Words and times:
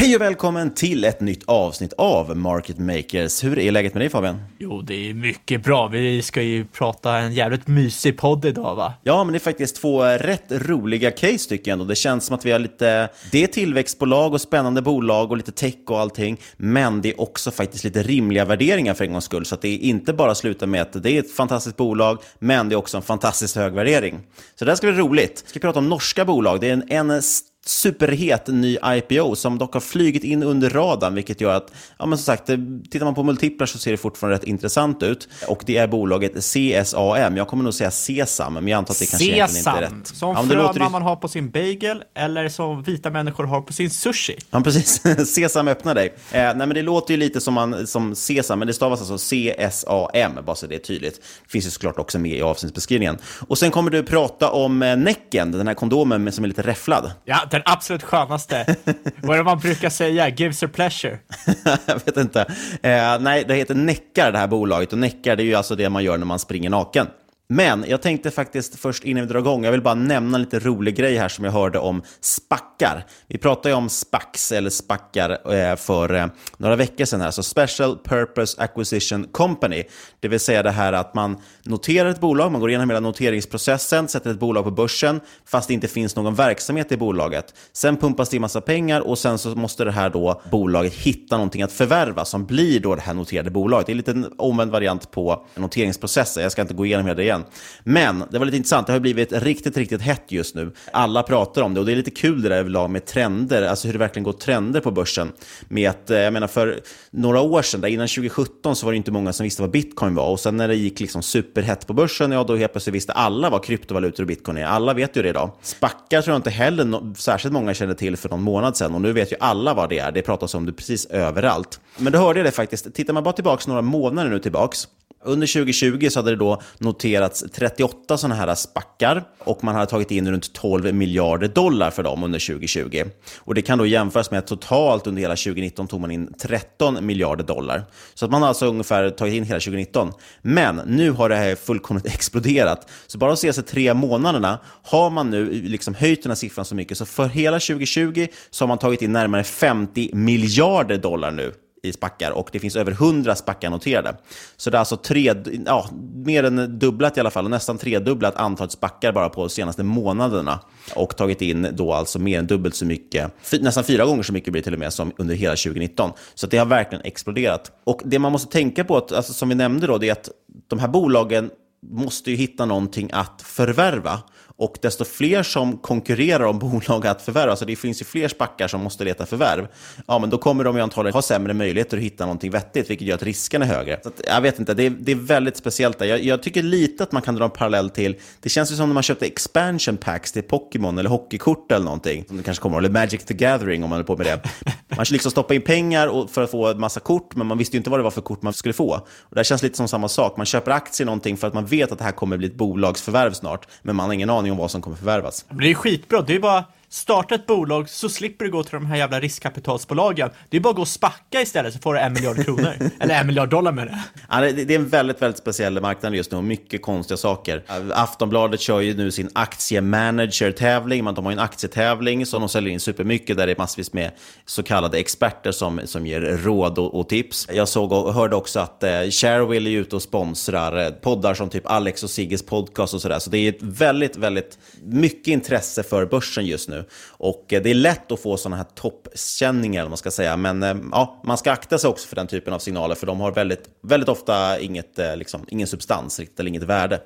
Hej 0.00 0.14
och 0.14 0.20
välkommen 0.20 0.74
till 0.74 1.04
ett 1.04 1.20
nytt 1.20 1.42
avsnitt 1.46 1.92
av 1.92 2.36
Market 2.36 2.78
Makers. 2.78 3.44
Hur 3.44 3.58
är 3.58 3.72
läget 3.72 3.94
med 3.94 4.00
dig 4.00 4.10
Fabian? 4.10 4.42
Jo, 4.58 4.82
det 4.82 5.10
är 5.10 5.14
mycket 5.14 5.64
bra. 5.64 5.88
Vi 5.88 6.22
ska 6.22 6.42
ju 6.42 6.64
prata 6.64 7.16
en 7.16 7.32
jävligt 7.32 7.66
mysig 7.66 8.18
podd 8.18 8.44
idag 8.44 8.74
va? 8.74 8.92
Ja, 9.02 9.24
men 9.24 9.32
det 9.32 9.36
är 9.36 9.40
faktiskt 9.40 9.76
två 9.76 10.04
rätt 10.04 10.44
roliga 10.48 11.10
case 11.10 11.48
tycker 11.48 11.70
jag 11.70 11.72
ändå. 11.72 11.84
Det 11.84 11.94
känns 11.94 12.24
som 12.24 12.36
att 12.36 12.46
vi 12.46 12.52
har 12.52 12.58
lite, 12.58 13.08
det 13.30 13.42
är 13.42 13.46
tillväxtbolag 13.46 14.32
och 14.32 14.40
spännande 14.40 14.82
bolag 14.82 15.30
och 15.30 15.36
lite 15.36 15.52
tech 15.52 15.74
och 15.86 16.00
allting, 16.00 16.40
men 16.56 17.00
det 17.00 17.08
är 17.08 17.20
också 17.20 17.50
faktiskt 17.50 17.84
lite 17.84 18.02
rimliga 18.02 18.44
värderingar 18.44 18.94
för 18.94 19.04
en 19.04 19.12
gångs 19.12 19.24
skull. 19.24 19.46
Så 19.46 19.54
att 19.54 19.62
det 19.62 19.68
är 19.68 19.78
inte 19.78 20.12
bara 20.12 20.34
sluta 20.34 20.66
med 20.66 20.82
att 20.82 21.02
det 21.02 21.10
är 21.10 21.20
ett 21.20 21.32
fantastiskt 21.32 21.76
bolag, 21.76 22.18
men 22.38 22.68
det 22.68 22.74
är 22.74 22.76
också 22.76 22.96
en 22.96 23.02
fantastiskt 23.02 23.56
hög 23.56 23.72
värdering. 23.72 24.20
Så 24.54 24.64
det 24.64 24.70
här 24.70 24.76
ska 24.76 24.86
bli 24.86 24.96
roligt. 24.96 25.42
Vi 25.44 25.50
ska 25.50 25.60
prata 25.60 25.78
om 25.78 25.88
norska 25.88 26.24
bolag. 26.24 26.60
Det 26.60 26.68
är 26.68 26.72
en, 26.72 26.84
en 26.88 27.22
superhet 27.66 28.46
ny 28.46 28.78
IPO 28.84 29.36
som 29.36 29.58
dock 29.58 29.74
har 29.74 29.80
flygit 29.80 30.24
in 30.24 30.42
under 30.42 30.70
radarn, 30.70 31.14
vilket 31.14 31.40
gör 31.40 31.54
att, 31.54 31.72
ja 31.98 32.06
men 32.06 32.18
som 32.18 32.24
sagt, 32.24 32.46
tittar 32.90 33.04
man 33.04 33.14
på 33.14 33.22
multiplar 33.22 33.66
så 33.66 33.78
ser 33.78 33.90
det 33.90 33.96
fortfarande 33.96 34.36
rätt 34.36 34.44
intressant 34.44 35.02
ut. 35.02 35.28
Och 35.48 35.62
det 35.66 35.76
är 35.76 35.88
bolaget 35.88 36.32
CSAM. 36.34 37.36
Jag 37.36 37.48
kommer 37.48 37.64
nog 37.64 37.74
säga 37.74 37.90
Sesam, 37.90 38.54
men 38.54 38.68
jag 38.68 38.78
antar 38.78 38.94
att 38.94 38.98
det 38.98 39.06
kanske 39.10 39.26
egentligen 39.26 39.58
inte 39.58 39.86
är 39.86 39.90
rätt. 39.90 40.06
Som 40.06 40.30
Ja, 40.30 40.42
fröna 40.42 40.62
låter 40.62 40.90
man 40.90 41.02
har 41.02 41.16
på 41.16 41.28
sin 41.28 41.50
bagel 41.50 42.02
eller 42.14 42.48
som 42.48 42.82
vita 42.82 43.10
människor 43.10 43.44
har 43.44 43.60
på 43.60 43.72
sin 43.72 43.90
sushi. 43.90 44.38
Ja, 44.50 44.60
precis. 44.60 45.02
Sesam 45.34 45.68
öppna 45.68 45.94
dig. 45.94 46.06
Eh, 46.32 46.40
nej, 46.42 46.54
men 46.56 46.68
det 46.68 46.82
låter 46.82 47.14
ju 47.14 47.20
lite 47.20 47.40
som, 47.40 47.54
man, 47.54 47.86
som 47.86 48.14
Sesam, 48.14 48.58
men 48.58 48.68
det 48.68 48.74
stavas 48.74 49.00
alltså 49.00 49.18
C-S-A-M, 49.18 50.32
bara 50.46 50.56
så 50.56 50.66
det 50.66 50.74
är 50.74 50.78
tydligt. 50.78 51.14
Det 51.44 51.50
finns 51.50 51.66
ju 51.66 51.70
såklart 51.70 51.98
också 51.98 52.18
med 52.18 52.32
i 52.32 52.42
avsnittsbeskrivningen. 52.42 53.18
Och 53.48 53.58
sen 53.58 53.70
kommer 53.70 53.90
du 53.90 54.02
prata 54.02 54.50
om 54.50 54.82
eh, 54.82 54.96
Necken, 54.96 55.52
den 55.52 55.66
här 55.66 55.74
kondomen 55.74 56.32
som 56.32 56.44
är 56.44 56.48
lite 56.48 56.62
räfflad. 56.62 57.12
Ja, 57.24 57.40
den 57.50 57.62
absolut 57.64 58.02
skönaste. 58.02 58.76
Vad 59.22 59.34
är 59.34 59.38
det 59.38 59.44
man 59.44 59.58
brukar 59.58 59.90
säga? 59.90 60.28
Gives 60.28 60.62
a 60.62 60.68
pleasure. 60.72 61.18
jag 61.86 61.94
vet 62.04 62.16
inte. 62.16 62.40
Eh, 62.82 63.20
nej, 63.20 63.44
det 63.48 63.54
heter 63.54 63.74
Neckar 63.74 64.32
det 64.32 64.38
här 64.38 64.46
bolaget 64.46 64.92
och 64.92 64.98
Neckar 64.98 65.36
det 65.36 65.42
är 65.42 65.44
ju 65.44 65.54
alltså 65.54 65.76
det 65.76 65.90
man 65.90 66.04
gör 66.04 66.18
när 66.18 66.26
man 66.26 66.38
springer 66.38 66.70
naken. 66.70 67.06
Men 67.52 67.84
jag 67.88 68.02
tänkte 68.02 68.30
faktiskt 68.30 68.78
först 68.78 69.04
innan 69.04 69.26
vi 69.26 69.32
drar 69.32 69.40
igång, 69.40 69.64
jag 69.64 69.72
vill 69.72 69.82
bara 69.82 69.94
nämna 69.94 70.36
en 70.36 70.42
lite 70.42 70.58
rolig 70.58 70.96
grej 70.96 71.16
här 71.16 71.28
som 71.28 71.44
jag 71.44 71.52
hörde 71.52 71.78
om 71.78 72.02
spackar. 72.20 73.06
Vi 73.26 73.38
pratade 73.38 73.68
ju 73.68 73.74
om 73.74 73.88
SPACs 73.88 74.52
eller 74.52 74.70
spackar 74.70 75.54
eh, 75.54 75.76
för 75.76 76.14
eh, 76.14 76.26
några 76.56 76.76
veckor 76.76 77.04
sedan 77.04 77.20
här, 77.20 77.30
så 77.30 77.42
Special 77.42 77.98
Purpose 78.04 78.62
Acquisition 78.62 79.24
Company. 79.32 79.84
Det 80.20 80.28
vill 80.28 80.40
säga 80.40 80.62
det 80.62 80.70
här 80.70 80.92
att 80.92 81.14
man 81.14 81.36
noterar 81.62 82.08
ett 82.08 82.20
bolag, 82.20 82.52
man 82.52 82.60
går 82.60 82.70
igenom 82.70 82.90
hela 82.90 83.00
noteringsprocessen, 83.00 84.08
sätter 84.08 84.30
ett 84.30 84.40
bolag 84.40 84.64
på 84.64 84.70
börsen 84.70 85.20
fast 85.44 85.68
det 85.68 85.74
inte 85.74 85.88
finns 85.88 86.16
någon 86.16 86.34
verksamhet 86.34 86.92
i 86.92 86.96
bolaget. 86.96 87.54
Sen 87.72 87.96
pumpas 87.96 88.28
det 88.28 88.36
in 88.36 88.40
massa 88.40 88.60
pengar 88.60 89.00
och 89.00 89.18
sen 89.18 89.38
så 89.38 89.48
måste 89.48 89.84
det 89.84 89.92
här 89.92 90.10
då 90.10 90.42
bolaget 90.50 90.94
hitta 90.94 91.36
någonting 91.36 91.62
att 91.62 91.72
förvärva 91.72 92.24
som 92.24 92.46
blir 92.46 92.80
då 92.80 92.94
det 92.94 93.02
här 93.02 93.14
noterade 93.14 93.50
bolaget. 93.50 93.86
Det 93.86 93.90
är 93.90 93.94
en 93.94 93.96
liten 93.96 94.32
omvänd 94.38 94.70
variant 94.70 95.10
på 95.10 95.46
noteringsprocessen. 95.54 96.42
Jag 96.42 96.52
ska 96.52 96.62
inte 96.62 96.74
gå 96.74 96.86
igenom 96.86 97.06
hela 97.06 97.16
det 97.16 97.22
igen. 97.22 97.39
Men 97.84 98.24
det 98.30 98.38
var 98.38 98.46
lite 98.46 98.56
intressant. 98.56 98.86
Det 98.86 98.92
har 98.92 99.00
blivit 99.00 99.32
riktigt, 99.32 99.76
riktigt 99.76 100.02
hett 100.02 100.24
just 100.28 100.54
nu. 100.54 100.72
Alla 100.92 101.22
pratar 101.22 101.62
om 101.62 101.74
det 101.74 101.80
och 101.80 101.86
det 101.86 101.92
är 101.92 101.96
lite 101.96 102.10
kul 102.10 102.42
det 102.42 102.48
där 102.48 102.56
överlag 102.56 102.90
med 102.90 103.06
trender, 103.06 103.62
alltså 103.62 103.88
hur 103.88 103.92
det 103.92 103.98
verkligen 103.98 104.24
går 104.24 104.32
trender 104.32 104.80
på 104.80 104.90
börsen. 104.90 105.32
Med 105.68 105.90
att, 105.90 106.10
eh, 106.10 106.18
jag 106.18 106.32
menar 106.32 106.46
för 106.46 106.80
några 107.10 107.40
år 107.40 107.62
sedan, 107.62 107.80
där 107.80 107.88
innan 107.88 108.08
2017 108.08 108.76
så 108.76 108.86
var 108.86 108.92
det 108.92 108.96
inte 108.96 109.10
många 109.10 109.32
som 109.32 109.44
visste 109.44 109.62
vad 109.62 109.70
bitcoin 109.70 110.14
var 110.14 110.28
och 110.28 110.40
sen 110.40 110.56
när 110.56 110.68
det 110.68 110.74
gick 110.74 111.00
liksom 111.00 111.22
superhett 111.22 111.86
på 111.86 111.92
börsen, 111.92 112.32
ja 112.32 112.44
då 112.44 112.56
helt 112.56 112.72
plötsligt 112.72 112.94
visste 112.94 113.12
alla 113.12 113.50
vad 113.50 113.64
kryptovalutor 113.64 114.22
och 114.22 114.26
bitcoin 114.26 114.56
är. 114.56 114.64
Alla 114.64 114.94
vet 114.94 115.16
ju 115.16 115.22
det 115.22 115.28
idag. 115.28 115.50
Spackar 115.62 116.22
tror 116.22 116.32
jag 116.32 116.38
inte 116.38 116.50
heller 116.50 116.84
no 116.84 117.14
särskilt 117.14 117.52
många 117.52 117.74
kände 117.74 117.94
till 117.94 118.16
för 118.16 118.28
någon 118.28 118.42
månad 118.42 118.76
sedan 118.76 118.94
och 118.94 119.00
nu 119.00 119.12
vet 119.12 119.32
ju 119.32 119.36
alla 119.40 119.74
vad 119.74 119.88
det 119.88 119.98
är. 119.98 120.12
Det 120.12 120.22
pratas 120.22 120.54
om 120.54 120.66
det 120.66 120.72
precis 120.72 121.06
överallt. 121.06 121.80
Men 121.96 122.12
då 122.12 122.18
hörde 122.18 122.38
jag 122.38 122.46
det 122.46 122.52
faktiskt, 122.52 122.94
tittar 122.94 123.12
man 123.12 123.22
bara 123.22 123.32
tillbaka 123.32 123.64
några 123.66 123.82
månader 123.82 124.30
nu 124.30 124.38
tillbaks 124.38 124.88
under 125.24 125.46
2020 125.46 126.08
så 126.10 126.18
hade 126.18 126.30
det 126.30 126.36
då 126.36 126.62
noterats 126.78 127.44
38 127.52 128.18
sådana 128.18 128.34
här 128.34 128.54
spackar 128.54 129.24
och 129.38 129.64
man 129.64 129.74
hade 129.74 129.86
tagit 129.86 130.10
in 130.10 130.30
runt 130.30 130.52
12 130.52 130.94
miljarder 130.94 131.48
dollar 131.48 131.90
för 131.90 132.02
dem 132.02 132.24
under 132.24 132.38
2020. 132.38 133.04
Och 133.38 133.54
det 133.54 133.62
kan 133.62 133.78
då 133.78 133.86
jämföras 133.86 134.30
med 134.30 134.38
att 134.38 134.46
totalt 134.46 135.06
under 135.06 135.22
hela 135.22 135.36
2019 135.36 135.88
tog 135.88 136.00
man 136.00 136.10
in 136.10 136.34
13 136.42 137.06
miljarder 137.06 137.44
dollar. 137.44 137.82
Så 138.14 138.24
att 138.24 138.30
man 138.30 138.42
har 138.42 138.48
alltså 138.48 138.66
ungefär 138.66 139.10
tagit 139.10 139.34
in 139.34 139.44
hela 139.44 139.60
2019. 139.60 140.12
Men 140.42 140.76
nu 140.86 141.10
har 141.10 141.28
det 141.28 141.36
här 141.36 141.54
fullkomligt 141.54 142.06
exploderat. 142.14 142.90
Så 143.06 143.18
bara 143.18 143.30
de 143.30 143.36
senaste 143.36 143.62
tre 143.62 143.94
månaderna 143.94 144.58
har 144.82 145.10
man 145.10 145.30
nu 145.30 145.52
liksom 145.52 145.94
höjt 145.94 146.22
den 146.22 146.30
här 146.30 146.36
siffran 146.36 146.64
så 146.64 146.74
mycket. 146.74 146.98
Så 146.98 147.06
för 147.06 147.28
hela 147.28 147.60
2020 147.60 148.26
så 148.50 148.64
har 148.64 148.68
man 148.68 148.78
tagit 148.78 149.02
in 149.02 149.12
närmare 149.12 149.44
50 149.44 150.10
miljarder 150.14 150.98
dollar 150.98 151.30
nu 151.30 151.52
i 151.82 151.92
spackar 151.92 152.30
och 152.30 152.48
det 152.52 152.58
finns 152.58 152.76
över 152.76 152.92
100 152.92 153.34
spackar 153.34 153.70
noterade. 153.70 154.16
Så 154.56 154.70
det 154.70 154.76
är 154.76 154.78
alltså 154.78 154.96
tre, 154.96 155.34
ja, 155.66 155.88
mer 156.14 156.44
än 156.44 156.78
dubblat 156.78 157.16
i 157.16 157.20
alla 157.20 157.30
fall, 157.30 157.44
och 157.44 157.50
nästan 157.50 157.78
tredubblat 157.78 158.36
antalet 158.36 158.72
spackar 158.72 159.12
bara 159.12 159.28
på 159.28 159.40
de 159.40 159.50
senaste 159.50 159.82
månaderna. 159.82 160.60
Och 160.94 161.16
tagit 161.16 161.42
in 161.42 161.68
då 161.72 161.92
alltså 161.92 162.18
mer 162.18 162.38
än 162.38 162.46
dubbelt 162.46 162.74
så 162.74 162.84
mycket, 162.84 163.32
nästan 163.60 163.84
fyra 163.84 164.04
gånger 164.04 164.22
så 164.22 164.32
mycket 164.32 164.52
blir 164.52 164.62
det 164.62 164.64
till 164.64 164.74
och 164.74 164.78
med 164.78 164.92
som 164.92 165.12
under 165.16 165.34
hela 165.34 165.56
2019. 165.56 166.10
Så 166.34 166.46
det 166.46 166.58
har 166.58 166.66
verkligen 166.66 167.04
exploderat. 167.04 167.72
Och 167.84 168.00
det 168.04 168.18
man 168.18 168.32
måste 168.32 168.52
tänka 168.52 168.84
på, 168.84 168.96
alltså, 168.96 169.32
som 169.32 169.48
vi 169.48 169.54
nämnde 169.54 169.86
då, 169.86 169.98
det 169.98 170.08
är 170.08 170.12
att 170.12 170.28
de 170.68 170.78
här 170.78 170.88
bolagen 170.88 171.50
måste 171.82 172.30
ju 172.30 172.36
hitta 172.36 172.66
någonting 172.66 173.10
att 173.12 173.42
förvärva. 173.42 174.20
Och 174.60 174.78
desto 174.82 175.04
fler 175.04 175.42
som 175.42 175.78
konkurrerar 175.78 176.44
om 176.44 176.58
bolag 176.86 177.06
att 177.06 177.22
förvärva, 177.22 177.50
alltså 177.50 177.64
det 177.64 177.76
finns 177.76 178.00
ju 178.00 178.04
fler 178.04 178.28
spackar 178.28 178.68
som 178.68 178.80
måste 178.80 179.04
leta 179.04 179.26
förvärv, 179.26 179.68
ja 180.06 180.18
men 180.18 180.30
då 180.30 180.38
kommer 180.38 180.64
de 180.64 180.76
ju 180.76 180.82
antagligen 180.82 181.14
ha 181.14 181.22
sämre 181.22 181.54
möjligheter 181.54 181.96
att 181.96 182.02
hitta 182.02 182.24
någonting 182.24 182.50
vettigt, 182.50 182.90
vilket 182.90 183.06
gör 183.06 183.14
att 183.14 183.22
risken 183.22 183.62
är 183.62 183.66
högre. 183.66 184.00
Så 184.02 184.08
att, 184.08 184.20
jag 184.26 184.40
vet 184.40 184.58
inte, 184.58 184.74
det 184.74 184.86
är, 184.86 184.90
det 184.90 185.12
är 185.12 185.16
väldigt 185.16 185.56
speciellt 185.56 185.98
där. 185.98 186.06
Jag, 186.06 186.24
jag, 186.24 186.42
tycker 186.42 186.62
lite 186.62 187.02
att 187.02 187.12
man 187.12 187.22
kan 187.22 187.34
dra 187.34 187.44
en 187.44 187.50
parallell 187.50 187.90
till, 187.90 188.16
det 188.40 188.48
känns 188.48 188.72
ju 188.72 188.76
som 188.76 188.88
när 188.88 188.94
man 188.94 189.02
köpte 189.02 189.26
expansion 189.26 189.96
packs 189.96 190.32
till 190.32 190.42
Pokémon 190.42 190.98
eller 190.98 191.10
hockeykort 191.10 191.72
eller 191.72 191.84
någonting, 191.84 192.24
som 192.28 192.36
det 192.36 192.42
kanske 192.42 192.62
kommer, 192.62 192.78
eller 192.78 192.90
Magic 192.90 193.24
the 193.24 193.34
Gathering 193.34 193.84
om 193.84 193.90
man 193.90 193.98
är 193.98 194.04
på 194.04 194.16
med 194.16 194.26
det. 194.26 194.40
Man 194.96 195.06
liksom 195.10 195.30
stoppar 195.30 195.54
in 195.54 195.62
pengar 195.62 196.26
för 196.26 196.42
att 196.42 196.50
få 196.50 196.66
en 196.66 196.80
massa 196.80 197.00
kort, 197.00 197.36
men 197.36 197.46
man 197.46 197.58
visste 197.58 197.76
ju 197.76 197.78
inte 197.78 197.90
vad 197.90 197.98
det 197.98 198.04
var 198.04 198.10
för 198.10 198.20
kort 198.20 198.42
man 198.42 198.52
skulle 198.52 198.72
få. 198.72 198.94
Och 198.94 199.30
det 199.30 199.38
här 199.38 199.44
känns 199.44 199.62
lite 199.62 199.76
som 199.76 199.88
samma 199.88 200.08
sak, 200.08 200.36
man 200.36 200.46
köper 200.46 200.70
aktier 200.70 201.04
i 201.04 201.06
någonting 201.06 201.36
för 201.36 201.46
att 201.46 201.54
man 201.54 201.66
vet 201.66 201.92
att 201.92 201.98
det 201.98 202.04
här 202.04 202.12
kommer 202.12 202.36
bli 202.36 202.46
ett 202.46 202.54
bolagsförvärv 202.54 203.32
snart, 203.32 203.68
men 203.82 203.96
man 203.96 204.06
har 204.06 204.14
ingen 204.14 204.30
aning 204.30 204.49
om 204.50 204.58
vad 204.58 204.70
som 204.70 204.82
kommer 204.82 204.96
förvärvas. 204.96 205.44
Men 205.48 205.58
det 205.58 205.70
är 205.70 205.74
skitbra, 205.74 206.22
det 206.22 206.34
är 206.34 206.40
bara 206.40 206.64
starta 206.92 207.34
ett 207.34 207.46
bolag 207.46 207.88
så 207.88 208.08
slipper 208.08 208.44
du 208.44 208.50
gå 208.50 208.62
till 208.62 208.72
de 208.72 208.86
här 208.86 208.96
jävla 208.96 209.20
riskkapitalsbolagen. 209.20 210.30
Det 210.48 210.56
är 210.56 210.60
bara 210.60 210.70
att 210.70 210.76
gå 210.76 210.82
och 210.82 210.88
spacka 210.88 211.40
istället 211.40 211.72
så 211.72 211.78
får 211.78 211.94
du 211.94 212.00
en 212.00 212.12
miljard 212.12 212.44
kronor. 212.44 212.74
Eller 213.00 213.20
en 213.20 213.26
miljard 213.26 213.48
dollar 213.48 213.72
med 213.72 213.86
det. 213.86 213.98
Ja, 214.30 214.40
det 214.40 214.74
är 214.74 214.78
en 214.78 214.88
väldigt, 214.88 215.22
väldigt 215.22 215.38
speciell 215.38 215.80
marknad 215.80 216.14
just 216.14 216.30
nu 216.30 216.36
och 216.36 216.44
mycket 216.44 216.82
konstiga 216.82 217.16
saker. 217.16 217.62
Aftonbladet 217.92 218.60
kör 218.60 218.80
ju 218.80 218.96
nu 218.96 219.10
sin 219.10 219.30
aktiemanager-tävling. 219.32 221.04
De 221.04 221.24
har 221.24 221.32
ju 221.32 221.36
en 221.36 221.38
aktietävling 221.38 222.26
som 222.26 222.40
de 222.40 222.48
säljer 222.48 222.72
in 222.72 222.80
supermycket 222.80 223.36
där 223.36 223.46
det 223.46 223.52
är 223.52 223.58
massvis 223.58 223.92
med 223.92 224.10
så 224.46 224.62
kallade 224.62 224.98
experter 224.98 225.52
som, 225.52 225.80
som 225.84 226.06
ger 226.06 226.20
råd 226.20 226.78
och, 226.78 227.00
och 227.00 227.08
tips. 227.08 227.48
Jag 227.52 227.68
såg 227.68 227.92
och 227.92 228.14
hörde 228.14 228.36
också 228.36 228.60
att 228.60 228.82
eh, 228.82 228.90
Sharewill 228.90 229.66
är 229.66 229.70
ute 229.70 229.96
och 229.96 230.02
sponsrar 230.02 230.84
eh, 230.84 230.90
poddar 230.90 231.34
som 231.34 231.48
typ 231.48 231.66
Alex 231.66 232.02
och 232.02 232.10
Sigges 232.10 232.42
podcast 232.42 232.94
och 232.94 233.02
sådär. 233.02 233.18
Så 233.18 233.30
det 233.30 233.38
är 233.38 233.48
ett 233.48 233.62
väldigt, 233.62 234.16
väldigt 234.16 234.58
mycket 234.82 235.28
intresse 235.28 235.82
för 235.82 236.06
börsen 236.06 236.46
just 236.46 236.68
nu. 236.68 236.79
Och 237.08 237.52
eh, 237.52 237.62
det 237.62 237.70
är 237.70 237.74
lätt 237.74 238.12
att 238.12 238.20
få 238.20 238.36
sådana 238.36 238.56
här 238.56 238.66
toppkänningar, 238.74 239.88
man 239.88 239.96
ska 239.96 240.10
säga. 240.10 240.36
Men 240.36 240.62
eh, 240.62 240.76
ja, 240.92 241.22
man 241.24 241.38
ska 241.38 241.52
akta 241.52 241.78
sig 241.78 241.90
också 241.90 242.08
för 242.08 242.16
den 242.16 242.26
typen 242.26 242.52
av 242.52 242.58
signaler, 242.58 242.94
för 242.94 243.06
de 243.06 243.20
har 243.20 243.32
väldigt, 243.32 243.68
väldigt 243.82 244.08
ofta 244.08 244.60
inget, 244.60 244.98
eh, 244.98 245.16
liksom, 245.16 245.44
ingen 245.48 245.66
substans 245.66 246.20
eller 246.38 246.48
inget 246.48 246.62
värde. 246.62 247.00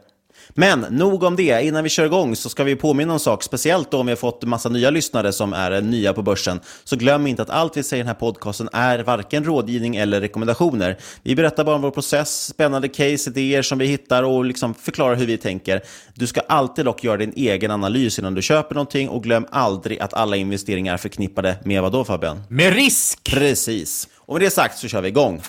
Men 0.49 0.81
nog 0.81 1.23
om 1.23 1.37
det. 1.37 1.63
Innan 1.65 1.85
vi 1.85 1.91
kör 1.91 2.07
igång 2.07 2.37
så 2.37 2.49
ska 2.49 2.65
vi 2.65 2.77
påminna 2.77 3.13
om 3.13 3.15
en 3.15 3.21
sak, 3.21 3.43
speciellt 3.43 3.91
då 3.91 3.99
om 3.99 4.07
vi 4.07 4.13
har 4.13 4.17
fått 4.17 4.43
massa 4.43 4.69
nya 4.69 4.91
lyssnare 4.91 5.33
som 5.33 5.53
är 5.53 5.81
nya 5.81 6.13
på 6.13 6.23
börsen. 6.23 6.61
Så 6.85 6.97
glöm 6.97 7.27
inte 7.27 7.43
att 7.43 7.51
allt 7.51 7.77
vi 7.77 7.83
säger 7.83 8.01
i 8.01 8.03
den 8.03 8.09
här 8.09 8.15
podcasten 8.15 8.69
är 8.73 8.99
varken 8.99 9.45
rådgivning 9.45 9.97
eller 9.97 10.21
rekommendationer. 10.21 10.99
Vi 11.23 11.37
berättar 11.37 11.65
bara 11.65 11.77
om 11.77 11.83
vår 11.83 11.91
process, 11.91 12.47
spännande 12.47 12.89
case, 12.89 13.31
idéer 13.31 13.63
som 13.63 13.79
vi 13.79 13.87
hittar 13.87 14.23
och 14.23 14.45
liksom 14.45 14.75
förklarar 14.75 15.17
hur 15.17 15.27
vi 15.27 15.39
tänker. 15.39 15.83
Du 16.15 16.27
ska 16.27 16.41
alltid 16.41 16.85
dock 16.85 17.05
göra 17.05 17.17
din 17.17 17.33
egen 17.37 17.71
analys 17.71 18.19
innan 18.19 18.35
du 18.35 18.43
köper 18.43 18.75
någonting 18.75 19.09
och 19.09 19.23
glöm 19.23 19.47
aldrig 19.51 20.01
att 20.01 20.15
alla 20.15 20.37
investeringar 20.37 20.95
är 20.95 20.99
förknippade 20.99 21.57
med 21.65 21.83
vad 21.83 21.93
då 21.93 22.05
Fabian? 22.05 22.43
Med 22.49 22.75
risk! 22.75 23.25
Precis. 23.25 24.09
Och 24.17 24.35
med 24.35 24.43
det 24.43 24.51
sagt 24.51 24.79
så 24.79 24.89
kör 24.89 25.01
vi 25.01 25.09
igång. 25.09 25.43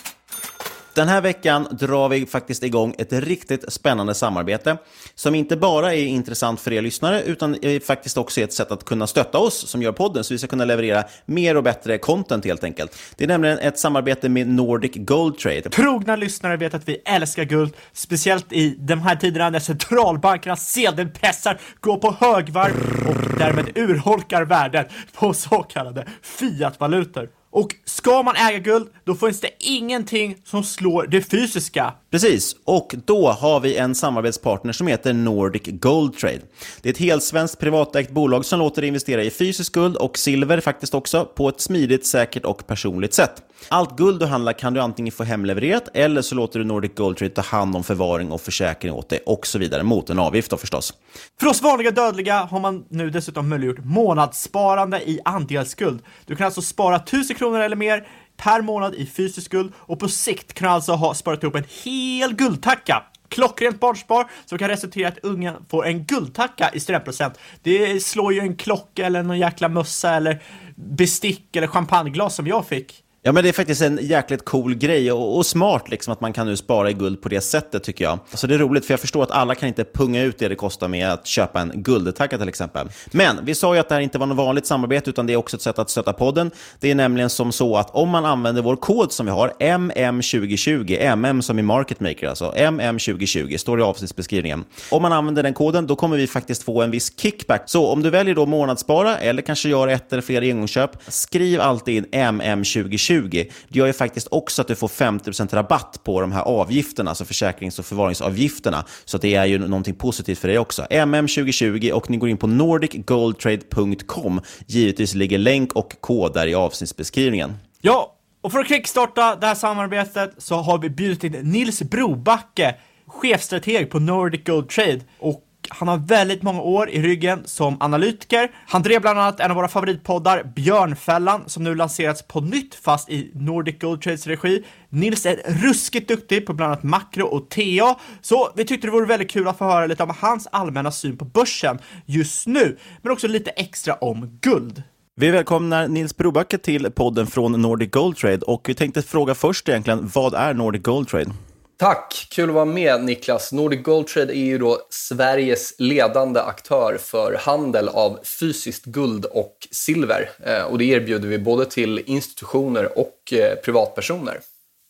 Den 0.95 1.07
här 1.07 1.21
veckan 1.21 1.67
drar 1.71 2.09
vi 2.09 2.25
faktiskt 2.25 2.63
igång 2.63 2.95
ett 2.97 3.13
riktigt 3.13 3.73
spännande 3.73 4.13
samarbete 4.13 4.77
som 5.15 5.35
inte 5.35 5.57
bara 5.57 5.93
är 5.93 6.05
intressant 6.05 6.59
för 6.59 6.73
er 6.73 6.81
lyssnare 6.81 7.21
utan 7.23 7.65
är 7.65 7.79
faktiskt 7.79 8.17
också 8.17 8.41
ett 8.41 8.53
sätt 8.53 8.71
att 8.71 8.85
kunna 8.85 9.07
stötta 9.07 9.37
oss 9.37 9.67
som 9.67 9.81
gör 9.81 9.91
podden 9.91 10.23
så 10.23 10.33
vi 10.33 10.37
ska 10.37 10.47
kunna 10.47 10.65
leverera 10.65 11.03
mer 11.25 11.57
och 11.57 11.63
bättre 11.63 11.97
content 11.97 12.45
helt 12.45 12.63
enkelt. 12.63 12.97
Det 13.15 13.23
är 13.23 13.27
nämligen 13.27 13.59
ett 13.59 13.79
samarbete 13.79 14.29
med 14.29 14.47
Nordic 14.47 14.91
Gold 14.95 15.37
Trade. 15.37 15.61
Trogna 15.61 16.15
lyssnare 16.15 16.57
vet 16.57 16.73
att 16.73 16.87
vi 16.87 17.01
älskar 17.05 17.43
guld, 17.43 17.73
speciellt 17.93 18.53
i 18.53 18.75
de 18.79 18.99
här 18.99 19.15
tiderna 19.15 19.49
när 19.49 19.59
centralbankernas 19.59 20.71
sedelpressar 20.71 21.59
går 21.79 21.97
på 21.97 22.15
högvarv 22.19 22.73
och 23.07 23.37
därmed 23.39 23.77
urholkar 23.77 24.43
värdet 24.45 24.89
på 25.13 25.33
så 25.33 25.63
kallade 25.63 26.05
fiatvalutor. 26.21 27.29
Och 27.55 27.75
ska 27.85 28.23
man 28.23 28.35
äga 28.35 28.59
guld, 28.59 28.87
då 29.03 29.15
finns 29.15 29.41
det 29.41 29.49
ingenting 29.59 30.37
som 30.43 30.63
slår 30.63 31.07
det 31.07 31.21
fysiska. 31.21 31.93
Precis, 32.15 32.55
och 32.63 32.95
då 33.05 33.29
har 33.29 33.59
vi 33.59 33.75
en 33.77 33.95
samarbetspartner 33.95 34.73
som 34.73 34.87
heter 34.87 35.13
Nordic 35.13 35.61
Gold 35.65 36.17
Trade. 36.17 36.41
Det 36.81 36.89
är 36.89 36.93
ett 36.93 36.99
helsvenskt 36.99 37.59
privatägt 37.59 38.11
bolag 38.11 38.45
som 38.45 38.59
låter 38.59 38.81
dig 38.81 38.87
investera 38.87 39.23
i 39.23 39.31
fysisk 39.31 39.73
guld 39.73 39.95
och 39.95 40.17
silver 40.17 40.59
faktiskt 40.59 40.93
också 40.93 41.25
på 41.25 41.49
ett 41.49 41.61
smidigt, 41.61 42.05
säkert 42.05 42.45
och 42.45 42.67
personligt 42.67 43.13
sätt. 43.13 43.43
Allt 43.69 43.97
guld 43.97 44.19
du 44.19 44.25
handlar 44.25 44.53
kan 44.53 44.73
du 44.73 44.81
antingen 44.81 45.11
få 45.11 45.23
hemlevererat 45.23 45.89
eller 45.93 46.21
så 46.21 46.35
låter 46.35 46.59
du 46.59 46.65
Nordic 46.65 46.91
Gold 46.95 47.17
Trade 47.17 47.33
ta 47.33 47.41
hand 47.41 47.75
om 47.75 47.83
förvaring 47.83 48.31
och 48.31 48.41
försäkring 48.41 48.93
åt 48.93 49.09
dig 49.09 49.19
och 49.25 49.47
så 49.47 49.59
vidare 49.59 49.83
mot 49.83 50.09
en 50.09 50.19
avgift 50.19 50.51
då 50.51 50.57
förstås. 50.57 50.93
För 51.39 51.47
oss 51.47 51.61
vanliga 51.61 51.91
dödliga 51.91 52.39
har 52.43 52.59
man 52.59 52.85
nu 52.89 53.09
dessutom 53.09 53.49
möjliggjort 53.49 53.85
månadssparande 53.85 55.09
i 55.09 55.19
andelsguld. 55.25 55.99
Du 56.25 56.35
kan 56.35 56.45
alltså 56.45 56.61
spara 56.61 56.95
1000 56.95 57.35
kronor 57.35 57.59
eller 57.59 57.75
mer 57.75 58.07
per 58.37 58.61
månad 58.61 58.95
i 58.95 59.05
fysisk 59.05 59.51
guld 59.51 59.73
och 59.77 59.99
på 59.99 60.07
sikt 60.07 60.53
kan 60.53 60.71
alltså 60.71 60.93
ha 60.93 61.13
sparat 61.13 61.43
ihop 61.43 61.55
en 61.55 61.65
hel 61.83 62.35
guldtacka 62.35 63.03
klockrent 63.29 63.79
barnspar 63.79 64.29
som 64.45 64.57
kan 64.57 64.69
resultera 64.69 65.03
i 65.03 65.11
att 65.11 65.17
ungen 65.17 65.55
får 65.69 65.85
en 65.85 66.03
guldtacka 66.03 66.69
i 66.73 66.79
studentpresent. 66.79 67.39
Det 67.61 68.03
slår 68.03 68.33
ju 68.33 68.39
en 68.39 68.55
klocka 68.55 69.05
eller 69.05 69.23
någon 69.23 69.39
jäkla 69.39 69.69
mössa 69.69 70.15
eller 70.15 70.41
bestick 70.75 71.55
eller 71.55 71.67
champagneglas 71.67 72.35
som 72.35 72.47
jag 72.47 72.67
fick. 72.67 73.04
Ja, 73.27 73.31
men 73.31 73.43
det 73.43 73.49
är 73.49 73.53
faktiskt 73.53 73.81
en 73.81 73.99
jäkligt 74.01 74.45
cool 74.45 74.75
grej 74.75 75.11
och, 75.11 75.37
och, 75.37 75.45
smart 75.45 75.89
liksom 75.89 76.13
att 76.13 76.21
man 76.21 76.33
kan 76.33 76.47
nu 76.47 76.57
spara 76.57 76.89
i 76.89 76.93
guld 76.93 77.21
på 77.21 77.29
det 77.29 77.41
sättet 77.41 77.83
tycker 77.83 78.03
jag. 78.03 78.19
Så 78.33 78.47
det 78.47 78.53
är 78.53 78.59
roligt 78.59 78.85
för 78.85 78.93
jag 78.93 78.99
förstår 78.99 79.23
att 79.23 79.31
alla 79.31 79.55
kan 79.55 79.67
inte 79.67 79.83
punga 79.83 80.21
ut 80.21 80.37
det 80.37 80.47
det 80.47 80.55
kostar 80.55 80.87
med 80.87 81.11
att 81.11 81.27
köpa 81.27 81.61
en 81.61 81.71
guldtacka 81.75 82.37
till 82.37 82.49
exempel. 82.49 82.89
Men 83.11 83.39
vi 83.45 83.55
sa 83.55 83.73
ju 83.73 83.79
att 83.79 83.89
det 83.89 83.95
här 83.95 84.01
inte 84.01 84.17
var 84.17 84.25
något 84.25 84.37
vanligt 84.37 84.65
samarbete 84.65 85.09
utan 85.09 85.27
det 85.27 85.33
är 85.33 85.37
också 85.37 85.57
ett 85.57 85.61
sätt 85.61 85.79
att 85.79 85.89
stötta 85.89 86.13
podden. 86.13 86.51
Det 86.79 86.91
är 86.91 86.95
nämligen 86.95 87.29
som 87.29 87.51
så 87.51 87.77
att 87.77 87.89
om 87.95 88.09
man 88.09 88.25
använder 88.25 88.61
vår 88.61 88.75
kod 88.75 89.11
som 89.11 89.25
vi 89.25 89.31
har, 89.31 89.53
MM2020, 89.59 90.97
MM 90.99 91.41
som 91.41 91.59
i 91.59 91.61
Market 91.61 91.99
Maker 91.99 92.27
alltså, 92.27 92.51
MM2020, 92.51 93.57
står 93.57 93.79
i 93.79 93.83
avsnittsbeskrivningen. 93.83 94.63
Om 94.91 95.01
man 95.01 95.13
använder 95.13 95.43
den 95.43 95.53
koden 95.53 95.87
då 95.87 95.95
kommer 95.95 96.17
vi 96.17 96.27
faktiskt 96.27 96.63
få 96.63 96.81
en 96.81 96.91
viss 96.91 97.19
kickback. 97.19 97.63
Så 97.65 97.87
om 97.87 98.03
du 98.03 98.09
väljer 98.09 98.35
då 98.35 98.45
månadsspara 98.45 99.17
eller 99.17 99.41
kanske 99.41 99.69
gör 99.69 99.87
ett 99.87 100.13
eller 100.13 100.21
flera 100.21 100.45
engångsköp, 100.45 100.91
skriv 101.07 101.61
alltid 101.61 101.95
in 101.95 102.05
MM2020 102.11 103.14
2020, 103.21 103.51
det 103.67 103.79
gör 103.79 103.87
ju 103.87 103.93
faktiskt 103.93 104.27
också 104.31 104.61
att 104.61 104.67
du 104.67 104.75
får 104.75 104.87
50% 104.87 105.55
rabatt 105.55 105.99
på 106.03 106.21
de 106.21 106.31
här 106.31 106.41
avgifterna, 106.41 107.11
alltså 107.11 107.25
försäkrings 107.25 107.79
och 107.79 107.85
förvaringsavgifterna. 107.85 108.85
Så 109.05 109.17
det 109.17 109.35
är 109.35 109.45
ju 109.45 109.57
någonting 109.57 109.95
positivt 109.95 110.39
för 110.39 110.47
dig 110.47 110.59
också. 110.59 110.87
MM 110.89 111.27
2020 111.27 111.91
och 111.93 112.09
ni 112.09 112.17
går 112.17 112.29
in 112.29 112.37
på 112.37 112.47
nordicgoldtrade.com. 112.47 114.41
Givetvis 114.67 115.13
ligger 115.13 115.37
länk 115.37 115.73
och 115.73 116.01
kod 116.01 116.33
där 116.33 116.47
i 116.47 116.55
avsnittsbeskrivningen. 116.55 117.57
Ja, 117.81 118.15
och 118.41 118.51
för 118.51 118.59
att 118.59 118.67
kickstarta 118.67 119.35
det 119.35 119.47
här 119.47 119.55
samarbetet 119.55 120.33
så 120.37 120.55
har 120.55 120.77
vi 120.77 120.89
bjudit 120.89 121.23
in 121.23 121.31
Nils 121.31 121.81
Brobacke, 121.81 122.75
chefstrateg 123.07 123.89
på 123.89 123.99
Nordic 123.99 124.43
Gold 124.43 124.69
Trade. 124.69 125.01
Och 125.19 125.44
han 125.69 125.87
har 125.87 125.97
väldigt 125.97 126.43
många 126.43 126.61
år 126.61 126.89
i 126.89 127.01
ryggen 127.01 127.41
som 127.45 127.77
analytiker. 127.79 128.51
Han 128.67 128.81
drev 128.81 129.01
bland 129.01 129.19
annat 129.19 129.39
en 129.39 129.51
av 129.51 129.57
våra 129.57 129.67
favoritpoddar, 129.67 130.43
Björnfällan, 130.55 131.43
som 131.49 131.63
nu 131.63 131.75
lanserats 131.75 132.27
på 132.27 132.41
nytt 132.41 132.75
fast 132.75 133.09
i 133.09 133.31
Nordic 133.33 133.79
Gold 133.79 134.01
Trades 134.01 134.27
regi. 134.27 134.63
Nils 134.89 135.25
är 135.25 135.35
ruskigt 135.45 136.07
duktig 136.07 136.45
på 136.45 136.53
bland 136.53 136.71
annat 136.71 136.83
makro 136.83 137.25
och 137.25 137.49
TA, 137.49 137.99
så 138.21 138.51
vi 138.55 138.65
tyckte 138.65 138.87
det 138.87 138.91
vore 138.91 139.05
väldigt 139.05 139.31
kul 139.31 139.47
att 139.47 139.57
få 139.57 139.65
höra 139.65 139.85
lite 139.85 140.03
om 140.03 140.13
hans 140.19 140.47
allmänna 140.51 140.91
syn 140.91 141.17
på 141.17 141.25
börsen 141.25 141.79
just 142.05 142.47
nu, 142.47 142.77
men 143.01 143.11
också 143.11 143.27
lite 143.27 143.49
extra 143.49 143.93
om 143.93 144.39
guld. 144.41 144.83
Vi 145.17 145.31
välkomnar 145.31 145.87
Nils 145.87 146.17
Brobacke 146.17 146.57
till 146.57 146.91
podden 146.91 147.27
från 147.27 147.61
Nordic 147.61 147.91
Gold 147.91 148.17
Trade 148.17 148.37
och 148.45 148.69
vi 148.69 148.73
tänkte 148.73 149.01
fråga 149.01 149.35
först 149.35 149.69
egentligen, 149.69 150.11
vad 150.13 150.33
är 150.33 150.53
Nordic 150.53 150.81
Gold 150.81 151.07
Trade? 151.07 151.31
Tack! 151.77 152.27
Kul 152.31 152.49
att 152.49 152.55
vara 152.55 152.65
med 152.65 153.03
Niklas. 153.03 153.51
Nordic 153.51 153.83
Gold 153.83 154.07
Trade 154.07 154.37
är 154.37 154.45
ju 154.45 154.57
då 154.57 154.81
Sveriges 154.89 155.73
ledande 155.79 156.39
aktör 156.39 156.97
för 157.01 157.33
handel 157.33 157.89
av 157.89 158.19
fysiskt 158.23 158.85
guld 158.85 159.25
och 159.25 159.67
silver. 159.71 160.29
Eh, 160.45 160.63
och 160.63 160.77
det 160.77 160.85
erbjuder 160.85 161.27
vi 161.27 161.39
både 161.39 161.65
till 161.65 162.03
institutioner 162.05 162.99
och 162.99 163.33
eh, 163.33 163.55
privatpersoner. 163.55 164.39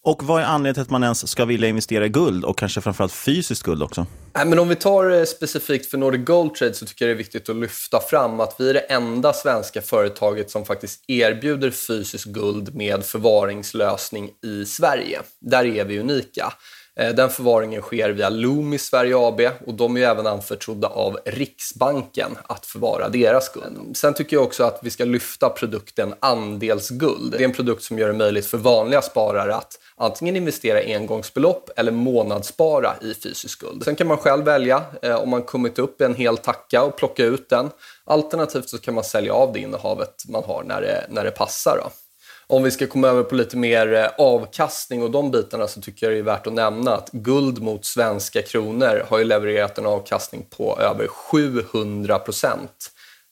Och 0.05 0.23
vad 0.23 0.41
är 0.41 0.45
anledningen 0.45 0.73
till 0.73 0.81
att 0.81 0.89
man 0.89 1.03
ens 1.03 1.27
ska 1.27 1.45
vilja 1.45 1.69
investera 1.69 2.05
i 2.05 2.09
guld 2.09 2.45
och 2.45 2.57
kanske 2.57 2.81
framförallt 2.81 3.13
fysiskt 3.13 3.63
guld 3.63 3.83
också? 3.83 4.05
Nej, 4.35 4.45
men 4.45 4.59
om 4.59 4.69
vi 4.69 4.75
tar 4.75 5.09
eh, 5.09 5.23
specifikt 5.23 5.91
för 5.91 5.97
Nordic 5.97 6.25
Gold 6.25 6.55
Trade 6.55 6.73
så 6.73 6.85
tycker 6.85 7.05
jag 7.05 7.09
det 7.09 7.15
är 7.15 7.23
viktigt 7.23 7.49
att 7.49 7.55
lyfta 7.55 7.99
fram 7.99 8.39
att 8.39 8.55
vi 8.59 8.69
är 8.69 8.73
det 8.73 8.79
enda 8.79 9.33
svenska 9.33 9.81
företaget 9.81 10.51
som 10.51 10.65
faktiskt 10.65 11.03
erbjuder 11.07 11.71
fysiskt 11.71 12.25
guld 12.25 12.75
med 12.75 13.05
förvaringslösning 13.05 14.29
i 14.45 14.65
Sverige. 14.65 15.21
Där 15.41 15.65
är 15.65 15.85
vi 15.85 15.99
unika. 15.99 16.53
Eh, 16.99 17.15
den 17.15 17.29
förvaringen 17.29 17.81
sker 17.81 18.09
via 18.09 18.29
Loomis 18.29 18.85
Sverige 18.85 19.17
AB 19.17 19.41
och 19.65 19.73
de 19.73 19.95
är 19.95 19.99
ju 19.99 20.05
även 20.05 20.27
anförtrodda 20.27 20.87
av 20.87 21.19
Riksbanken 21.25 22.37
att 22.43 22.65
förvara 22.65 23.09
deras 23.09 23.53
guld. 23.53 23.97
Sen 23.97 24.13
tycker 24.13 24.35
jag 24.35 24.43
också 24.43 24.63
att 24.63 24.79
vi 24.81 24.89
ska 24.89 25.05
lyfta 25.05 25.49
produkten 25.49 26.13
andelsguld. 26.19 27.31
Det 27.31 27.37
är 27.37 27.45
en 27.45 27.53
produkt 27.53 27.83
som 27.83 27.99
gör 27.99 28.07
det 28.07 28.13
möjligt 28.13 28.45
för 28.45 28.57
vanliga 28.57 29.01
sparare 29.01 29.55
att 29.55 29.79
antingen 29.97 30.35
investera 30.35 30.95
engångsbelopp 30.95 31.69
eller 31.75 31.91
månadsspara 31.91 32.93
i 33.01 33.13
fysisk 33.13 33.59
guld. 33.59 33.83
Sen 33.83 33.95
kan 33.95 34.07
man 34.07 34.17
själv 34.17 34.45
välja 34.45 34.83
eh, 35.01 35.15
om 35.15 35.29
man 35.29 35.43
kommit 35.43 35.79
upp 35.79 36.01
i 36.01 36.03
en 36.03 36.15
hel 36.15 36.37
tacka 36.37 36.83
och 36.83 36.97
plocka 36.97 37.25
ut 37.25 37.49
den. 37.49 37.69
Alternativt 38.05 38.69
så 38.69 38.77
kan 38.77 38.93
man 38.93 39.03
sälja 39.03 39.33
av 39.33 39.53
det 39.53 39.59
innehavet 39.59 40.23
man 40.27 40.43
har 40.43 40.63
när 40.63 40.81
det, 40.81 41.05
när 41.09 41.23
det 41.23 41.31
passar. 41.31 41.77
Då. 41.83 42.04
Om 42.47 42.63
vi 42.63 42.71
ska 42.71 42.87
komma 42.87 43.07
över 43.07 43.23
på 43.23 43.35
lite 43.35 43.57
mer 43.57 43.93
eh, 43.93 44.07
avkastning 44.17 45.03
och 45.03 45.11
de 45.11 45.31
bitarna 45.31 45.67
så 45.67 45.81
tycker 45.81 46.05
jag 46.05 46.15
det 46.15 46.19
är 46.19 46.23
värt 46.23 46.47
att 46.47 46.53
nämna 46.53 46.91
att 46.91 47.09
guld 47.11 47.61
mot 47.61 47.85
svenska 47.85 48.41
kronor 48.41 49.05
har 49.07 49.17
ju 49.17 49.23
levererat 49.23 49.77
en 49.77 49.85
avkastning 49.85 50.45
på 50.49 50.79
över 50.79 51.07
700 51.07 52.19
procent 52.19 52.91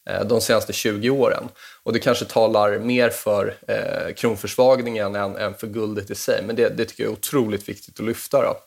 eh, 0.09 0.25
de 0.25 0.41
senaste 0.41 0.73
20 0.73 1.09
åren. 1.09 1.43
Och 1.83 1.93
det 1.93 1.99
kanske 1.99 2.25
talar 2.25 2.79
mer 2.79 3.09
för 3.09 3.55
eh, 3.67 4.13
kronförsvagningen 4.13 5.15
än, 5.15 5.35
än, 5.35 5.53
för 5.53 5.67
guldet 5.67 6.11
i 6.11 6.15
sig, 6.15 6.43
men 6.45 6.55
det, 6.55 6.77
det, 6.77 6.85
tycker 6.85 7.03
jag 7.03 7.11
är 7.11 7.17
otroligt 7.17 7.69
viktigt 7.69 7.99
att 7.99 8.05
lyfta. 8.05 8.41
Då. 8.41 8.57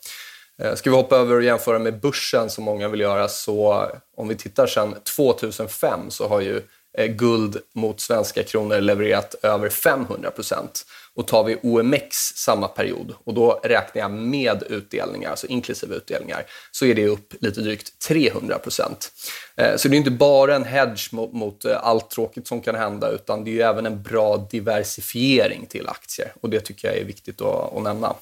Eh, 0.65 0.75
ska 0.75 0.91
vi 0.91 0.97
hoppa 0.97 1.17
över 1.17 1.35
och 1.35 1.43
jämföra 1.43 1.79
med 1.79 2.01
börsen 2.01 2.51
som 2.51 2.65
många 2.65 2.89
vill 2.89 3.01
göra 3.01 3.29
så 3.29 3.87
om 4.17 4.29
vi 4.29 4.35
tittar 4.35 4.67
sedan 4.67 4.95
2005 5.17 6.11
så 6.11 6.29
har 6.29 6.41
ju 6.41 6.63
Eh, 6.99 7.07
guld 7.07 7.57
mot 7.73 8.01
svenska 8.01 8.43
kronor 8.43 8.81
levererat 8.81 9.35
över 9.43 9.69
500 9.69 10.31
procent. 10.31 10.87
Och 11.15 11.27
tar 11.27 11.45
vi 11.45 11.57
OMX 11.63 12.17
samma 12.17 12.69
period, 12.69 13.15
och 13.25 13.35
då 13.35 13.61
räknar 13.65 14.03
jag 14.03 14.11
med 14.11 14.63
utdelningar, 14.69 15.31
alltså 15.31 15.47
inklusive 15.47 15.95
utdelningar, 15.95 16.47
så 16.71 16.87
är 16.87 16.95
det 16.95 17.07
upp 17.07 17.35
lite 17.41 17.61
drygt 17.61 17.99
300 17.99 18.59
procent. 18.59 19.13
Eh, 19.57 19.77
så 19.77 19.89
det 19.89 19.95
är 19.95 19.99
inte 19.99 20.11
bara 20.11 20.57
en 20.57 20.65
hedge 20.65 21.13
mot, 21.13 21.33
mot 21.33 21.65
allt 21.65 22.11
tråkigt 22.11 22.49
som 22.49 22.61
kan 22.61 22.75
hända, 22.75 23.11
utan 23.11 23.45
det 23.45 23.61
är 23.61 23.69
även 23.69 23.87
en 23.87 24.03
bra 24.03 24.49
diversifiering 24.51 25.67
till 25.67 25.89
aktier. 25.89 26.33
Och 26.41 26.51
det 26.51 26.61
tycker 26.61 26.89
jag 26.89 26.97
är 26.97 27.05
viktigt 27.05 27.41
att, 27.41 27.77
att 27.77 27.83
nämna. 27.83 28.15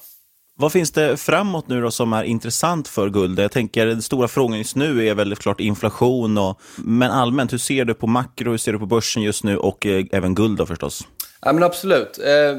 Vad 0.57 0.71
finns 0.71 0.91
det 0.91 1.17
framåt 1.17 1.67
nu 1.67 1.81
då 1.81 1.91
som 1.91 2.13
är 2.13 2.23
intressant 2.23 2.87
för 2.87 3.09
guld? 3.09 3.39
Jag 3.39 3.51
tänker 3.51 3.85
den 3.85 4.01
stora 4.01 4.27
frågan 4.27 4.57
just 4.57 4.75
nu 4.75 5.07
är 5.07 5.15
väldigt 5.15 5.39
klart 5.39 5.59
inflation, 5.59 6.37
och, 6.37 6.61
men 6.77 7.11
allmänt, 7.11 7.53
hur 7.53 7.57
ser 7.57 7.85
du 7.85 7.93
på 7.93 8.07
makro, 8.07 8.51
hur 8.51 8.57
ser 8.57 8.73
du 8.73 8.79
på 8.79 8.85
börsen 8.85 9.23
just 9.23 9.43
nu 9.43 9.57
och 9.57 9.85
eh, 9.85 10.05
även 10.11 10.35
guld 10.35 10.57
då 10.57 10.65
förstås? 10.65 11.07
Ja, 11.41 11.53
men 11.53 11.63
absolut. 11.63 12.19
Eh, 12.19 12.57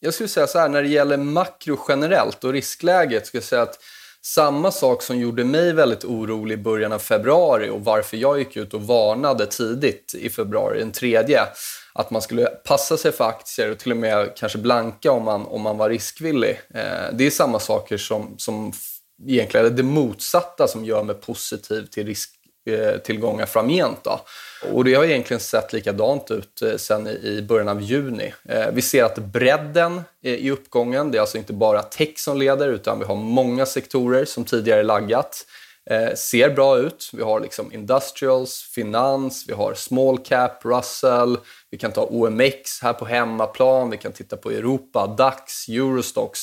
jag 0.00 0.14
skulle 0.14 0.28
säga 0.28 0.46
så 0.46 0.58
här, 0.58 0.68
när 0.68 0.82
det 0.82 0.88
gäller 0.88 1.16
makro 1.16 1.78
generellt 1.88 2.44
och 2.44 2.52
riskläget, 2.52 3.26
skulle 3.26 3.38
jag 3.38 3.48
säga 3.48 3.62
att 3.62 3.78
samma 4.22 4.70
sak 4.70 5.02
som 5.02 5.18
gjorde 5.18 5.44
mig 5.44 5.72
väldigt 5.72 6.04
orolig 6.04 6.54
i 6.54 6.62
början 6.62 6.92
av 6.92 6.98
februari 6.98 7.70
och 7.70 7.84
varför 7.84 8.16
jag 8.16 8.38
gick 8.38 8.56
ut 8.56 8.74
och 8.74 8.82
varnade 8.82 9.46
tidigt 9.46 10.14
i 10.18 10.30
februari, 10.30 10.78
den 10.78 10.92
tredje, 10.92 11.40
att 11.98 12.10
man 12.10 12.22
skulle 12.22 12.46
passa 12.46 12.96
sig 12.96 13.12
för 13.12 13.24
aktier 13.24 13.70
och 13.70 13.78
till 13.78 13.90
och 13.90 13.96
med 13.96 14.36
kanske 14.36 14.58
blanka 14.58 15.12
om 15.12 15.24
man, 15.24 15.46
om 15.46 15.62
man 15.62 15.78
var 15.78 15.88
riskvillig. 15.88 16.60
Eh, 16.74 17.12
det 17.12 17.26
är 17.26 17.30
samma 17.30 17.58
saker 17.60 17.96
som, 17.96 18.34
som 18.38 18.72
egentligen 19.26 19.66
är 19.66 19.70
det 19.70 19.82
motsatta 19.82 20.68
som 20.68 20.84
gör 20.84 21.02
mig 21.02 21.16
positiv 21.16 21.86
till 21.86 22.06
risktillgångar 22.06 23.42
eh, 23.42 23.46
framgent. 23.48 24.04
Då. 24.04 24.20
Och 24.72 24.84
det 24.84 24.94
har 24.94 25.04
egentligen 25.04 25.40
sett 25.40 25.72
likadant 25.72 26.30
ut 26.30 26.62
eh, 26.62 26.76
sen 26.76 27.06
i 27.06 27.42
början 27.48 27.68
av 27.68 27.82
juni. 27.82 28.34
Eh, 28.48 28.70
vi 28.72 28.82
ser 28.82 29.04
att 29.04 29.18
bredden 29.18 30.02
i 30.22 30.50
uppgången, 30.50 31.10
det 31.10 31.18
är 31.18 31.20
alltså 31.20 31.38
inte 31.38 31.52
bara 31.52 31.82
tech 31.82 32.18
som 32.18 32.38
leder 32.38 32.68
utan 32.68 32.98
vi 32.98 33.04
har 33.04 33.16
många 33.16 33.66
sektorer 33.66 34.24
som 34.24 34.44
tidigare 34.44 34.82
laggat 34.82 35.46
eh, 35.90 36.14
ser 36.14 36.50
bra 36.50 36.78
ut. 36.78 37.10
Vi 37.12 37.22
har 37.22 37.40
liksom 37.40 37.72
industrials, 37.72 38.62
finans, 38.62 39.44
vi 39.48 39.52
har 39.52 39.74
small 39.74 40.18
cap, 40.18 40.64
Russell, 40.64 41.38
vi 41.76 41.80
kan 41.80 41.92
ta 41.92 42.06
OMX 42.06 42.82
här 42.82 42.92
på 42.92 43.04
hemmaplan, 43.04 43.90
vi 43.90 43.96
kan 43.96 44.12
titta 44.12 44.36
på 44.36 44.50
Europa, 44.50 45.06
DAX, 45.06 45.68
Eurostox. 45.68 46.40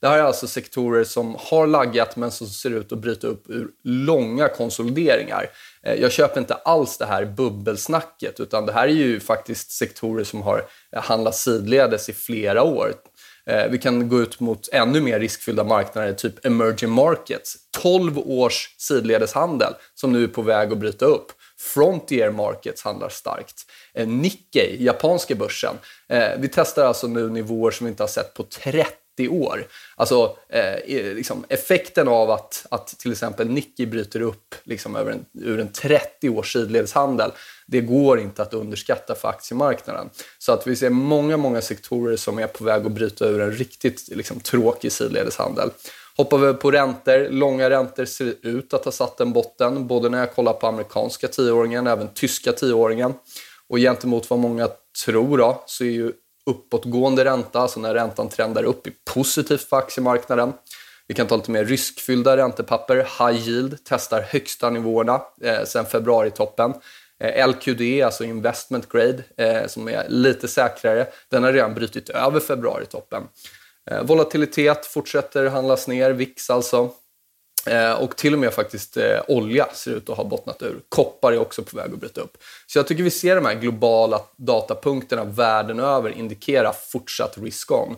Det 0.00 0.08
här 0.08 0.18
är 0.18 0.22
alltså 0.22 0.46
sektorer 0.46 1.04
som 1.04 1.36
har 1.38 1.66
laggat 1.66 2.16
men 2.16 2.30
som 2.30 2.46
ser 2.46 2.70
ut 2.70 2.92
att 2.92 2.98
bryta 2.98 3.26
upp 3.26 3.50
ur 3.50 3.68
långa 3.84 4.48
konsolideringar. 4.48 5.50
Eh, 5.82 5.94
jag 5.94 6.12
köper 6.12 6.40
inte 6.40 6.54
alls 6.54 6.98
det 6.98 7.06
här 7.06 7.24
bubbelsnacket 7.24 8.40
utan 8.40 8.66
det 8.66 8.72
här 8.72 8.88
är 8.88 8.92
ju 8.92 9.20
faktiskt 9.20 9.70
sektorer 9.70 10.24
som 10.24 10.42
har 10.42 10.64
eh, 10.96 11.02
handlat 11.02 11.36
sidledes 11.36 12.08
i 12.08 12.12
flera 12.12 12.62
år. 12.62 12.94
Eh, 13.46 13.66
vi 13.70 13.78
kan 13.78 14.08
gå 14.08 14.20
ut 14.20 14.40
mot 14.40 14.68
ännu 14.72 15.00
mer 15.00 15.20
riskfyllda 15.20 15.64
marknader, 15.64 16.12
typ 16.12 16.46
emerging 16.46 16.90
markets. 16.90 17.56
12 17.82 18.18
års 18.18 18.74
sidledeshandel 18.78 19.72
som 19.94 20.12
nu 20.12 20.24
är 20.24 20.28
på 20.28 20.42
väg 20.42 20.72
att 20.72 20.78
bryta 20.78 21.04
upp. 21.04 21.32
Frontier 21.58 22.30
Markets 22.30 22.82
handlar 22.82 23.08
starkt. 23.08 23.62
Eh, 23.94 24.08
Nikkei, 24.08 24.84
japanska 24.84 25.34
börsen. 25.34 25.74
Eh, 26.08 26.28
vi 26.38 26.48
testar 26.48 26.84
alltså 26.84 27.06
nu 27.06 27.30
nivåer 27.30 27.70
som 27.70 27.86
vi 27.86 27.90
inte 27.90 28.02
har 28.02 28.08
sett 28.08 28.34
på 28.34 28.42
30 28.42 29.28
år. 29.28 29.66
Alltså 29.96 30.36
eh, 30.48 31.14
liksom 31.14 31.44
effekten 31.48 32.08
av 32.08 32.30
att, 32.30 32.66
att 32.70 32.86
till 32.86 33.12
exempel 33.12 33.48
Nikkei 33.48 33.86
bryter 33.86 34.20
upp 34.20 34.54
liksom 34.64 34.96
över 34.96 35.12
en, 35.12 35.24
ur 35.32 35.60
en 35.60 35.72
30 35.72 36.28
års 36.28 36.52
sidledshandel, 36.52 37.30
det 37.66 37.80
går 37.80 38.20
inte 38.20 38.42
att 38.42 38.54
underskatta 38.54 39.14
för 39.14 39.28
aktiemarknaden. 39.28 40.10
Så 40.38 40.52
att 40.52 40.66
vi 40.66 40.76
ser 40.76 40.90
många, 40.90 41.36
många 41.36 41.60
sektorer 41.60 42.16
som 42.16 42.38
är 42.38 42.46
på 42.46 42.64
väg 42.64 42.86
att 42.86 42.92
bryta 42.92 43.26
ur 43.26 43.40
en 43.40 43.52
riktigt 43.52 44.08
liksom, 44.08 44.40
tråkig 44.40 44.92
sidledeshandel. 44.92 45.70
Hoppar 46.16 46.38
vi 46.38 46.54
på 46.54 46.70
räntor, 46.70 47.28
långa 47.30 47.70
räntor 47.70 48.04
ser 48.04 48.34
ut 48.42 48.74
att 48.74 48.84
ha 48.84 48.92
satt 48.92 49.20
en 49.20 49.32
botten, 49.32 49.86
både 49.86 50.08
när 50.08 50.18
jag 50.18 50.34
kollar 50.34 50.52
på 50.52 50.66
amerikanska 50.66 51.28
tioåringen, 51.28 51.86
även 51.86 52.08
tyska 52.08 52.52
tioåringen. 52.52 53.14
Och 53.68 53.78
gentemot 53.78 54.30
vad 54.30 54.38
många 54.38 54.68
tror 55.04 55.38
då, 55.38 55.62
så 55.66 55.84
är 55.84 55.88
ju 55.88 56.12
uppåtgående 56.46 57.24
ränta, 57.24 57.60
alltså 57.60 57.80
när 57.80 57.94
räntan 57.94 58.28
trendar 58.28 58.62
upp, 58.62 58.86
är 58.86 58.92
positivt 59.14 59.62
för 59.62 59.76
aktiemarknaden. 59.76 60.52
Vi 61.06 61.14
kan 61.14 61.26
ta 61.26 61.36
lite 61.36 61.50
mer 61.50 61.64
riskfyllda 61.64 62.36
räntepapper. 62.36 62.96
High 62.96 63.48
yield 63.48 63.78
testar 63.84 64.20
högsta 64.20 64.70
nivåerna 64.70 65.20
eh, 65.42 65.64
sen 65.64 65.86
februaritoppen. 65.86 66.74
Eh, 67.20 67.48
LQD, 67.48 68.02
alltså 68.04 68.24
investment 68.24 68.88
grade, 68.88 69.22
eh, 69.36 69.66
som 69.66 69.88
är 69.88 70.08
lite 70.08 70.48
säkrare, 70.48 71.06
den 71.28 71.42
har 71.42 71.52
redan 71.52 71.74
brutit 71.74 72.08
över 72.08 72.40
februaritoppen. 72.40 73.22
Eh, 73.90 74.02
volatilitet 74.02 74.86
fortsätter 74.86 75.46
handlas 75.46 75.88
ner, 75.88 76.10
VIX 76.10 76.50
alltså. 76.50 76.90
Eh, 77.66 77.92
och 77.92 78.16
till 78.16 78.32
och 78.32 78.38
med 78.38 78.54
faktiskt 78.54 78.96
eh, 78.96 79.20
olja 79.28 79.66
ser 79.72 79.90
ut 79.90 80.10
att 80.10 80.16
ha 80.16 80.24
bottnat 80.24 80.62
ur. 80.62 80.80
Koppar 80.88 81.32
är 81.32 81.38
också 81.38 81.62
på 81.62 81.76
väg 81.76 81.92
att 81.92 82.00
bryta 82.00 82.20
upp. 82.20 82.36
Så 82.66 82.78
jag 82.78 82.86
tycker 82.86 83.02
vi 83.02 83.10
ser 83.10 83.34
de 83.34 83.44
här 83.44 83.54
globala 83.54 84.20
datapunkterna 84.36 85.24
världen 85.24 85.80
över 85.80 86.10
indikera 86.10 86.72
fortsatt 86.72 87.38
risk-on. 87.38 87.96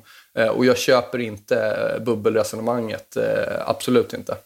Och 0.54 0.64
jag 0.64 0.78
köper 0.78 1.18
inte 1.18 2.00
bubbelresonemanget, 2.04 3.16
absolut 3.66 4.12
inte. 4.12 4.36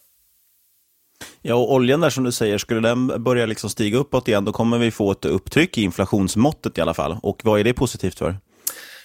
Ja, 1.42 1.54
och 1.54 1.72
oljan 1.72 2.00
där 2.00 2.11
som 2.11 2.25
du 2.25 2.32
säger, 2.32 2.58
skulle 2.58 2.80
den 2.80 3.22
börja 3.25 3.46
liksom 3.46 3.70
stiga 3.70 3.99
uppåt 3.99 4.28
igen, 4.28 4.44
då 4.44 4.52
kommer 4.52 4.78
vi 4.78 4.90
få 4.90 5.11
ett 5.11 5.25
upptryck 5.25 5.78
i 5.78 5.82
inflationsmåttet 5.82 6.78
i 6.78 6.80
alla 6.80 6.94
fall. 6.94 7.16
Och 7.22 7.40
vad 7.44 7.61
är 7.61 7.64
det 7.64 7.75
positivt 7.75 8.18
för? 8.18 8.37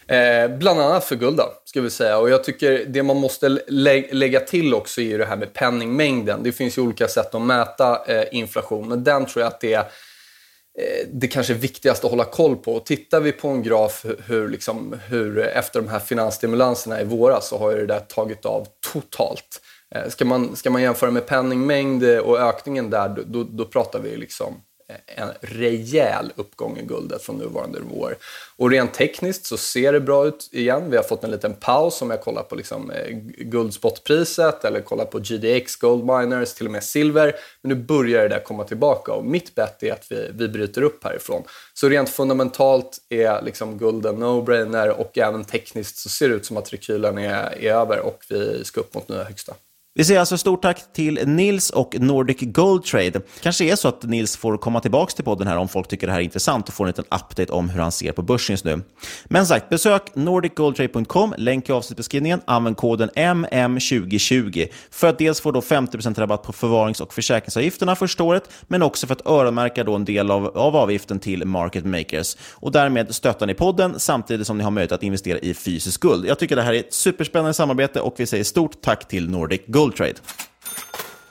Eh, 0.07 0.57
bland 0.57 0.79
annat 0.79 1.03
för 1.03 1.15
guld, 1.15 1.41
ska 1.65 1.81
vi 1.81 1.89
säga. 1.89 2.17
Och 2.17 2.29
jag 2.29 2.43
tycker 2.43 2.85
det 2.85 3.03
man 3.03 3.17
måste 3.17 3.49
lä 3.67 4.03
lägga 4.11 4.39
till 4.39 4.73
också 4.73 5.01
är 5.01 5.05
ju 5.05 5.17
det 5.17 5.25
här 5.25 5.37
med 5.37 5.53
penningmängden. 5.53 6.43
Det 6.43 6.51
finns 6.51 6.77
ju 6.77 6.81
olika 6.81 7.07
sätt 7.07 7.35
att 7.35 7.41
mäta 7.41 8.05
eh, 8.05 8.25
inflation, 8.31 8.89
men 8.89 9.03
den 9.03 9.25
tror 9.25 9.41
jag 9.41 9.47
att 9.47 9.61
det 9.61 9.73
är 9.73 9.79
eh, 9.79 11.07
det 11.13 11.27
kanske 11.27 11.53
viktigaste 11.53 12.07
att 12.07 12.11
hålla 12.11 12.25
koll 12.25 12.55
på. 12.55 12.73
Och 12.73 12.85
tittar 12.85 13.19
vi 13.19 13.31
på 13.31 13.47
en 13.47 13.63
graf 13.63 14.05
hur, 14.25 14.49
liksom, 14.49 14.99
hur 15.07 15.39
efter 15.39 15.81
de 15.81 15.89
här 15.89 15.99
finansstimulanserna 15.99 17.01
i 17.01 17.03
våras 17.03 17.47
så 17.47 17.57
har 17.57 17.71
ju 17.71 17.77
det 17.77 17.93
där 17.93 17.99
tagit 17.99 18.45
av 18.45 18.67
totalt. 18.93 19.61
Eh, 19.95 20.09
ska 20.09 20.25
man, 20.25 20.55
ska 20.55 20.69
man 20.69 20.81
jämföra 20.81 21.11
med 21.11 21.25
penningmängd 21.25 22.03
och 22.03 22.39
ökningen 22.39 22.89
där, 22.89 23.23
då, 23.25 23.43
då 23.43 23.65
pratar 23.65 23.99
vi 23.99 24.17
liksom 24.17 24.61
Eh, 24.89 25.23
en 25.23 25.31
rejäl 25.41 26.33
uppgång 26.35 26.77
i 26.77 26.81
guldet 26.81 27.21
från 27.21 27.37
nuvarande 27.37 27.79
nivåer. 27.79 28.17
Och 28.57 28.69
rent 28.69 28.93
tekniskt 28.93 29.45
så 29.45 29.57
ser 29.57 29.93
det 29.93 29.99
bra 29.99 30.27
ut 30.27 30.49
igen. 30.51 30.89
Vi 30.89 30.97
har 30.97 31.03
fått 31.03 31.23
en 31.23 31.31
liten 31.31 31.53
paus 31.53 32.01
om 32.01 32.09
jag 32.09 32.21
kollar 32.21 32.43
på 32.43 32.55
liksom, 32.55 32.91
eh, 32.91 33.09
guldspotpriset 33.37 34.65
eller 34.65 34.81
kollar 34.81 35.05
på 35.05 35.19
GDX, 35.19 35.75
Gold 35.75 36.05
Miners, 36.05 36.53
till 36.53 36.65
och 36.65 36.71
med 36.71 36.83
silver. 36.83 37.35
Men 37.61 37.69
nu 37.69 37.75
börjar 37.75 38.21
det 38.21 38.27
där 38.27 38.39
komma 38.39 38.63
tillbaka 38.63 39.13
och 39.13 39.25
mitt 39.25 39.55
bett 39.55 39.83
är 39.83 39.93
att 39.93 40.11
vi, 40.11 40.29
vi 40.33 40.47
bryter 40.47 40.81
upp 40.81 41.03
härifrån. 41.03 41.43
Så 41.73 41.89
rent 41.89 42.09
fundamentalt 42.09 42.97
är 43.09 43.41
liksom 43.41 43.77
gulden 43.77 44.23
no-brainer 44.23 44.89
och 44.89 45.17
även 45.17 45.45
tekniskt 45.45 45.97
så 45.97 46.09
ser 46.09 46.29
det 46.29 46.35
ut 46.35 46.45
som 46.45 46.57
att 46.57 46.73
rekylen 46.73 47.17
är, 47.17 47.63
är 47.63 47.73
över 47.73 47.99
och 47.99 48.23
vi 48.29 48.63
ska 48.63 48.79
upp 48.79 48.93
mot 48.93 49.09
nya 49.09 49.23
högsta. 49.23 49.53
Vi 49.97 50.05
säger 50.05 50.19
alltså 50.19 50.37
stort 50.37 50.61
tack 50.61 50.93
till 50.93 51.19
Nils 51.25 51.69
och 51.69 51.95
Nordic 51.99 52.37
Gold 52.41 52.83
Trade. 52.83 53.21
Kanske 53.41 53.65
är 53.65 53.75
så 53.75 53.87
att 53.87 54.03
Nils 54.03 54.37
får 54.37 54.57
komma 54.57 54.79
tillbaka 54.79 55.11
till 55.11 55.23
podden 55.23 55.47
här 55.47 55.57
om 55.57 55.67
folk 55.67 55.87
tycker 55.87 56.07
det 56.07 56.13
här 56.13 56.19
är 56.19 56.23
intressant 56.23 56.67
och 56.67 56.73
får 56.73 56.83
en 56.83 56.87
liten 56.87 57.05
update 57.05 57.51
om 57.51 57.69
hur 57.69 57.79
han 57.79 57.91
ser 57.91 58.11
på 58.11 58.21
börsen 58.21 58.53
just 58.53 58.65
nu. 58.65 58.81
Men 59.25 59.45
sagt, 59.45 59.69
besök 59.69 60.15
nordicgoldtrade.com, 60.15 61.33
länk 61.37 61.69
i 61.69 61.71
avsnittsbeskrivningen, 61.71 62.41
använd 62.45 62.77
koden 62.77 63.09
MM2020 63.15 64.67
för 64.91 65.07
att 65.07 65.17
dels 65.17 65.41
få 65.41 65.51
då 65.51 65.59
50% 65.59 66.19
rabatt 66.19 66.43
på 66.43 66.53
förvarings 66.53 67.01
och 67.01 67.13
försäkringsavgifterna 67.13 67.95
första 67.95 68.23
året, 68.23 68.49
men 68.67 68.83
också 68.83 69.07
för 69.07 69.13
att 69.13 69.27
öronmärka 69.27 69.83
då 69.83 69.95
en 69.95 70.05
del 70.05 70.31
av, 70.31 70.57
av 70.57 70.75
avgiften 70.75 71.19
till 71.19 71.45
market 71.45 71.85
makers. 71.85 72.37
Och 72.53 72.71
därmed 72.71 73.15
stöttar 73.15 73.47
ni 73.47 73.53
podden 73.53 73.99
samtidigt 73.99 74.47
som 74.47 74.57
ni 74.57 74.63
har 74.63 74.71
möjlighet 74.71 74.91
att 74.91 75.03
investera 75.03 75.39
i 75.39 75.53
fysisk 75.53 76.01
guld. 76.01 76.25
Jag 76.25 76.39
tycker 76.39 76.55
det 76.55 76.61
här 76.61 76.73
är 76.73 76.79
ett 76.79 76.93
superspännande 76.93 77.53
samarbete 77.53 78.01
och 78.01 78.15
vi 78.17 78.25
säger 78.25 78.43
stort 78.43 78.81
tack 78.81 79.07
till 79.07 79.29
Nordic 79.29 79.61
Gold 79.67 79.86
Trade. 79.93 80.13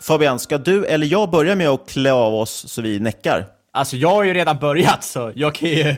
Fabian, 0.00 0.38
ska 0.38 0.58
du 0.58 0.86
eller 0.86 1.06
jag 1.06 1.30
börja 1.30 1.54
med 1.54 1.68
att 1.68 1.88
klä 1.88 2.12
av 2.12 2.34
oss 2.34 2.64
så 2.68 2.82
vi 2.82 3.00
näckar? 3.00 3.46
Alltså 3.72 3.96
jag 3.96 4.08
har 4.08 4.25
ju 4.25 4.34
redan 4.34 4.58
börjat 4.58 5.04
så 5.04 5.32
jag 5.34 5.54
kan 5.54 5.68
ju 5.68 5.96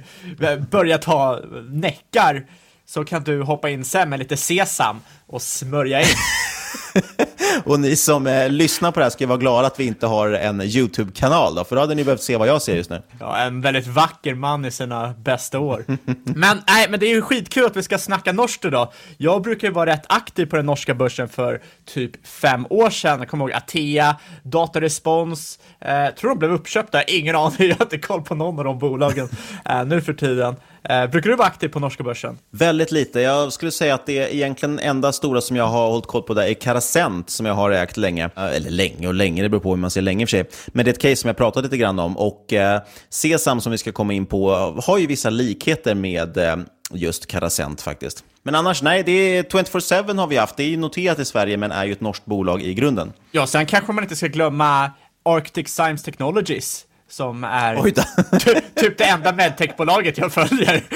börja 0.71 0.99
ta 0.99 1.41
näckar 1.71 2.47
så 2.87 3.05
kan 3.05 3.23
du 3.25 3.43
hoppa 3.43 3.71
in 3.71 3.85
sen 3.85 4.09
med 4.09 4.19
lite 4.19 4.37
sesam 4.37 5.00
och 5.27 5.43
smörja 5.43 6.00
in. 6.00 6.07
och 7.65 7.81
ni 7.81 7.97
som 7.97 8.27
eh, 8.27 8.49
lyssnar 8.49 8.93
på 8.93 9.00
det 9.00 9.05
här 9.05 9.11
ska 9.11 9.27
vara 9.27 9.38
glada 9.38 9.67
att 9.67 9.81
vi 9.81 9.87
inte 9.87 10.07
har 10.07 10.31
en 10.31 10.61
YouTube-kanal 10.61 11.55
då, 11.55 11.65
för 11.65 11.77
då 11.77 11.83
hade 11.83 11.95
ni 11.95 12.05
behövt 12.05 12.23
se 12.23 12.37
vad 12.37 12.49
jag 12.49 12.62
ser 12.62 12.77
just 12.77 12.91
nu. 12.91 13.03
Ja, 13.21 13.37
en 13.37 13.61
väldigt 13.61 13.87
vacker 13.87 14.35
man 14.35 14.65
i 14.65 14.71
sina 14.71 15.15
bästa 15.19 15.59
år. 15.59 15.85
men, 16.25 16.62
nej, 16.69 16.87
men 16.91 17.00
det 17.00 17.07
är 17.07 17.15
ju 17.15 17.23
skitkul 17.23 17.65
att 17.65 17.77
vi 17.77 17.83
ska 17.83 17.99
snacka 17.99 18.33
norskt 18.33 18.65
idag. 18.65 18.93
Jag 19.17 19.43
brukar 19.43 19.69
ju 19.69 19.75
vara 19.75 19.91
rätt 19.91 20.05
aktiv 20.09 20.47
på 20.47 20.57
den 20.57 20.67
norska 20.67 20.95
börsen 20.95 21.29
för 21.29 21.62
typ 21.85 22.27
fem 22.27 22.67
år 22.71 22.91
sedan. 22.91 23.19
Jag 23.19 23.29
kommer 23.29 23.45
ihåg 23.45 23.53
Atea, 23.53 24.17
Datarespons, 24.43 25.59
eh, 25.81 26.15
tror 26.15 26.31
de 26.31 26.38
blev 26.38 26.53
uppköpta, 26.53 27.03
ingen 27.03 27.37
aning, 27.37 27.69
jag 27.69 27.77
har 27.77 27.85
inte 27.85 27.99
koll 27.99 28.23
på 28.23 28.35
någon 28.35 28.59
av 28.59 28.65
de 28.65 28.79
bolagen 28.79 29.29
eh, 29.65 29.85
nu 29.85 30.00
för 30.00 30.12
tiden. 30.12 30.57
Eh, 30.88 31.07
brukar 31.07 31.30
du 31.30 31.37
vara 31.37 31.49
aktiv 31.49 31.68
på 31.68 31.80
norska 31.80 32.02
börsen? 32.02 32.38
Väldigt 32.50 32.90
lite. 32.90 33.21
Jag 33.21 33.52
skulle 33.52 33.71
säga 33.71 33.95
att 33.95 34.07
det 34.07 34.18
är 34.18 34.35
egentligen 34.35 34.78
enda 34.78 35.12
stora 35.12 35.40
som 35.40 35.57
jag 35.57 35.66
har 35.66 35.88
hållit 35.90 36.07
koll 36.07 36.23
på 36.23 36.35
där 36.35 36.42
är 36.42 36.54
Carasent 36.54 37.30
som 37.30 37.47
jag 37.47 37.54
har 37.54 37.71
ägt 37.71 37.97
länge. 37.97 38.25
Eh, 38.25 38.57
eller 38.57 38.71
länge 38.71 39.09
och 39.09 39.14
länge, 39.14 39.42
det 39.42 39.49
beror 39.49 39.61
på 39.61 39.71
hur 39.71 39.76
man 39.76 39.90
ser 39.90 40.02
länge 40.02 40.23
i 40.23 40.25
och 40.25 40.28
för 40.28 40.37
sig. 40.37 40.49
Men 40.66 40.85
det 40.85 40.90
är 40.90 40.92
ett 40.92 41.00
case 41.00 41.16
som 41.16 41.28
jag 41.28 41.37
pratat 41.37 41.64
lite 41.64 41.76
grann 41.76 41.99
om. 41.99 42.18
Och 42.18 42.52
eh, 42.52 42.80
Sesam 43.11 43.61
som 43.61 43.73
vi 43.73 43.78
ska 43.78 43.92
komma 43.92 44.12
in 44.12 44.26
på 44.26 44.50
har 44.87 44.99
ju 44.99 45.07
vissa 45.07 45.30
likheter 45.30 45.95
med 45.95 46.37
eh, 46.37 46.57
just 46.92 47.26
Carasent 47.26 47.83
faktiskt. 47.83 48.25
Men 48.42 48.54
annars, 48.54 48.83
nej, 48.83 49.02
det 49.02 49.12
är 49.12 49.42
24-7 49.42 50.18
har 50.18 50.26
vi 50.26 50.37
haft. 50.37 50.57
Det 50.57 50.62
är 50.62 50.68
ju 50.68 50.76
noterat 50.76 51.18
i 51.18 51.25
Sverige 51.25 51.57
men 51.57 51.73
är 51.73 51.85
ju 51.85 51.92
ett 51.92 52.00
norskt 52.00 52.25
bolag 52.25 52.62
i 52.62 52.75
grunden. 52.75 53.12
Ja, 53.30 53.47
sen 53.47 53.66
kanske 53.66 53.92
man 53.92 54.04
inte 54.04 54.16
ska 54.16 54.26
glömma 54.26 54.90
Arctic 55.25 55.68
Science 55.68 56.04
Technologies 56.04 56.85
som 57.09 57.45
är 57.45 57.77
typ, 58.75 58.99
det 58.99 59.05
enda 59.05 59.33
medtechbolaget 59.33 60.19
jag 60.19 60.33
följer. 60.33 60.83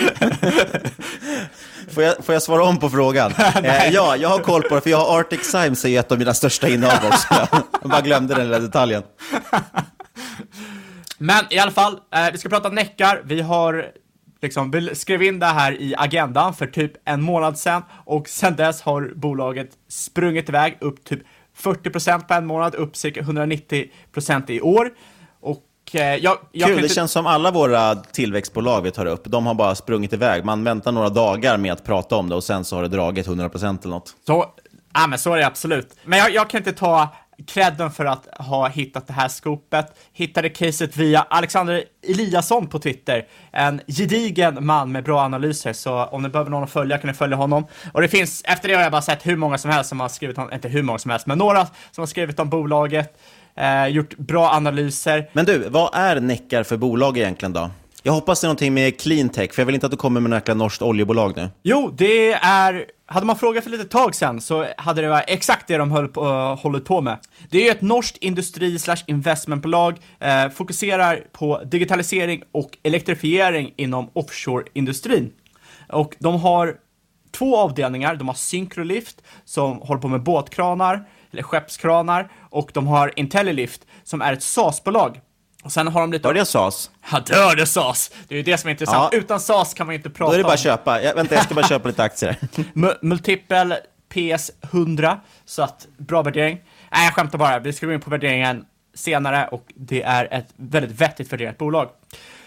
Får 1.91 2.03
jag, 2.03 2.25
får 2.25 2.33
jag 2.33 2.43
svara 2.43 2.65
om 2.65 2.79
på 2.79 2.91
frågan? 2.91 3.33
eh, 3.65 3.89
ja, 3.91 4.17
jag 4.17 4.29
har 4.29 4.39
koll 4.39 4.63
på 4.63 4.75
det, 4.75 4.81
för 4.81 4.91
jag 4.91 4.99
har 4.99 5.21
Arctic 5.21 5.41
Science 5.45 5.89
är 5.89 6.01
ett 6.01 6.13
av 6.13 6.19
mina 6.19 6.35
största 6.35 6.69
innehav 6.69 7.07
också. 7.07 7.47
jag 7.83 7.91
bara 7.91 8.01
glömde 8.01 8.35
den 8.35 8.45
lilla 8.45 8.59
detaljen. 8.59 9.03
Men 11.19 11.45
i 11.51 11.59
alla 11.59 11.71
fall, 11.71 11.99
eh, 12.15 12.33
vi 12.33 12.39
ska 12.39 12.49
prata 12.49 12.69
näckar. 12.69 13.23
Vi 13.25 13.41
har 13.41 13.87
liksom, 14.43 14.71
vi 14.71 14.95
skrev 14.95 15.23
in 15.23 15.39
det 15.39 15.47
här 15.47 15.81
i 15.81 15.95
agendan 15.99 16.55
för 16.55 16.67
typ 16.67 16.93
en 17.05 17.23
månad 17.23 17.59
sedan 17.59 17.83
och 18.05 18.29
sedan 18.29 18.57
dess 18.57 18.83
har 18.83 19.13
bolaget 19.15 19.71
sprungit 19.89 20.49
iväg 20.49 20.79
upp 20.81 21.05
typ 21.05 21.21
40% 21.57 22.29
på 22.29 22.35
en 22.35 22.47
månad, 22.47 22.75
upp 22.75 22.97
cirka 22.97 23.21
190% 23.21 24.51
i 24.51 24.61
år. 24.61 24.91
Eh, 25.95 26.17
jag, 26.17 26.39
jag 26.53 26.69
Kul, 26.69 26.77
det 26.77 26.83
inte... 26.83 26.95
känns 26.95 27.13
som 27.13 27.27
alla 27.27 27.51
våra 27.51 27.95
tillväxtbolag 27.95 28.83
vi 28.83 28.91
tar 28.91 29.07
upp, 29.07 29.23
de 29.25 29.47
har 29.47 29.55
bara 29.55 29.75
sprungit 29.75 30.13
iväg. 30.13 30.45
Man 30.45 30.65
väntar 30.65 30.93
några 30.93 31.09
dagar 31.09 31.57
med 31.57 31.73
att 31.73 31.85
prata 31.85 32.17
om 32.17 32.29
det 32.29 32.35
och 32.35 32.45
sen 32.45 32.65
så 32.65 32.77
har 32.77 32.83
det 32.83 32.89
dragit 32.89 33.27
100% 33.27 33.79
eller 33.81 33.91
något. 33.91 34.15
Så, 34.27 34.47
ja 34.95 35.07
men 35.07 35.19
så 35.19 35.33
är 35.33 35.39
det 35.39 35.47
absolut. 35.47 35.97
Men 36.05 36.19
jag, 36.19 36.35
jag 36.35 36.51
kan 36.51 36.59
inte 36.59 36.73
ta 36.73 37.09
credden 37.47 37.91
för 37.91 38.05
att 38.05 38.27
ha 38.39 38.69
hittat 38.69 39.07
det 39.07 39.13
här 39.13 39.29
skopet. 39.29 39.87
Hittade 40.13 40.49
caset 40.49 40.97
via 40.97 41.23
Alexander 41.23 41.85
Eliasson 42.09 42.67
på 42.67 42.79
Twitter. 42.79 43.27
En 43.53 43.81
gedigen 43.87 44.67
man 44.67 44.93
med 44.93 45.05
bra 45.05 45.21
analyser, 45.21 45.73
så 45.73 46.05
om 46.05 46.23
ni 46.23 46.29
behöver 46.29 46.51
någon 46.51 46.65
att 46.65 46.71
följa 46.71 46.99
kan 46.99 47.09
ni 47.09 47.15
följa 47.15 47.37
honom. 47.37 47.67
Och 47.93 48.01
det 48.01 48.09
finns, 48.09 48.43
efter 48.45 48.69
det 48.69 48.75
har 48.75 48.83
jag 48.83 48.93
bara 48.93 49.03
sett 49.03 49.27
hur 49.27 49.37
många 49.37 49.59
som 49.59 49.71
helst 49.71 49.91
som 49.91 50.01
har 50.01 50.09
skrivit 50.09 50.39
om, 50.39 50.53
inte 50.53 50.69
hur 50.69 50.83
många 50.83 50.99
som 50.99 51.11
helst, 51.11 51.27
men 51.27 51.39
några 51.39 51.67
som 51.67 52.03
har 52.03 52.07
skrivit 52.07 52.41
om 52.41 52.49
bolaget 52.49 53.19
eh, 53.57 53.87
gjort 53.87 54.17
bra 54.17 54.51
analyser. 54.51 55.31
Men 55.33 55.45
du, 55.45 55.69
vad 55.69 55.91
är 55.95 56.21
Neckar 56.21 56.63
för 56.63 56.77
bolag 56.77 57.19
egentligen 57.19 57.53
då? 57.53 57.71
Jag 58.05 58.13
hoppas 58.13 58.41
det 58.41 58.45
är 58.45 58.49
någonting 58.49 58.75
med 58.75 59.01
cleantech, 59.01 59.53
för 59.53 59.63
jag 59.63 59.67
vill 59.67 59.75
inte 59.75 59.87
att 59.87 59.93
du 59.93 59.97
kommer 59.97 60.21
med 60.21 60.31
något 60.31 60.57
norskt 60.57 60.83
oljebolag 60.83 61.33
nu. 61.37 61.49
Jo, 61.63 61.95
det 61.97 62.33
är... 62.33 62.85
Hade 63.07 63.27
man 63.27 63.37
frågat 63.37 63.65
för 63.65 63.71
lite 63.71 63.85
tag 63.85 64.15
sen 64.15 64.41
så 64.41 64.67
hade 64.77 65.03
det 65.03 65.09
varit 65.09 65.25
exakt 65.29 65.69
det 65.69 65.77
de 65.77 65.91
höll 65.91 66.09
på, 66.09 66.25
uh, 66.25 66.57
hållit 66.57 66.85
på 66.85 67.01
med. 67.01 67.19
Det 67.51 67.59
är 67.59 67.65
ju 67.65 67.71
ett 67.71 67.83
norskt 67.83 68.17
industri 68.17 68.79
slash 68.79 68.97
investmentbolag, 69.07 69.99
eh, 70.21 70.49
fokuserar 70.49 71.25
på 71.33 71.63
digitalisering 71.65 72.43
och 72.53 72.79
elektrifiering 72.83 73.75
inom 73.77 74.11
offshore-industrin. 74.13 75.31
Och 75.89 76.17
de 76.19 76.41
har 76.41 76.77
två 77.33 77.57
avdelningar, 77.57 78.17
de 78.17 78.29
har 78.29 78.35
Syncrolift 78.35 79.23
som 79.45 79.79
håller 79.79 80.01
på 80.01 80.09
med 80.09 80.23
båtkranar, 80.23 81.09
eller 81.33 81.43
skeppskranar, 81.43 82.33
och 82.51 82.71
de 82.75 82.87
har 82.87 83.13
Intellilift 83.17 83.87
som 84.05 84.23
är 84.23 84.33
ett 84.33 84.43
SAS-bolag. 84.43 85.21
Och 85.63 85.73
sen 85.73 85.89
har 85.89 86.01
de 86.01 86.13
lite... 86.13 86.29
Hörde 86.29 86.41
jag 86.41 86.47
SAS? 86.47 86.91
Ja, 87.13 87.23
du 87.27 87.35
hörde 87.35 87.67
SAS! 87.67 88.11
Det 88.29 88.35
är 88.35 88.37
ju 88.37 88.43
det 88.43 88.59
som 88.59 88.69
är 88.69 88.73
intressant. 88.73 89.09
Ja. 89.13 89.19
Utan 89.19 89.41
SAS 89.41 89.75
kan 89.75 89.87
man 89.87 89.95
ju 89.95 89.97
inte 89.97 90.11
prata 90.11 90.25
om... 90.25 90.31
Då 90.31 90.35
är 90.35 90.39
det 90.39 90.45
bara 90.45 90.53
att 90.53 90.61
köpa. 90.61 91.03
Jag, 91.03 91.15
vänta, 91.15 91.35
jag 91.35 91.45
ska 91.45 91.55
bara 91.55 91.69
köpa 91.69 91.89
lite 91.89 92.03
aktier. 92.03 92.37
Multipel 93.03 93.75
PS 94.09 94.51
100, 94.61 95.21
så 95.45 95.63
att 95.63 95.87
bra 95.97 96.23
värdering. 96.23 96.61
Nej, 96.93 97.05
jag 97.05 97.15
skämtar 97.15 97.39
bara. 97.39 97.59
Vi 97.59 97.73
ska 97.73 97.87
gå 97.87 97.93
in 97.93 98.01
på 98.01 98.11
värderingen 98.11 98.65
senare 98.95 99.49
och 99.49 99.65
det 99.75 100.03
är 100.03 100.29
ett 100.31 100.49
väldigt 100.57 101.01
vettigt 101.01 101.33
värderat 101.33 101.59
bolag. 101.59 101.89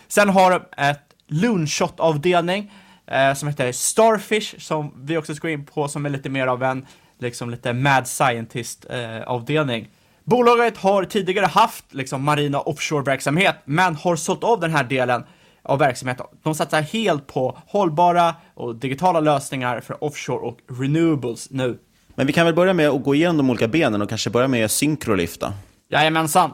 Sen 0.08 0.30
har 0.30 0.52
de 0.52 0.84
ett 0.84 1.02
Loonshot-avdelning 1.28 2.72
eh, 3.08 3.34
som 3.34 3.48
heter 3.48 3.72
Starfish, 3.72 4.56
som 4.60 4.94
vi 5.06 5.18
också 5.18 5.36
ska 5.36 5.48
gå 5.48 5.52
in 5.52 5.66
på, 5.66 5.88
som 5.88 6.06
är 6.06 6.10
lite 6.10 6.30
mer 6.30 6.48
av 6.48 6.64
en 6.64 6.86
liksom 7.20 7.50
lite 7.50 7.74
mad 7.74 8.08
scientist-avdelning. 8.08 9.82
Eh, 9.82 9.88
Bolaget 10.24 10.78
har 10.78 11.04
tidigare 11.04 11.46
haft 11.46 11.94
liksom 11.94 12.24
marina 12.24 12.60
offshore-verksamhet, 12.60 13.56
men 13.66 13.96
har 13.96 14.16
sålt 14.16 14.44
av 14.44 14.60
den 14.60 14.72
här 14.72 14.84
delen 14.84 15.24
av 15.64 15.80
verksamheten. 15.80 16.26
De 16.44 16.56
satsar 16.56 16.82
helt 16.82 17.28
på 17.28 17.58
hållbara 17.68 18.36
och 18.54 18.76
digitala 18.76 19.20
lösningar 19.20 19.80
för 19.80 20.04
offshore 20.04 20.40
och 20.40 20.60
renewables 20.80 21.50
nu. 21.52 21.80
Men 22.16 22.28
vi 22.28 22.34
kan 22.34 22.46
väl 22.46 22.56
börja 22.56 22.74
med 22.74 22.90
att 22.90 23.04
gå 23.04 23.16
igenom 23.16 23.38
de 23.38 23.50
olika 23.50 23.68
benen 23.68 24.02
och 24.02 24.10
kanske 24.10 24.30
börja 24.30 24.48
med 24.48 24.72
Syncrolift 24.72 25.40
då? 25.40 25.54
Jajamensan. 25.90 26.54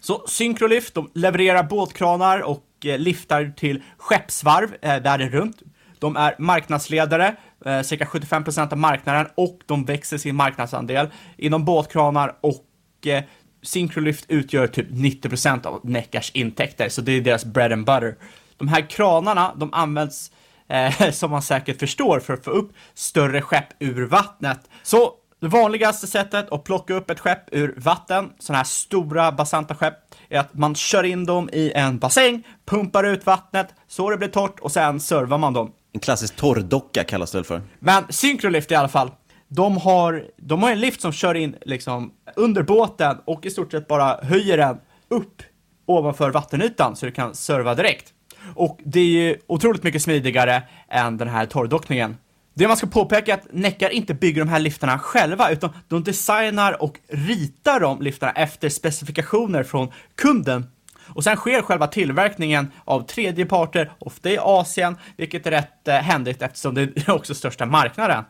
Så 0.00 0.24
Syncrolift, 0.26 0.94
de 0.94 1.10
levererar 1.14 1.62
båtkranar 1.62 2.40
och 2.40 2.64
eh, 2.84 2.98
liftar 2.98 3.52
till 3.56 3.82
skeppsvarv 3.98 4.74
eh, 4.82 5.02
världen 5.02 5.30
runt. 5.30 5.56
De 5.98 6.16
är 6.16 6.34
marknadsledare 6.38 7.36
eh, 7.64 7.80
cirka 7.80 8.04
75% 8.04 8.72
av 8.72 8.78
marknaden 8.78 9.26
och 9.34 9.58
de 9.66 9.84
växer 9.84 10.18
sin 10.18 10.36
marknadsandel 10.36 11.08
inom 11.36 11.64
båtkranar 11.64 12.36
och 12.40 13.06
eh, 13.06 13.24
Syncrolift 13.62 14.24
utgör 14.28 14.66
typ 14.66 14.90
90% 14.90 15.66
av 15.66 15.80
Neckars 15.84 16.30
intäkter, 16.34 16.88
så 16.88 17.00
det 17.00 17.12
är 17.12 17.20
deras 17.20 17.44
bread 17.44 17.72
and 17.72 17.86
butter. 17.86 18.16
De 18.56 18.68
här 18.68 18.90
kranarna, 18.90 19.54
de 19.56 19.74
används 19.74 20.30
eh, 20.68 21.10
som 21.12 21.30
man 21.30 21.42
säkert 21.42 21.78
förstår 21.78 22.20
för 22.20 22.34
att 22.34 22.44
få 22.44 22.50
upp 22.50 22.72
större 22.94 23.42
skepp 23.42 23.66
ur 23.78 24.06
vattnet. 24.06 24.60
Så 24.82 25.12
det 25.40 25.48
vanligaste 25.48 26.06
sättet 26.06 26.52
att 26.52 26.64
plocka 26.64 26.94
upp 26.94 27.10
ett 27.10 27.20
skepp 27.20 27.42
ur 27.52 27.74
vatten, 27.76 28.32
sådana 28.38 28.56
här 28.56 28.64
stora 28.64 29.32
basanta 29.32 29.74
skepp, 29.74 29.94
är 30.28 30.38
att 30.38 30.54
man 30.54 30.74
kör 30.74 31.04
in 31.04 31.24
dem 31.24 31.50
i 31.52 31.72
en 31.74 31.98
bassäng, 31.98 32.46
pumpar 32.66 33.04
ut 33.04 33.26
vattnet 33.26 33.74
så 33.88 34.10
det 34.10 34.16
blir 34.16 34.28
torrt 34.28 34.60
och 34.60 34.72
sen 34.72 35.00
servar 35.00 35.38
man 35.38 35.52
dem. 35.52 35.72
En 35.92 36.00
klassisk 36.00 36.36
torrdocka 36.36 37.04
kallas 37.04 37.30
det 37.30 37.38
väl 37.38 37.44
för? 37.44 37.62
Men 37.78 38.04
Syncrolift 38.08 38.70
i 38.70 38.74
alla 38.74 38.88
fall. 38.88 39.10
De 39.48 39.76
har, 39.76 40.24
de 40.36 40.62
har 40.62 40.70
en 40.70 40.80
lift 40.80 41.00
som 41.00 41.12
kör 41.12 41.34
in 41.34 41.56
liksom 41.62 42.12
under 42.36 42.62
båten 42.62 43.16
och 43.24 43.46
i 43.46 43.50
stort 43.50 43.70
sett 43.70 43.88
bara 43.88 44.20
höjer 44.22 44.56
den 44.56 44.76
upp 45.08 45.42
ovanför 45.86 46.30
vattenytan 46.30 46.96
så 46.96 47.06
du 47.06 47.12
kan 47.12 47.34
serva 47.34 47.74
direkt. 47.74 48.12
Och 48.54 48.80
det 48.84 49.00
är 49.00 49.04
ju 49.04 49.36
otroligt 49.46 49.82
mycket 49.82 50.02
smidigare 50.02 50.62
än 50.88 51.16
den 51.16 51.28
här 51.28 51.46
torrdockningen. 51.46 52.16
Det 52.54 52.68
man 52.68 52.76
ska 52.76 52.86
påpeka 52.86 53.32
är 53.32 53.36
att 53.38 53.46
Neckar 53.52 53.90
inte 53.90 54.14
bygger 54.14 54.40
de 54.40 54.48
här 54.48 54.58
liftarna 54.58 54.98
själva, 54.98 55.50
utan 55.50 55.70
de 55.88 56.04
designar 56.04 56.82
och 56.82 56.98
ritar 57.08 57.80
de 57.80 58.02
liftarna 58.02 58.32
efter 58.32 58.68
specifikationer 58.68 59.62
från 59.62 59.92
kunden. 60.14 60.66
Och 61.08 61.24
sen 61.24 61.36
sker 61.36 61.62
själva 61.62 61.86
tillverkningen 61.86 62.72
av 62.84 63.06
tredje 63.06 63.46
parter, 63.46 63.92
ofta 63.98 64.30
i 64.30 64.38
Asien, 64.40 64.96
vilket 65.16 65.46
är 65.46 65.50
rätt 65.50 65.88
eh, 65.88 65.94
händigt 65.94 66.42
eftersom 66.42 66.74
det 66.74 66.82
är 66.82 67.10
också 67.10 67.34
största 67.34 67.66
marknaden. 67.66 68.24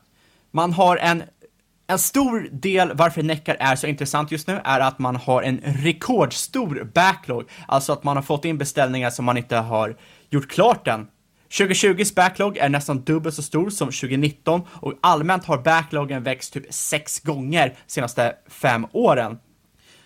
Man 0.50 0.72
har 0.72 0.96
en 0.96 1.22
en 1.90 1.98
stor 1.98 2.48
del 2.52 2.90
varför 2.94 3.22
Neckar 3.22 3.56
är 3.60 3.76
så 3.76 3.86
intressant 3.86 4.30
just 4.30 4.48
nu 4.48 4.60
är 4.64 4.80
att 4.80 4.98
man 4.98 5.16
har 5.16 5.42
en 5.42 5.60
rekordstor 5.60 6.90
backlog, 6.94 7.44
alltså 7.66 7.92
att 7.92 8.04
man 8.04 8.16
har 8.16 8.22
fått 8.22 8.44
in 8.44 8.58
beställningar 8.58 9.10
som 9.10 9.24
man 9.24 9.36
inte 9.36 9.56
har 9.56 9.96
gjort 10.30 10.50
klart 10.50 10.88
än. 10.88 11.06
2020s 11.50 12.14
backlog 12.14 12.56
är 12.56 12.68
nästan 12.68 13.00
dubbelt 13.00 13.34
så 13.34 13.42
stor 13.42 13.70
som 13.70 13.86
2019 13.86 14.62
och 14.70 14.92
allmänt 15.00 15.44
har 15.44 15.58
backlogen 15.58 16.22
växt 16.22 16.52
typ 16.52 16.74
sex 16.74 17.20
gånger 17.20 17.74
senaste 17.86 18.34
fem 18.48 18.86
åren. 18.92 19.38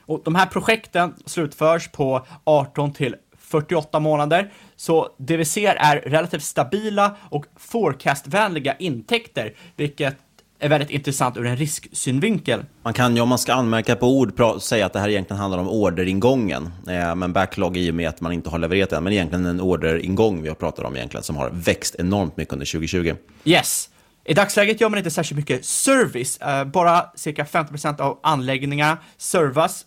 Och 0.07 0.21
de 0.25 0.35
här 0.35 0.47
projekten 0.47 1.15
slutförs 1.27 1.89
på 1.89 2.27
18 2.45 2.93
till 2.93 3.17
48 3.39 4.01
månader, 4.01 4.53
så 4.77 5.09
det 5.19 5.37
vi 5.37 5.45
ser 5.45 5.75
är 5.75 5.97
relativt 5.97 6.43
stabila 6.43 7.17
och 7.29 7.45
forecastvänliga 7.57 8.77
intäkter, 8.77 9.55
vilket 9.77 10.17
är 10.63 10.69
väldigt 10.69 10.91
intressant 10.91 11.37
ur 11.37 11.47
en 11.47 11.57
risksynvinkel. 11.57 12.65
Man 12.83 12.93
kan 12.93 13.17
ju, 13.17 13.23
om 13.23 13.29
man 13.29 13.39
ska 13.39 13.53
anmärka 13.53 13.97
på 13.97 14.19
ord, 14.19 14.63
säga 14.63 14.87
att 14.87 14.93
det 14.93 15.01
här 15.01 15.09
egentligen 15.09 15.41
handlar 15.41 15.59
om 15.59 15.69
orderingången. 15.69 16.73
Eh, 16.89 17.15
men 17.15 17.33
backlog 17.33 17.77
i 17.77 17.91
och 17.91 17.95
med 17.95 18.09
att 18.09 18.21
man 18.21 18.33
inte 18.33 18.51
har 18.51 18.59
levererat 18.59 18.93
än. 18.93 19.05
Men 19.05 19.13
egentligen 19.13 19.47
en 19.47 19.61
orderingång 19.61 20.43
vi 20.43 20.49
har 20.49 20.55
pratat 20.55 20.85
om 20.85 20.97
egentligen, 20.97 21.25
som 21.25 21.37
har 21.37 21.51
växt 21.53 21.97
enormt 21.99 22.37
mycket 22.37 22.53
under 22.53 22.67
2020. 22.67 23.15
Yes. 23.45 23.89
I 24.25 24.35
dagsläget 24.35 24.81
gör 24.81 24.89
man 24.89 24.99
inte 24.99 25.11
särskilt 25.11 25.37
mycket 25.37 25.65
service. 25.65 26.39
Eh, 26.41 26.65
bara 26.65 27.05
cirka 27.15 27.45
50% 27.45 28.01
av 28.01 28.19
anläggningarna 28.23 28.99
servas. 29.17 29.85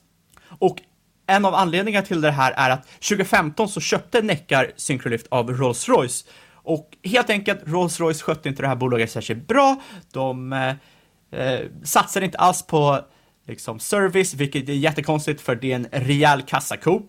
Och 0.59 0.81
en 1.27 1.45
av 1.45 1.55
anledningarna 1.55 2.05
till 2.05 2.21
det 2.21 2.31
här 2.31 2.53
är 2.57 2.69
att 2.69 2.87
2015 2.87 3.69
så 3.69 3.81
köpte 3.81 4.21
Neckar 4.21 4.71
Syncrolift 4.75 5.27
av 5.29 5.49
Rolls-Royce 5.49 6.25
och 6.53 6.97
helt 7.03 7.29
enkelt, 7.29 7.63
Rolls-Royce 7.65 8.21
skötte 8.21 8.49
inte 8.49 8.61
det 8.61 8.67
här 8.67 8.75
bolaget 8.75 9.11
särskilt 9.11 9.47
bra. 9.47 9.81
De 10.11 10.53
eh, 10.53 10.69
eh 11.39 11.59
satsade 11.83 12.25
inte 12.25 12.37
alls 12.37 12.67
på 12.67 12.99
liksom, 13.47 13.79
service, 13.79 14.33
vilket 14.33 14.69
är 14.69 14.73
jättekonstigt 14.73 15.41
för 15.41 15.55
det 15.55 15.71
är 15.71 15.75
en 15.75 15.87
rejäl 15.91 16.41
kassako. 16.41 17.01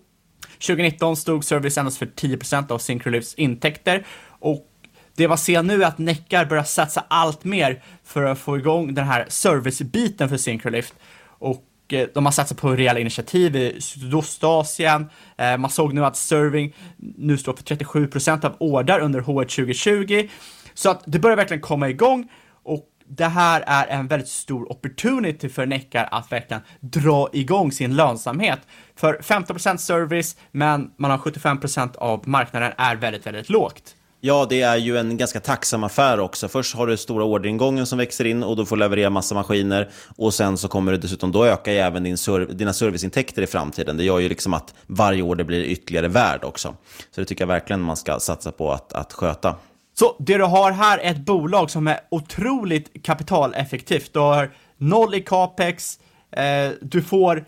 2019 0.66 1.16
stod 1.16 1.44
service 1.44 1.78
endast 1.78 1.98
för 1.98 2.06
10% 2.06 2.72
av 2.72 2.78
Syncrolifts 2.78 3.34
intäkter 3.34 4.06
och 4.28 4.66
det 5.14 5.28
man 5.28 5.38
ser 5.38 5.62
nu 5.62 5.82
är 5.82 5.86
att 5.86 5.98
Neckar 5.98 6.44
börjar 6.44 6.64
satsa 6.64 7.04
allt 7.08 7.44
mer 7.44 7.82
för 8.04 8.24
att 8.24 8.38
få 8.38 8.58
igång 8.58 8.94
den 8.94 9.04
här 9.04 9.26
servicebiten 9.28 10.28
för 10.28 10.36
Syncrolift. 10.36 10.94
Och 11.38 11.64
Eh, 11.92 12.08
de 12.14 12.24
har 12.24 12.32
satsat 12.32 12.58
på 12.58 12.70
rejäla 12.70 13.00
initiativ 13.00 13.56
i 13.56 13.80
Sydostasien. 13.80 15.10
Eh, 15.38 15.56
man 15.58 15.70
såg 15.70 15.94
nu 15.94 16.04
att 16.04 16.16
serving 16.16 16.74
nu 16.96 17.38
står 17.38 17.52
för 17.52 17.62
37% 17.62 18.44
av 18.44 18.56
order 18.58 19.00
under 19.00 19.20
H1 19.20 19.44
2020. 19.44 20.28
Så 20.74 20.90
att 20.90 21.02
det 21.06 21.18
börjar 21.18 21.36
verkligen 21.36 21.60
komma 21.60 21.88
igång 21.88 22.28
och 22.64 22.88
det 23.08 23.26
här 23.26 23.64
är 23.66 23.86
en 23.86 24.06
väldigt 24.06 24.28
stor 24.28 24.72
opportunity 24.72 25.48
för 25.48 25.66
Neckar 25.66 26.08
att 26.10 26.32
verkligen 26.32 26.62
dra 26.80 27.28
igång 27.32 27.72
sin 27.72 27.96
lönsamhet. 27.96 28.60
För 28.96 29.14
15% 29.22 29.76
service, 29.76 30.36
men 30.50 30.90
man 30.96 31.10
har 31.10 31.18
75% 31.18 31.96
av 31.96 32.28
marknaden 32.28 32.72
är 32.76 32.96
väldigt, 32.96 33.26
väldigt 33.26 33.50
lågt. 33.50 33.95
Ja, 34.20 34.46
det 34.48 34.62
är 34.62 34.76
ju 34.76 34.98
en 34.98 35.16
ganska 35.16 35.40
tacksam 35.40 35.84
affär 35.84 36.20
också. 36.20 36.48
Först 36.48 36.74
har 36.74 36.86
du 36.86 36.96
stora 36.96 37.24
orderingången 37.24 37.86
som 37.86 37.98
växer 37.98 38.24
in 38.24 38.42
och 38.42 38.56
du 38.56 38.66
får 38.66 38.76
leverera 38.76 39.10
massa 39.10 39.34
maskiner. 39.34 39.90
Och 40.16 40.34
sen 40.34 40.58
så 40.58 40.68
kommer 40.68 40.92
det 40.92 40.98
dessutom, 40.98 41.32
då 41.32 41.44
öka 41.44 41.72
även 41.72 42.02
din 42.02 42.16
serv 42.16 42.56
dina 42.56 42.72
serviceintäkter 42.72 43.42
i 43.42 43.46
framtiden. 43.46 43.96
Det 43.96 44.04
gör 44.04 44.18
ju 44.18 44.28
liksom 44.28 44.54
att 44.54 44.74
varje 44.86 45.22
order 45.22 45.44
blir 45.44 45.64
ytterligare 45.64 46.08
värd 46.08 46.44
också. 46.44 46.74
Så 47.10 47.20
det 47.20 47.24
tycker 47.24 47.42
jag 47.42 47.48
verkligen 47.48 47.82
man 47.82 47.96
ska 47.96 48.20
satsa 48.20 48.52
på 48.52 48.72
att, 48.72 48.92
att 48.92 49.12
sköta. 49.12 49.54
Så 49.98 50.16
det 50.18 50.38
du 50.38 50.44
har 50.44 50.72
här 50.72 50.98
är 50.98 51.10
ett 51.10 51.24
bolag 51.24 51.70
som 51.70 51.86
är 51.86 52.00
otroligt 52.10 53.02
kapitaleffektivt. 53.02 54.12
Du 54.12 54.18
har 54.18 54.50
noll 54.76 55.14
i 55.14 55.20
capex, 55.20 55.98
eh, 56.30 56.70
du 56.80 57.02
får 57.02 57.44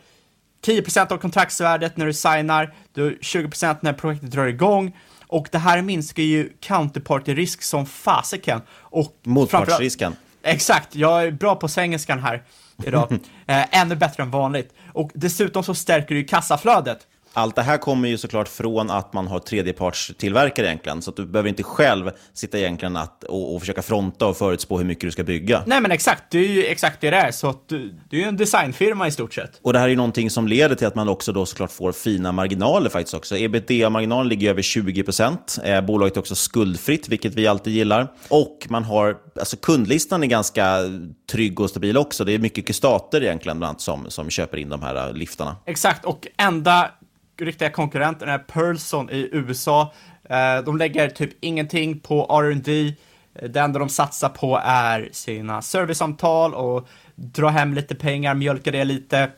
10% 0.66 1.12
av 1.12 1.16
kontraktsvärdet 1.16 1.96
när 1.96 2.06
du 2.06 2.12
signar, 2.12 2.74
du 2.92 3.02
har 3.02 3.10
20% 3.10 3.76
när 3.80 3.92
projektet 3.92 4.30
drar 4.30 4.46
igång 4.46 4.92
och 5.28 5.48
det 5.52 5.58
här 5.58 5.82
minskar 5.82 6.22
ju 6.22 6.52
counterparty-risk 6.60 7.62
som 7.62 7.86
fasiken. 7.86 8.60
Motpartsrisken. 9.22 10.16
Exakt, 10.42 10.94
jag 10.94 11.22
är 11.22 11.30
bra 11.30 11.54
på 11.56 11.68
svengelskan 11.68 12.18
här 12.18 12.42
idag. 12.84 13.12
eh, 13.46 13.80
ännu 13.80 13.96
bättre 13.96 14.22
än 14.22 14.30
vanligt. 14.30 14.74
Och 14.92 15.10
dessutom 15.14 15.64
så 15.64 15.74
stärker 15.74 16.14
det 16.14 16.20
ju 16.20 16.24
kassaflödet. 16.24 17.06
Allt 17.32 17.56
det 17.56 17.62
här 17.62 17.78
kommer 17.78 18.08
ju 18.08 18.18
såklart 18.18 18.48
från 18.48 18.90
att 18.90 19.12
man 19.12 19.26
har 19.26 19.38
tredjepartstillverkare 19.38 20.66
egentligen. 20.66 21.02
Så 21.02 21.10
att 21.10 21.16
du 21.16 21.26
behöver 21.26 21.48
inte 21.48 21.62
själv 21.62 22.10
sitta 22.32 22.58
egentligen 22.58 22.96
att, 22.96 23.24
och, 23.24 23.54
och 23.54 23.60
försöka 23.60 23.82
fronta 23.82 24.26
och 24.26 24.36
förutspå 24.36 24.78
hur 24.78 24.84
mycket 24.84 25.04
du 25.04 25.10
ska 25.10 25.24
bygga. 25.24 25.62
Nej 25.66 25.80
men 25.80 25.90
exakt, 25.90 26.24
det 26.30 26.38
är 26.38 26.48
ju 26.48 26.64
exakt 26.64 27.00
det 27.00 27.10
det 27.10 27.16
är. 27.16 27.30
Så 27.30 27.48
att 27.48 27.68
du, 27.68 27.94
det 28.10 28.16
är 28.16 28.20
ju 28.20 28.26
en 28.26 28.36
designfirma 28.36 29.06
i 29.08 29.10
stort 29.10 29.34
sett. 29.34 29.60
Och 29.62 29.72
det 29.72 29.78
här 29.78 29.86
är 29.86 29.90
ju 29.90 29.96
någonting 29.96 30.30
som 30.30 30.48
leder 30.48 30.74
till 30.74 30.86
att 30.86 30.94
man 30.94 31.08
också 31.08 31.32
då 31.32 31.46
såklart 31.46 31.72
får 31.72 31.92
fina 31.92 32.32
marginaler 32.32 32.90
faktiskt 32.90 33.14
också. 33.14 33.36
Ebitda-marginalen 33.36 34.28
ligger 34.28 34.50
över 34.50 34.62
20%. 34.62 35.64
Eh, 35.64 35.80
bolaget 35.80 36.16
är 36.16 36.20
också 36.20 36.34
skuldfritt, 36.34 37.08
vilket 37.08 37.34
vi 37.34 37.46
alltid 37.46 37.72
gillar. 37.72 38.12
Och 38.28 38.66
man 38.68 38.84
har, 38.84 39.16
alltså 39.40 39.56
kundlistan 39.56 40.22
är 40.22 40.26
ganska 40.26 40.78
trygg 41.30 41.60
och 41.60 41.70
stabil 41.70 41.96
också. 41.96 42.24
Det 42.24 42.32
är 42.32 42.38
mycket 42.38 42.76
stater 42.76 43.22
egentligen 43.22 43.58
bland 43.58 43.68
annat 43.70 43.80
som, 43.80 44.10
som 44.10 44.30
köper 44.30 44.56
in 44.56 44.68
de 44.68 44.82
här 44.82 45.12
liftarna. 45.12 45.56
Exakt, 45.66 46.04
och 46.04 46.26
enda 46.36 46.90
riktiga 47.40 47.70
konkurrenten 47.70 48.28
är 48.28 48.38
Pearlson 48.38 49.10
i 49.10 49.28
USA. 49.32 49.92
Eh, 50.30 50.64
de 50.64 50.76
lägger 50.76 51.08
typ 51.08 51.30
ingenting 51.40 52.00
på 52.00 52.26
R&D. 52.30 52.94
Eh, 53.34 53.48
det 53.48 53.60
enda 53.60 53.78
de 53.78 53.88
satsar 53.88 54.28
på 54.28 54.60
är 54.64 55.08
sina 55.12 55.62
servicesamtal 55.62 56.54
och 56.54 56.88
dra 57.14 57.48
hem 57.48 57.74
lite 57.74 57.94
pengar, 57.94 58.34
mjölka 58.34 58.70
det 58.70 58.84
lite 58.84 59.30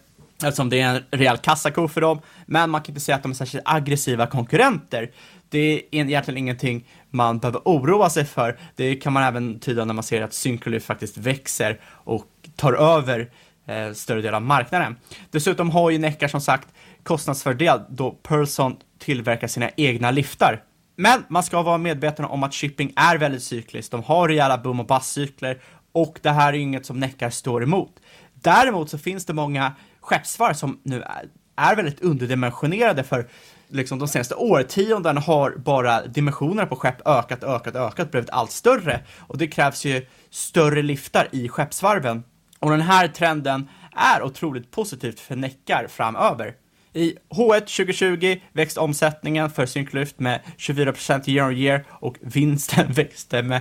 eftersom 0.44 0.70
det 0.70 0.80
är 0.80 0.94
en 0.94 1.02
rejäl 1.10 1.36
kassako 1.36 1.88
för 1.88 2.00
dem. 2.00 2.20
Men 2.46 2.70
man 2.70 2.80
kan 2.80 2.90
inte 2.90 3.00
säga 3.00 3.16
att 3.16 3.22
de 3.22 3.30
är 3.30 3.36
särskilt 3.36 3.64
aggressiva 3.66 4.26
konkurrenter. 4.26 5.10
Det 5.48 5.58
är 5.58 5.82
egentligen 5.90 6.38
ingenting 6.38 6.84
man 7.10 7.38
behöver 7.38 7.60
oroa 7.64 8.10
sig 8.10 8.24
för. 8.24 8.58
Det 8.76 8.94
kan 8.94 9.12
man 9.12 9.22
även 9.22 9.58
tyda 9.58 9.84
när 9.84 9.94
man 9.94 10.04
ser 10.04 10.22
att 10.22 10.32
Syncrolyf 10.32 10.84
faktiskt 10.84 11.18
växer 11.18 11.80
och 11.84 12.26
tar 12.56 12.72
över 12.72 13.30
eh, 13.66 13.92
större 13.92 14.22
del 14.22 14.34
av 14.34 14.42
marknaden. 14.42 14.96
Dessutom 15.30 15.70
har 15.70 15.90
ju 15.90 15.98
Neckar 15.98 16.28
som 16.28 16.40
sagt 16.40 16.68
kostnadsfördel 17.02 17.80
då 17.88 18.10
Pearson 18.10 18.76
tillverkar 18.98 19.46
sina 19.46 19.70
egna 19.76 20.10
liftar. 20.10 20.62
Men 20.96 21.24
man 21.28 21.42
ska 21.42 21.62
vara 21.62 21.78
medveten 21.78 22.24
om 22.24 22.42
att 22.42 22.54
shipping 22.54 22.92
är 22.96 23.18
väldigt 23.18 23.42
cykliskt. 23.42 23.92
De 23.92 24.02
har 24.02 24.28
rejäla 24.28 24.58
boom 24.58 24.80
och 24.80 24.86
bust-cykler 24.86 25.58
och 25.92 26.18
det 26.22 26.30
här 26.30 26.52
är 26.52 26.58
inget 26.58 26.86
som 26.86 27.00
Neckar 27.00 27.30
står 27.30 27.62
emot. 27.62 28.00
Däremot 28.34 28.90
så 28.90 28.98
finns 28.98 29.26
det 29.26 29.32
många 29.32 29.72
skeppsvarv 30.00 30.54
som 30.54 30.80
nu 30.82 31.02
är, 31.02 31.28
är 31.56 31.76
väldigt 31.76 32.00
underdimensionerade 32.00 33.04
för 33.04 33.28
liksom 33.68 33.98
de 33.98 34.08
senaste 34.08 34.34
årtiondena 34.34 35.20
har 35.20 35.50
bara 35.50 36.06
dimensionerna 36.06 36.66
på 36.66 36.76
skepp 36.76 37.06
ökat, 37.08 37.44
ökat, 37.44 37.76
ökat, 37.76 38.10
blivit 38.10 38.30
allt 38.30 38.50
större 38.50 39.00
och 39.18 39.38
det 39.38 39.46
krävs 39.46 39.84
ju 39.84 40.06
större 40.30 40.82
liftar 40.82 41.28
i 41.32 41.48
skeppsvarven. 41.48 42.22
Och 42.58 42.70
den 42.70 42.80
här 42.80 43.08
trenden 43.08 43.68
är 43.92 44.22
otroligt 44.22 44.70
positivt 44.70 45.20
för 45.20 45.36
Neckar 45.36 45.86
framöver. 45.88 46.54
I 46.94 47.14
H1 47.30 47.60
2020 47.60 48.40
växte 48.52 48.80
omsättningen 48.80 49.50
för 49.50 49.66
Synclyft 49.66 50.20
med 50.20 50.40
24% 50.58 51.30
year 51.30 51.48
on 51.48 51.56
year 51.56 51.84
och 51.90 52.16
vinsten 52.20 52.92
växte 52.92 53.42
med 53.42 53.60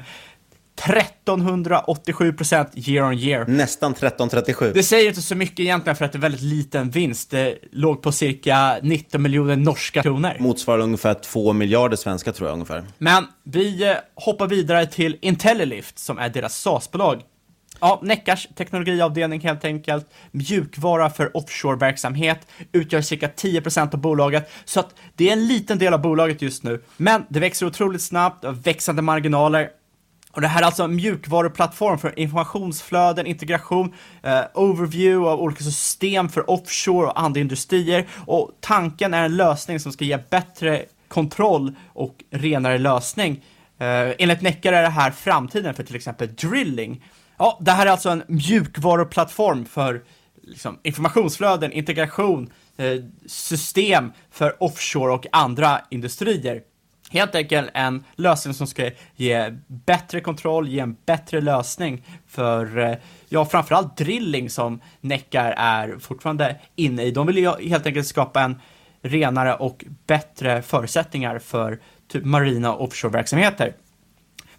1387% 0.80 2.90
year 2.90 3.08
on 3.08 3.14
year. 3.14 3.46
Nästan 3.48 3.92
1337. 3.92 4.72
Det 4.74 4.84
säger 4.84 5.08
inte 5.08 5.22
så 5.22 5.36
mycket 5.36 5.60
egentligen 5.60 5.96
för 5.96 6.06
att 6.06 6.12
det 6.12 6.18
är 6.18 6.22
väldigt 6.22 6.42
liten 6.42 6.90
vinst. 6.90 7.32
Det 7.32 7.58
låg 7.72 8.02
på 8.02 8.12
cirka 8.12 8.80
19 8.84 9.22
miljoner 9.22 9.56
norska 9.56 10.02
kronor. 10.02 10.32
Motsvarar 10.40 10.82
ungefär 10.82 11.14
2 11.14 11.54
miljarder 11.54 11.98
svenska 11.98 12.32
tror 12.32 12.50
jag 12.50 12.54
ungefär. 12.54 12.84
Men 12.98 13.28
vi 13.44 13.90
eh, 13.90 13.96
hoppar 14.16 14.48
vidare 14.48 14.86
till 14.86 15.18
Intellilift 15.22 16.00
som 16.00 16.18
är 16.18 16.30
deras 16.30 16.62
SAS-bolag. 16.62 17.22
Ja, 17.80 18.00
Neckars 18.04 18.48
teknologiavdelning 18.56 19.42
helt 19.42 19.66
enkelt, 19.66 20.10
mjukvara 20.32 21.10
för 21.10 21.38
offshore-verksamhet, 21.38 22.48
utgör 22.72 23.02
cirka 23.02 23.28
10% 23.28 23.94
av 23.94 24.00
bolaget, 24.00 24.52
så 24.66 24.80
att 24.80 24.96
det 25.16 25.30
är 25.30 25.34
en 25.34 25.48
liten 25.48 25.78
del 25.80 25.94
av 25.94 26.02
bolaget 26.02 26.42
just 26.42 26.64
nu. 26.64 26.84
Men 26.98 27.26
det 27.30 27.40
växer 27.40 27.66
otroligt 27.66 28.02
snabbt, 28.02 28.46
växande 28.46 29.02
marginaler, 29.02 29.70
Och 30.32 30.42
det 30.42 30.48
här 30.48 30.62
är 30.62 30.66
alltså 30.66 30.84
en 30.84 30.96
mjukvaruplattform 30.96 31.98
för 32.00 32.20
informationsflöden, 32.20 33.26
integration, 33.26 33.94
eh, 34.24 34.42
overview 34.54 35.30
av 35.30 35.42
olika 35.42 35.64
system 35.64 36.30
för 36.30 36.50
offshore 36.50 37.08
och 37.08 37.20
andra 37.20 37.42
industrier. 37.42 38.08
Och 38.26 38.52
tanken 38.60 39.14
är 39.14 39.26
en 39.26 39.38
lösning 39.38 39.80
som 39.80 39.92
ska 39.92 40.06
ge 40.06 40.18
bättre 40.30 40.86
kontroll 41.08 41.76
och 41.94 42.24
renare 42.32 42.78
lösning. 42.78 43.44
Eh, 43.80 44.14
enligt 44.20 44.42
Neckar 44.42 44.74
är 44.74 44.82
det 44.82 44.90
här 44.90 45.12
framtiden 45.12 45.74
för 45.74 45.84
till 45.84 45.96
exempel 45.96 46.36
drilling. 46.36 47.04
Ja, 47.40 47.58
det 47.62 47.72
här 47.72 47.86
är 47.86 47.92
alltså 47.92 48.10
en 48.10 48.24
mjukvaruplattform 48.28 49.66
för 49.66 50.04
liksom, 50.42 50.80
informationsflöden, 50.84 51.72
integration, 51.72 52.54
eh, 52.78 52.94
system 53.26 54.12
för 54.32 54.64
offshore 54.64 55.14
och 55.14 55.28
andra 55.32 55.82
industrier. 55.90 56.62
Helt 57.10 57.36
enkelt 57.36 57.70
en 57.74 58.04
lösning 58.16 58.54
som 58.54 58.68
ska 58.68 58.90
ge 59.16 59.56
bättre 59.68 60.22
kontroll, 60.22 60.68
ge 60.70 60.80
en 60.80 60.98
bättre 61.06 61.42
lösning 61.42 62.06
för, 62.28 62.78
eh, 62.78 62.98
ja, 63.30 63.46
framförallt 63.46 63.98
drilling 63.98 64.50
som 64.50 64.82
Neckar 65.02 65.54
är 65.58 65.98
fortfarande 66.00 66.56
inne 66.76 67.04
i. 67.04 67.12
De 67.12 67.28
vill 67.28 67.38
ju 67.38 67.70
helt 67.70 67.86
enkelt 67.86 68.08
skapa 68.08 68.42
en 68.42 68.62
renare 69.02 69.56
och 69.56 69.86
bättre 70.08 70.62
förutsättningar 70.62 71.40
för 71.40 71.80
typ 72.08 72.26
marina 72.26 72.76
offshore-verksamheter. 72.76 73.74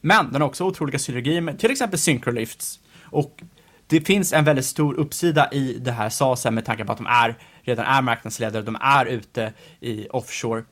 Men 0.00 0.32
den 0.32 0.40
har 0.40 0.48
också 0.48 0.64
otroliga 0.64 0.98
synergier 0.98 1.40
med 1.40 1.58
till 1.58 1.70
exempel 1.70 1.98
Syncrolifts. 1.98 2.80
Och 3.04 3.42
det 3.86 4.00
finns 4.00 4.32
en 4.32 4.44
väldigt 4.44 4.64
stor 4.64 4.94
uppsida 4.94 5.48
i 5.52 5.78
det 5.80 5.92
här 5.92 6.08
SASen 6.08 6.54
med 6.54 6.64
tanke 6.64 6.84
på 6.84 6.92
att 6.92 6.98
de 6.98 7.06
är, 7.06 7.38
redan 7.62 7.84
är 7.84 8.02
marknadsledare, 8.02 8.62
de 8.62 8.76
är 8.80 9.06
ute 9.06 9.52
i 9.80 10.08
offshore. 10.08 10.64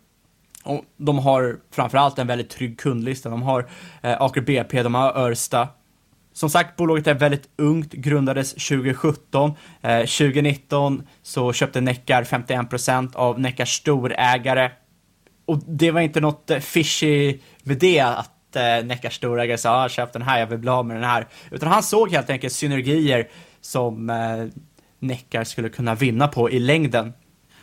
Och 0.65 0.85
de 0.97 1.19
har 1.19 1.57
framförallt 1.71 2.19
en 2.19 2.27
väldigt 2.27 2.51
trygg 2.51 2.79
kundlista. 2.79 3.29
De 3.29 3.43
har 3.43 3.69
eh, 4.03 4.23
Aker 4.23 4.41
BP, 4.41 4.83
de 4.83 4.95
har 4.95 5.19
Örsta. 5.19 5.69
Som 6.33 6.51
sagt, 6.51 6.77
bolaget 6.77 7.07
är 7.07 7.15
väldigt 7.15 7.49
ungt, 7.57 7.93
grundades 7.93 8.51
2017. 8.53 9.53
Eh, 9.83 9.99
2019 9.99 11.03
så 11.23 11.53
köpte 11.53 11.81
Neckar 11.81 12.25
51% 12.25 13.17
av 13.17 13.41
Neckars 13.41 13.77
storägare. 13.77 14.71
Och 15.47 15.59
det 15.67 15.91
var 15.91 16.01
inte 16.01 16.21
något 16.21 16.51
eh, 16.51 16.59
fishy 16.59 17.39
med 17.63 17.79
det, 17.79 18.01
att 18.01 18.38
eh, 18.57 18.85
Neckars 18.85 19.15
storägare 19.15 19.59
sa 19.59 19.85
ah, 19.85 19.89
köp 19.89 20.13
den 20.13 20.23
här, 20.23 20.39
jag 20.39 20.47
vill 20.47 20.59
bli 20.59 20.71
av 20.71 20.87
med 20.87 20.97
den 20.97 21.05
här. 21.05 21.27
Utan 21.51 21.69
han 21.69 21.83
såg 21.83 22.11
helt 22.11 22.31
enkelt 22.31 22.53
synergier 22.53 23.29
som 23.61 24.11
eh, 24.11 24.63
Neckar 24.99 25.45
skulle 25.45 25.69
kunna 25.69 25.95
vinna 25.95 26.29
på 26.29 26.51
i 26.51 26.59
längden. 26.59 27.13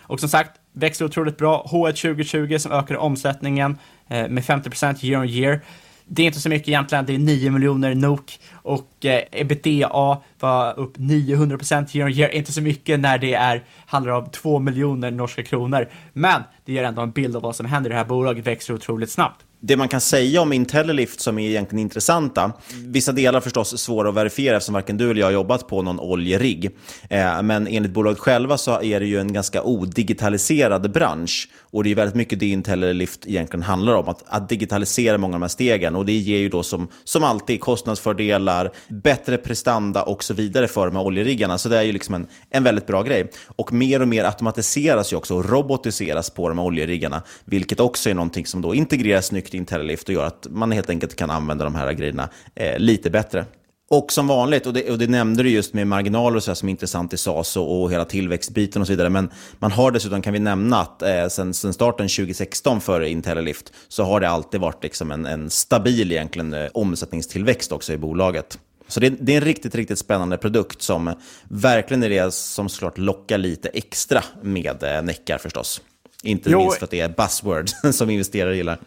Och 0.01 0.19
som 0.19 0.29
sagt, 0.29 0.51
växer 0.73 1.05
otroligt 1.05 1.37
bra. 1.37 1.65
H1 1.71 1.91
2020 1.91 2.57
som 2.57 2.71
ökar 2.71 2.95
omsättningen 2.95 3.77
eh, 4.07 4.27
med 4.27 4.43
50% 4.43 5.05
year 5.05 5.21
on 5.21 5.29
year. 5.29 5.61
Det 6.07 6.21
är 6.21 6.25
inte 6.25 6.39
så 6.39 6.49
mycket 6.49 6.67
egentligen, 6.67 7.05
det 7.05 7.13
är 7.13 7.19
9 7.19 7.51
miljoner 7.51 7.95
NOK 7.95 8.39
och 8.53 9.05
eh, 9.05 9.23
ebitda 9.31 10.21
var 10.39 10.79
upp 10.79 10.97
900% 10.97 11.97
year 11.97 12.07
on 12.07 12.13
year, 12.13 12.29
inte 12.29 12.51
så 12.51 12.61
mycket 12.61 12.99
när 12.99 13.17
det 13.17 13.33
är, 13.33 13.63
handlar 13.85 14.13
om 14.13 14.29
2 14.29 14.59
miljoner 14.59 15.11
norska 15.11 15.43
kronor. 15.43 15.89
Men 16.13 16.43
det 16.65 16.73
ger 16.73 16.83
ändå 16.83 17.01
en 17.01 17.11
bild 17.11 17.35
av 17.35 17.41
vad 17.41 17.55
som 17.55 17.65
händer 17.65 17.89
i 17.89 17.93
det 17.93 17.97
här 17.97 18.05
bolaget, 18.05 18.47
växer 18.47 18.73
otroligt 18.73 19.11
snabbt 19.11 19.45
det 19.67 19.77
man 19.77 19.87
kan 19.87 20.01
säga 20.01 20.41
om 20.41 20.53
Intellilift 20.53 21.19
som 21.19 21.39
är 21.39 21.49
egentligen 21.49 21.81
intressanta, 21.81 22.51
vissa 22.85 23.11
delar 23.11 23.39
förstås 23.41 23.77
svåra 23.77 24.09
att 24.09 24.15
verifiera 24.15 24.57
eftersom 24.57 24.73
varken 24.73 24.97
du 24.97 25.11
eller 25.11 25.19
jag 25.19 25.27
har 25.27 25.31
jobbat 25.31 25.67
på 25.67 25.81
någon 25.81 25.99
oljerigg. 25.99 26.65
Eh, 27.09 27.41
men 27.41 27.67
enligt 27.67 27.91
bolaget 27.91 28.19
själva 28.19 28.57
så 28.57 28.81
är 28.81 28.99
det 28.99 29.05
ju 29.05 29.19
en 29.19 29.33
ganska 29.33 29.63
odigitaliserad 29.63 30.91
bransch. 30.91 31.49
Och 31.59 31.83
det 31.83 31.91
är 31.91 31.95
väldigt 31.95 32.15
mycket 32.15 32.39
det 32.39 32.49
Intellilift 32.49 33.27
egentligen 33.27 33.63
handlar 33.63 33.93
om, 33.93 34.09
att, 34.09 34.23
att 34.27 34.49
digitalisera 34.49 35.17
många 35.17 35.35
av 35.35 35.39
de 35.39 35.43
här 35.43 35.49
stegen. 35.49 35.95
Och 35.95 36.05
det 36.05 36.13
ger 36.13 36.37
ju 36.37 36.49
då 36.49 36.63
som, 36.63 36.87
som 37.03 37.23
alltid 37.23 37.61
kostnadsfördelar, 37.61 38.71
bättre 38.87 39.37
prestanda 39.37 40.03
och 40.03 40.23
så 40.23 40.33
vidare 40.33 40.67
för 40.67 40.87
de 40.87 40.95
här 40.95 41.03
oljeriggarna. 41.03 41.57
Så 41.57 41.69
det 41.69 41.77
är 41.77 41.83
ju 41.83 41.91
liksom 41.91 42.15
en, 42.15 42.27
en 42.49 42.63
väldigt 42.63 42.87
bra 42.87 43.03
grej. 43.03 43.31
Och 43.55 43.73
mer 43.73 44.01
och 44.01 44.07
mer 44.07 44.23
automatiseras 44.23 45.13
ju 45.13 45.17
också 45.17 45.35
och 45.35 45.49
robotiseras 45.49 46.29
på 46.29 46.49
de 46.49 46.57
här 46.57 46.65
oljeriggarna, 46.65 47.23
vilket 47.45 47.79
också 47.79 48.09
är 48.09 48.13
någonting 48.13 48.45
som 48.45 48.61
då 48.61 48.75
integreras 48.75 49.25
snyggt 49.25 49.54
i 49.55 49.57
Intellilift 49.57 50.09
och 50.09 50.15
gör 50.15 50.25
att 50.25 50.47
man 50.49 50.71
helt 50.71 50.89
enkelt 50.89 51.15
kan 51.15 51.29
använda 51.29 51.63
de 51.63 51.75
här 51.75 51.93
grejerna 51.93 52.29
eh, 52.55 52.79
lite 52.79 53.09
bättre. 53.09 53.45
Och 53.89 54.11
som 54.11 54.27
vanligt, 54.27 54.65
och 54.65 54.73
det, 54.73 54.91
och 54.91 54.97
det 54.97 55.07
nämnde 55.07 55.43
du 55.43 55.49
just 55.49 55.73
med 55.73 55.87
marginaler 55.87 56.35
och 56.37 56.43
så 56.43 56.55
som 56.55 56.69
är 56.69 56.71
intressant 56.71 57.13
i 57.13 57.17
SAS 57.17 57.57
och, 57.57 57.81
och, 57.81 57.91
hela 57.91 58.05
tillväxtbiten 58.05 58.81
och 58.81 58.87
så 58.87 58.93
vidare. 58.93 59.09
Men 59.09 59.29
man 59.59 59.71
har 59.71 59.91
dessutom, 59.91 60.21
kan 60.21 60.33
vi 60.33 60.39
nämna, 60.39 60.81
att 60.81 61.01
eh, 61.01 61.27
sen, 61.27 61.53
sen 61.53 61.73
starten 61.73 62.07
2016 62.07 62.81
för 62.81 63.01
Intellilift 63.01 63.73
så 63.87 64.03
har 64.03 64.19
det 64.19 64.29
alltid 64.29 64.61
varit 64.61 64.83
liksom 64.83 65.11
en, 65.11 65.25
en 65.25 65.49
stabil 65.49 66.11
egentligen, 66.11 66.53
eh, 66.53 66.67
omsättningstillväxt 66.73 67.71
också 67.71 67.93
i 67.93 67.97
bolaget. 67.97 68.59
Så 68.87 68.99
det, 68.99 69.09
det, 69.09 69.33
är 69.33 69.37
en 69.37 69.43
riktigt, 69.43 69.75
riktigt 69.75 69.99
spännande 69.99 70.37
produkt 70.37 70.81
som 70.81 71.13
verkligen 71.43 72.03
är 72.03 72.09
det 72.09 72.33
som 72.33 72.69
såklart 72.69 72.97
lockar 72.97 73.37
lite 73.37 73.69
extra 73.69 74.23
med 74.41 74.83
eh, 74.83 75.01
Neckar 75.01 75.37
förstås. 75.37 75.81
Inte 76.23 76.49
jo. 76.49 76.59
minst 76.59 76.77
för 76.77 76.85
att 76.85 76.91
det 76.91 76.99
är 76.99 77.09
buzzword 77.09 77.69
som 77.93 78.09
investerare 78.09 78.57
gillar. 78.57 78.79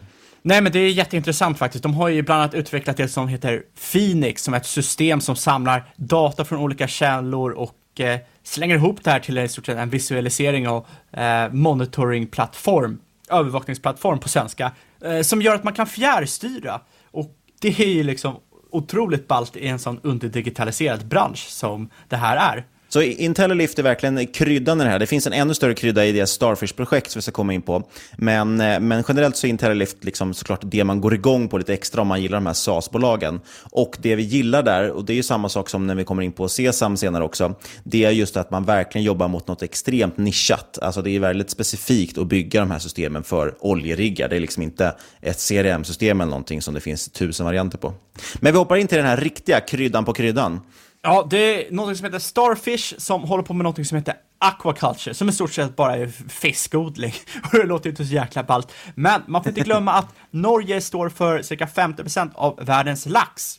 Nej, 0.49 0.61
men 0.61 0.71
det 0.71 0.79
är 0.79 0.89
jätteintressant 0.89 1.57
faktiskt. 1.57 1.83
De 1.83 1.93
har 1.93 2.09
ju 2.09 2.21
bland 2.21 2.41
annat 2.41 2.53
utvecklat 2.53 2.97
det 2.97 3.07
som 3.07 3.27
heter 3.27 3.63
Phoenix, 3.91 4.43
som 4.43 4.53
är 4.53 4.57
ett 4.57 4.65
system 4.65 5.21
som 5.21 5.35
samlar 5.35 5.93
data 5.95 6.45
från 6.45 6.59
olika 6.59 6.87
källor 6.87 7.51
och 7.51 7.99
eh, 7.99 8.19
slänger 8.43 8.75
ihop 8.75 9.03
det 9.03 9.11
här 9.11 9.19
till 9.19 9.37
en, 9.37 9.49
stort 9.49 9.65
sett 9.65 9.77
en 9.77 9.89
visualisering 9.89 10.69
och 10.69 10.87
eh, 11.11 11.51
monitoringplattform, 11.51 12.99
övervakningsplattform 13.29 14.19
på 14.19 14.29
svenska, 14.29 14.71
eh, 15.03 15.21
som 15.21 15.41
gör 15.41 15.55
att 15.55 15.63
man 15.63 15.73
kan 15.73 15.87
fjärrstyra. 15.87 16.81
Och 17.11 17.35
det 17.61 17.79
är 17.79 17.93
ju 17.93 18.03
liksom 18.03 18.35
otroligt 18.71 19.27
ballt 19.27 19.55
i 19.55 19.67
en 19.67 19.79
sån 19.79 19.99
underdigitaliserad 20.03 21.07
bransch 21.07 21.47
som 21.49 21.89
det 22.07 22.17
här 22.17 22.55
är. 22.55 22.65
Så 22.89 23.01
Intellilift 23.01 23.79
är 23.79 23.83
verkligen 23.83 24.27
kryddan 24.27 24.81
i 24.81 24.83
det 24.83 24.89
här. 24.89 24.99
Det 24.99 25.07
finns 25.07 25.27
en 25.27 25.33
ännu 25.33 25.53
större 25.53 25.73
krydda 25.73 26.05
i 26.05 26.11
deras 26.11 26.31
Starfish-projekt 26.31 27.11
som 27.11 27.19
vi 27.19 27.21
ska 27.21 27.31
komma 27.31 27.53
in 27.53 27.61
på. 27.61 27.83
Men, 28.17 28.61
eh, 28.61 28.79
men 28.79 29.03
generellt 29.07 29.37
så 29.37 29.47
är 29.47 29.49
Intellilift 29.49 30.03
liksom 30.03 30.33
såklart 30.33 30.59
det 30.63 30.83
man 30.83 31.01
går 31.01 31.13
igång 31.13 31.47
på 31.47 31.57
lite 31.57 31.73
extra 31.73 32.01
om 32.01 32.07
man 32.07 32.21
gillar 32.21 32.37
de 32.37 32.45
här 32.45 32.53
SaaS-bolagen. 32.53 33.39
Och 33.71 33.97
det 33.99 34.15
vi 34.15 34.23
gillar 34.23 34.63
där, 34.63 34.91
och 34.91 35.05
det 35.05 35.13
är 35.13 35.15
ju 35.15 35.23
samma 35.23 35.49
sak 35.49 35.69
som 35.69 35.87
när 35.87 35.95
vi 35.95 36.03
kommer 36.03 36.23
in 36.23 36.31
på 36.31 36.49
Sesam 36.49 36.97
senare 36.97 37.23
också, 37.23 37.55
det 37.83 38.05
är 38.05 38.11
just 38.11 38.37
att 38.37 38.51
man 38.51 38.65
verkligen 38.65 39.05
jobbar 39.05 39.27
mot 39.27 39.47
något 39.47 39.63
extremt 39.63 40.17
nischat. 40.17 40.79
Alltså 40.81 41.01
det 41.01 41.15
är 41.15 41.19
väldigt 41.19 41.49
specifikt 41.49 42.17
att 42.17 42.27
bygga 42.27 42.59
de 42.59 42.71
här 42.71 42.79
systemen 42.79 43.23
för 43.23 43.55
oljeriggar. 43.59 44.29
Det 44.29 44.35
är 44.35 44.39
liksom 44.39 44.63
inte 44.63 44.95
ett 45.21 45.47
CRM-system 45.47 46.21
eller 46.21 46.29
någonting 46.31 46.61
som 46.61 46.73
det 46.73 46.81
finns 46.81 47.09
tusen 47.09 47.45
varianter 47.45 47.77
på. 47.77 47.93
Men 48.39 48.53
vi 48.53 48.59
hoppar 48.59 48.75
in 48.75 48.87
till 48.87 48.97
den 48.97 49.07
här 49.07 49.17
riktiga 49.17 49.59
kryddan 49.59 50.05
på 50.05 50.13
kryddan. 50.13 50.59
Ja, 51.01 51.27
det 51.29 51.67
är 51.67 51.71
något 51.71 51.97
som 51.97 52.05
heter 52.05 52.19
Starfish 52.19 52.93
som 52.97 53.23
håller 53.23 53.43
på 53.43 53.53
med 53.53 53.63
något 53.63 53.87
som 53.87 53.97
heter 53.97 54.15
aquaculture, 54.39 55.13
som 55.13 55.29
i 55.29 55.31
stort 55.31 55.53
sett 55.53 55.75
bara 55.75 55.95
är 55.95 56.07
fiskodling. 56.29 57.13
Och 57.43 57.59
det 57.59 57.63
låter 57.63 57.85
ju 57.85 57.89
inte 57.89 58.05
så 58.05 58.13
jäkla 58.13 58.43
ballt. 58.43 58.73
Men 58.95 59.21
man 59.27 59.43
får 59.43 59.49
inte 59.49 59.61
glömma 59.61 59.93
att 59.93 60.15
Norge 60.31 60.81
står 60.81 61.09
för 61.09 61.41
cirka 61.41 61.65
50% 61.65 62.31
av 62.35 62.59
världens 62.61 63.05
lax. 63.05 63.55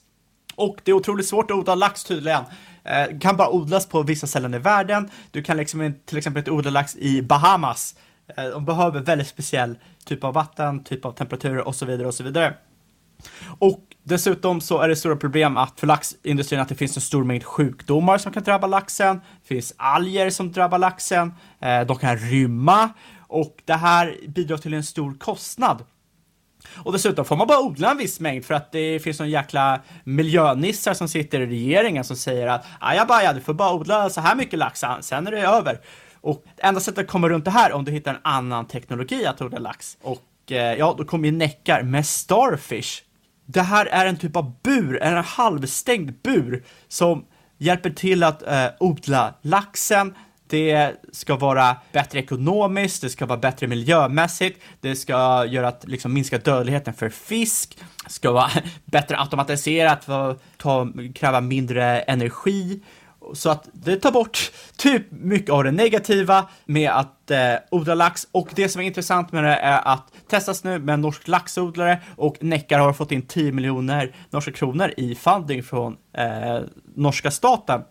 Och 0.55 0.76
det 0.85 0.90
är 0.90 0.94
otroligt 0.94 1.26
svårt 1.26 1.50
att 1.50 1.57
odla 1.57 1.74
lax 1.74 2.05
tydligen. 2.05 2.44
Eh, 2.85 3.18
kan 3.18 3.37
bara 3.37 3.50
odlas 3.50 3.87
på 3.87 4.03
vissa 4.03 4.26
ställen 4.26 4.55
i 4.55 4.59
världen. 4.59 5.11
Du 5.31 5.42
kan 5.42 5.57
liksom 5.57 5.94
till 6.05 6.18
exempel 6.18 6.40
inte 6.40 6.50
odla 6.50 6.70
lax 6.70 6.96
i 6.96 7.22
Bahamas. 7.22 7.94
Eh, 8.37 8.44
de 8.44 8.64
behöver 8.64 9.00
väldigt 9.00 9.29
speciell 9.29 9.79
typ 10.05 10.24
av 10.24 10.35
vatten, 10.35 10.85
typ 10.85 11.05
av 11.05 11.12
temperaturer 11.12 11.68
och 11.68 11.74
så 11.74 11.87
vidare 11.87 12.07
och 12.07 12.14
så 12.14 12.22
vidare. 12.22 12.55
Och 13.59 13.80
dessutom 14.02 14.61
så 14.61 14.80
är 14.80 14.88
det 14.88 14.96
stora 14.96 15.16
problem 15.16 15.56
att 15.56 15.80
för 15.80 15.87
laxindustrin 15.87 16.61
att 16.61 16.68
det 16.68 16.74
finns 16.74 16.96
en 16.96 17.02
stor 17.02 17.24
mängd 17.24 17.44
sjukdomar 17.44 18.18
som 18.18 18.33
kan 18.33 18.42
drabba 18.42 18.66
laxen. 18.66 19.16
Det 19.16 19.48
finns 19.54 19.74
alger 19.76 20.30
som 20.30 20.52
drabbar 20.52 20.78
laxen. 20.78 21.35
Eh, 21.61 21.80
de 21.80 21.96
kan 21.96 22.16
rymma 22.16 22.90
och 23.28 23.56
det 23.64 23.74
här 23.74 24.16
bidrar 24.28 24.56
till 24.56 24.74
en 24.74 24.85
stor 24.85 25.14
kostnad. 25.18 25.85
Och 26.76 26.92
dessutom 26.92 27.24
får 27.24 27.37
man 27.37 27.46
bara 27.46 27.61
odla 27.61 27.90
en 27.90 27.98
viss 27.98 28.20
mängd 28.20 28.44
för 28.44 28.54
att 28.54 28.72
det 28.72 29.00
finns 29.00 29.18
någon 29.18 29.30
jäkla 29.30 29.80
miljönissar 30.04 30.94
som 30.94 31.09
sitter 31.09 31.40
i 31.40 31.46
regeringen 31.46 32.04
som 32.04 32.16
säger 32.16 32.46
att 32.46 32.66
ajabaja, 32.80 33.33
du 33.33 33.40
får 33.40 33.54
bara 33.54 33.74
odla 33.74 34.11
så 34.11 34.20
här 34.20 34.37
mycket 34.37 34.59
lax, 34.59 34.85
sen 35.00 35.26
är 35.26 35.30
det 35.30 35.40
över. 35.40 35.80
Och 36.20 36.44
enda 36.59 36.80
sättet 36.80 37.04
att 37.04 37.11
komma 37.11 37.28
runt 37.28 37.44
det 37.44 37.50
här 37.50 37.72
om 37.72 37.85
du 37.85 37.92
hittar 37.92 38.14
en 38.14 38.20
annan 38.22 38.66
teknologi 38.66 39.26
att 39.26 39.42
odla 39.42 39.59
lax. 39.59 39.98
Och 40.02 40.52
eh, 40.52 40.74
ja, 40.74 40.94
då 40.98 41.04
kommer 41.04 41.28
ju 41.28 41.33
Neckar 41.33 41.83
med 41.83 42.06
Starfish 42.06 43.02
det 43.52 43.62
här 43.62 43.86
är 43.86 44.06
en 44.06 44.16
typ 44.16 44.36
av 44.36 44.52
bur, 44.62 45.02
en 45.02 45.24
halvstängd 45.24 46.12
bur 46.22 46.64
som 46.88 47.24
hjälper 47.58 47.90
till 47.90 48.22
att 48.22 48.42
eh, 48.42 48.66
odla 48.80 49.34
laxen. 49.42 50.14
Det 50.46 50.92
ska 51.12 51.36
vara 51.36 51.76
bättre 51.92 52.18
ekonomiskt, 52.18 53.02
det 53.02 53.08
ska 53.08 53.26
vara 53.26 53.38
bättre 53.38 53.66
miljömässigt, 53.66 54.62
det 54.80 54.96
ska 54.96 55.46
göra 55.46 55.68
att 55.68 55.84
liksom 55.88 56.12
minska 56.12 56.38
dödligheten 56.38 56.94
för 56.94 57.08
fisk, 57.08 57.78
det 58.04 58.10
ska 58.10 58.32
vara 58.32 58.50
bättre 58.84 59.18
automatiserat 59.18 60.04
för 60.04 60.30
att 60.30 60.42
ta, 60.56 60.88
kräva 61.14 61.40
mindre 61.40 62.00
energi 62.00 62.80
så 63.35 63.51
att 63.51 63.69
det 63.73 63.97
tar 63.97 64.12
bort 64.12 64.53
typ 64.77 65.11
mycket 65.11 65.51
av 65.51 65.64
det 65.64 65.71
negativa 65.71 66.49
med 66.64 66.90
att 66.90 67.31
eh, 67.31 67.55
odla 67.71 67.95
lax 67.95 68.27
och 68.33 68.49
det 68.55 68.69
som 68.69 68.83
är 68.83 68.87
intressant 68.87 69.33
med 69.33 69.45
det 69.45 69.57
är 69.57 69.88
att 69.88 70.12
testas 70.29 70.64
nu 70.64 70.79
med 70.79 70.93
en 70.93 71.01
norsk 71.01 71.29
laxodlare 71.29 72.01
och 72.16 72.37
Neckar 72.40 72.79
har 72.79 72.93
fått 72.93 73.12
in 73.12 73.23
10 73.23 73.53
miljoner 73.53 74.14
norska 74.31 74.53
kronor 74.53 74.93
i 74.97 75.14
funding 75.14 75.62
från 75.62 75.97
eh, 76.12 76.61
norska 76.95 77.31
staten. 77.31 77.83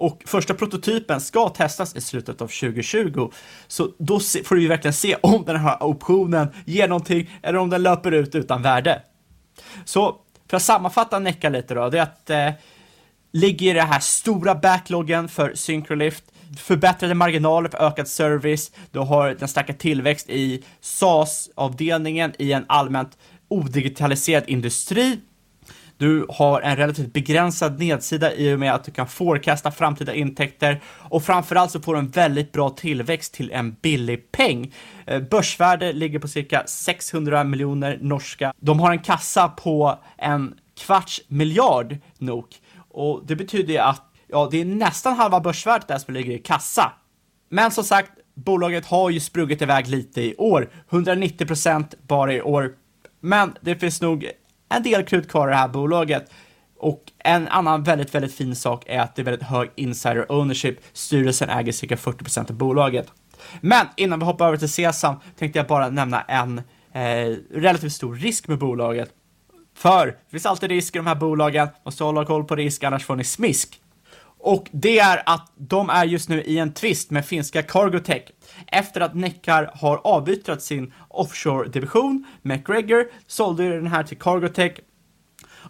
Och 0.00 0.22
första 0.26 0.54
prototypen 0.54 1.20
ska 1.20 1.48
testas 1.48 1.96
i 1.96 2.00
slutet 2.00 2.42
av 2.42 2.46
2020. 2.46 3.30
Så 3.66 3.88
då 3.98 4.20
får 4.44 4.56
vi 4.56 4.66
verkligen 4.66 4.92
se 4.92 5.16
om 5.22 5.44
den 5.44 5.56
här 5.56 5.82
optionen 5.82 6.48
ger 6.64 6.88
någonting 6.88 7.30
eller 7.42 7.58
om 7.58 7.70
den 7.70 7.82
löper 7.82 8.12
ut 8.12 8.34
utan 8.34 8.62
värde. 8.62 9.02
Så 9.84 10.16
för 10.50 10.56
att 10.56 10.62
sammanfatta 10.62 11.18
Necka 11.18 11.48
lite 11.48 11.74
då, 11.74 11.88
det 11.88 11.98
är 11.98 12.02
att 12.02 12.30
eh, 12.30 12.50
ligger 13.32 13.70
i 13.70 13.72
den 13.72 13.86
här 13.86 14.00
stora 14.00 14.54
backloggen 14.54 15.28
för 15.28 15.54
Syncrolift, 15.54 16.24
förbättrade 16.58 17.14
marginaler 17.14 17.68
för 17.68 17.78
ökad 17.78 18.08
service, 18.08 18.72
du 18.90 18.98
har 18.98 19.36
den 19.38 19.48
starka 19.48 19.72
tillväxt 19.72 20.30
i 20.30 20.64
SAS-avdelningen 20.80 22.32
i 22.38 22.52
en 22.52 22.64
allmänt 22.68 23.18
odigitaliserad 23.48 24.44
industri. 24.46 25.20
Du 25.96 26.26
har 26.28 26.60
en 26.60 26.76
relativt 26.76 27.12
begränsad 27.12 27.78
nedsida 27.78 28.34
i 28.34 28.54
och 28.54 28.58
med 28.58 28.74
att 28.74 28.84
du 28.84 28.92
kan 28.92 29.06
forecasta 29.06 29.70
framtida 29.70 30.14
intäkter 30.14 30.80
och 30.86 31.22
framförallt 31.22 31.70
så 31.70 31.80
får 31.80 31.94
du 31.94 31.98
en 31.98 32.08
väldigt 32.08 32.52
bra 32.52 32.70
tillväxt 32.70 33.34
till 33.34 33.50
en 33.52 33.76
billig 33.82 34.32
peng. 34.32 34.72
Eh, 35.06 35.20
börsvärde 35.20 35.92
ligger 35.92 36.18
på 36.18 36.28
cirka 36.28 36.62
600 36.66 37.44
miljoner 37.44 37.98
norska. 38.00 38.52
De 38.60 38.80
har 38.80 38.90
en 38.90 38.98
kassa 38.98 39.48
på 39.48 39.98
en 40.18 40.54
kvarts 40.78 41.20
miljard 41.28 41.96
NOK 42.18 42.48
och 42.90 43.26
det 43.26 43.36
betyder 43.36 43.72
ju 43.72 43.78
att 43.78 44.02
ja, 44.28 44.48
det 44.50 44.60
är 44.60 44.64
nästan 44.64 45.14
halva 45.14 45.40
börsvärdet 45.40 45.88
där 45.88 45.98
som 45.98 46.14
ligger 46.14 46.32
i 46.32 46.38
kassa. 46.38 46.92
Men 47.48 47.70
som 47.70 47.84
sagt, 47.84 48.10
bolaget 48.34 48.86
har 48.86 49.10
ju 49.10 49.20
sprungit 49.20 49.62
iväg 49.62 49.88
lite 49.88 50.20
i 50.20 50.34
år, 50.38 50.70
190 50.90 51.46
procent 51.46 51.94
bara 52.02 52.32
i 52.32 52.42
år. 52.42 52.74
Men 53.20 53.56
det 53.60 53.76
finns 53.76 54.00
nog 54.00 54.30
en 54.68 54.82
del 54.82 55.04
krut 55.04 55.28
kvar 55.28 55.48
i 55.48 55.50
det 55.50 55.56
här 55.56 55.68
bolaget. 55.68 56.30
Och 56.78 57.12
en 57.18 57.48
annan 57.48 57.82
väldigt, 57.82 58.14
väldigt 58.14 58.34
fin 58.34 58.56
sak 58.56 58.84
är 58.86 59.00
att 59.00 59.16
det 59.16 59.22
är 59.22 59.24
väldigt 59.24 59.48
hög 59.48 59.70
insider 59.74 60.32
ownership. 60.32 60.78
Styrelsen 60.92 61.50
äger 61.50 61.72
cirka 61.72 61.96
40 61.96 62.24
procent 62.24 62.50
av 62.50 62.56
bolaget. 62.56 63.12
Men 63.60 63.86
innan 63.96 64.18
vi 64.18 64.24
hoppar 64.24 64.46
över 64.46 64.56
till 64.56 64.68
Sesam 64.68 65.16
tänkte 65.38 65.58
jag 65.58 65.66
bara 65.66 65.88
nämna 65.88 66.22
en 66.22 66.58
eh, 66.92 67.36
relativt 67.50 67.92
stor 67.92 68.14
risk 68.14 68.48
med 68.48 68.58
bolaget. 68.58 69.10
För 69.80 70.06
det 70.06 70.30
finns 70.30 70.46
alltid 70.46 70.70
risk 70.70 70.96
i 70.96 70.98
de 70.98 71.06
här 71.06 71.14
bolagen, 71.14 71.68
måste 71.84 72.04
hålla 72.04 72.24
koll 72.24 72.44
på 72.44 72.56
risk 72.56 72.84
annars 72.84 73.04
får 73.04 73.16
ni 73.16 73.24
smisk. 73.24 73.80
Och 74.38 74.68
det 74.70 74.98
är 74.98 75.22
att 75.26 75.52
de 75.56 75.90
är 75.90 76.04
just 76.04 76.28
nu 76.28 76.42
i 76.42 76.58
en 76.58 76.72
tvist 76.72 77.10
med 77.10 77.26
finska 77.26 77.62
Cargotech 77.62 78.22
efter 78.66 79.00
att 79.00 79.14
Neckar 79.14 79.70
har 79.74 80.00
avyttrat 80.04 80.62
sin 80.62 80.92
offshore-division. 81.08 82.24
McGregor 82.42 83.04
sålde 83.26 83.68
den 83.68 83.86
här 83.86 84.02
till 84.02 84.18
Cargotech 84.18 84.72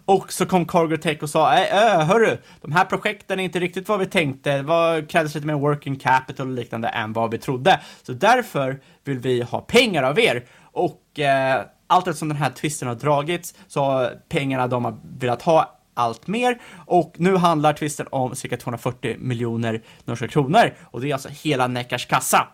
och 0.05 0.33
så 0.33 0.45
kom 0.45 0.65
Cargotech 0.65 1.23
och 1.23 1.29
sa, 1.29 1.53
äh, 1.53 1.95
äh, 1.95 2.05
hörru, 2.05 2.37
de 2.61 2.71
här 2.71 2.85
projekten 2.85 3.39
är 3.39 3.43
inte 3.43 3.59
riktigt 3.59 3.89
vad 3.89 3.99
vi 3.99 4.05
tänkte, 4.05 4.57
det 4.57 4.63
var, 4.63 5.09
krävdes 5.09 5.35
lite 5.35 5.47
mer 5.47 5.53
working 5.53 5.95
capital 5.95 6.47
och 6.47 6.53
liknande 6.53 6.87
än 6.87 7.13
vad 7.13 7.31
vi 7.31 7.37
trodde. 7.37 7.79
Så 8.03 8.13
därför 8.13 8.79
vill 9.03 9.19
vi 9.19 9.41
ha 9.41 9.61
pengar 9.61 10.03
av 10.03 10.19
er. 10.19 10.45
Och 10.71 11.19
eh, 11.19 11.65
allt 11.91 12.07
eftersom 12.07 12.27
den 12.27 12.37
här 12.37 12.49
tvisten 12.49 12.87
har 12.87 12.95
dragits 12.95 13.55
så 13.67 13.83
har 13.83 14.19
pengarna 14.29 14.67
de 14.67 14.85
har 14.85 14.97
velat 15.17 15.41
ha 15.41 15.79
allt 15.93 16.27
mer 16.27 16.61
och 16.85 17.15
nu 17.17 17.35
handlar 17.35 17.73
tvisten 17.73 18.07
om 18.11 18.35
cirka 18.35 18.57
240 18.57 19.15
miljoner 19.19 19.81
norska 20.05 20.27
kronor 20.27 20.73
och 20.83 21.01
det 21.01 21.09
är 21.09 21.13
alltså 21.13 21.29
hela 21.29 21.67
Neckars 21.67 22.05
kassa. 22.05 22.47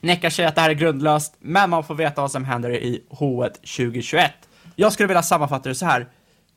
Neckar 0.00 0.30
säger 0.30 0.48
att 0.48 0.54
det 0.54 0.60
här 0.60 0.70
är 0.70 0.74
grundlöst, 0.74 1.36
men 1.40 1.70
man 1.70 1.84
får 1.84 1.94
veta 1.94 2.20
vad 2.20 2.30
som 2.30 2.44
händer 2.44 2.70
i 2.70 3.04
H1 3.10 3.52
2021. 3.52 4.32
Jag 4.76 4.92
skulle 4.92 5.06
vilja 5.06 5.22
sammanfatta 5.22 5.68
det 5.68 5.74
så 5.74 5.86
här. 5.86 6.08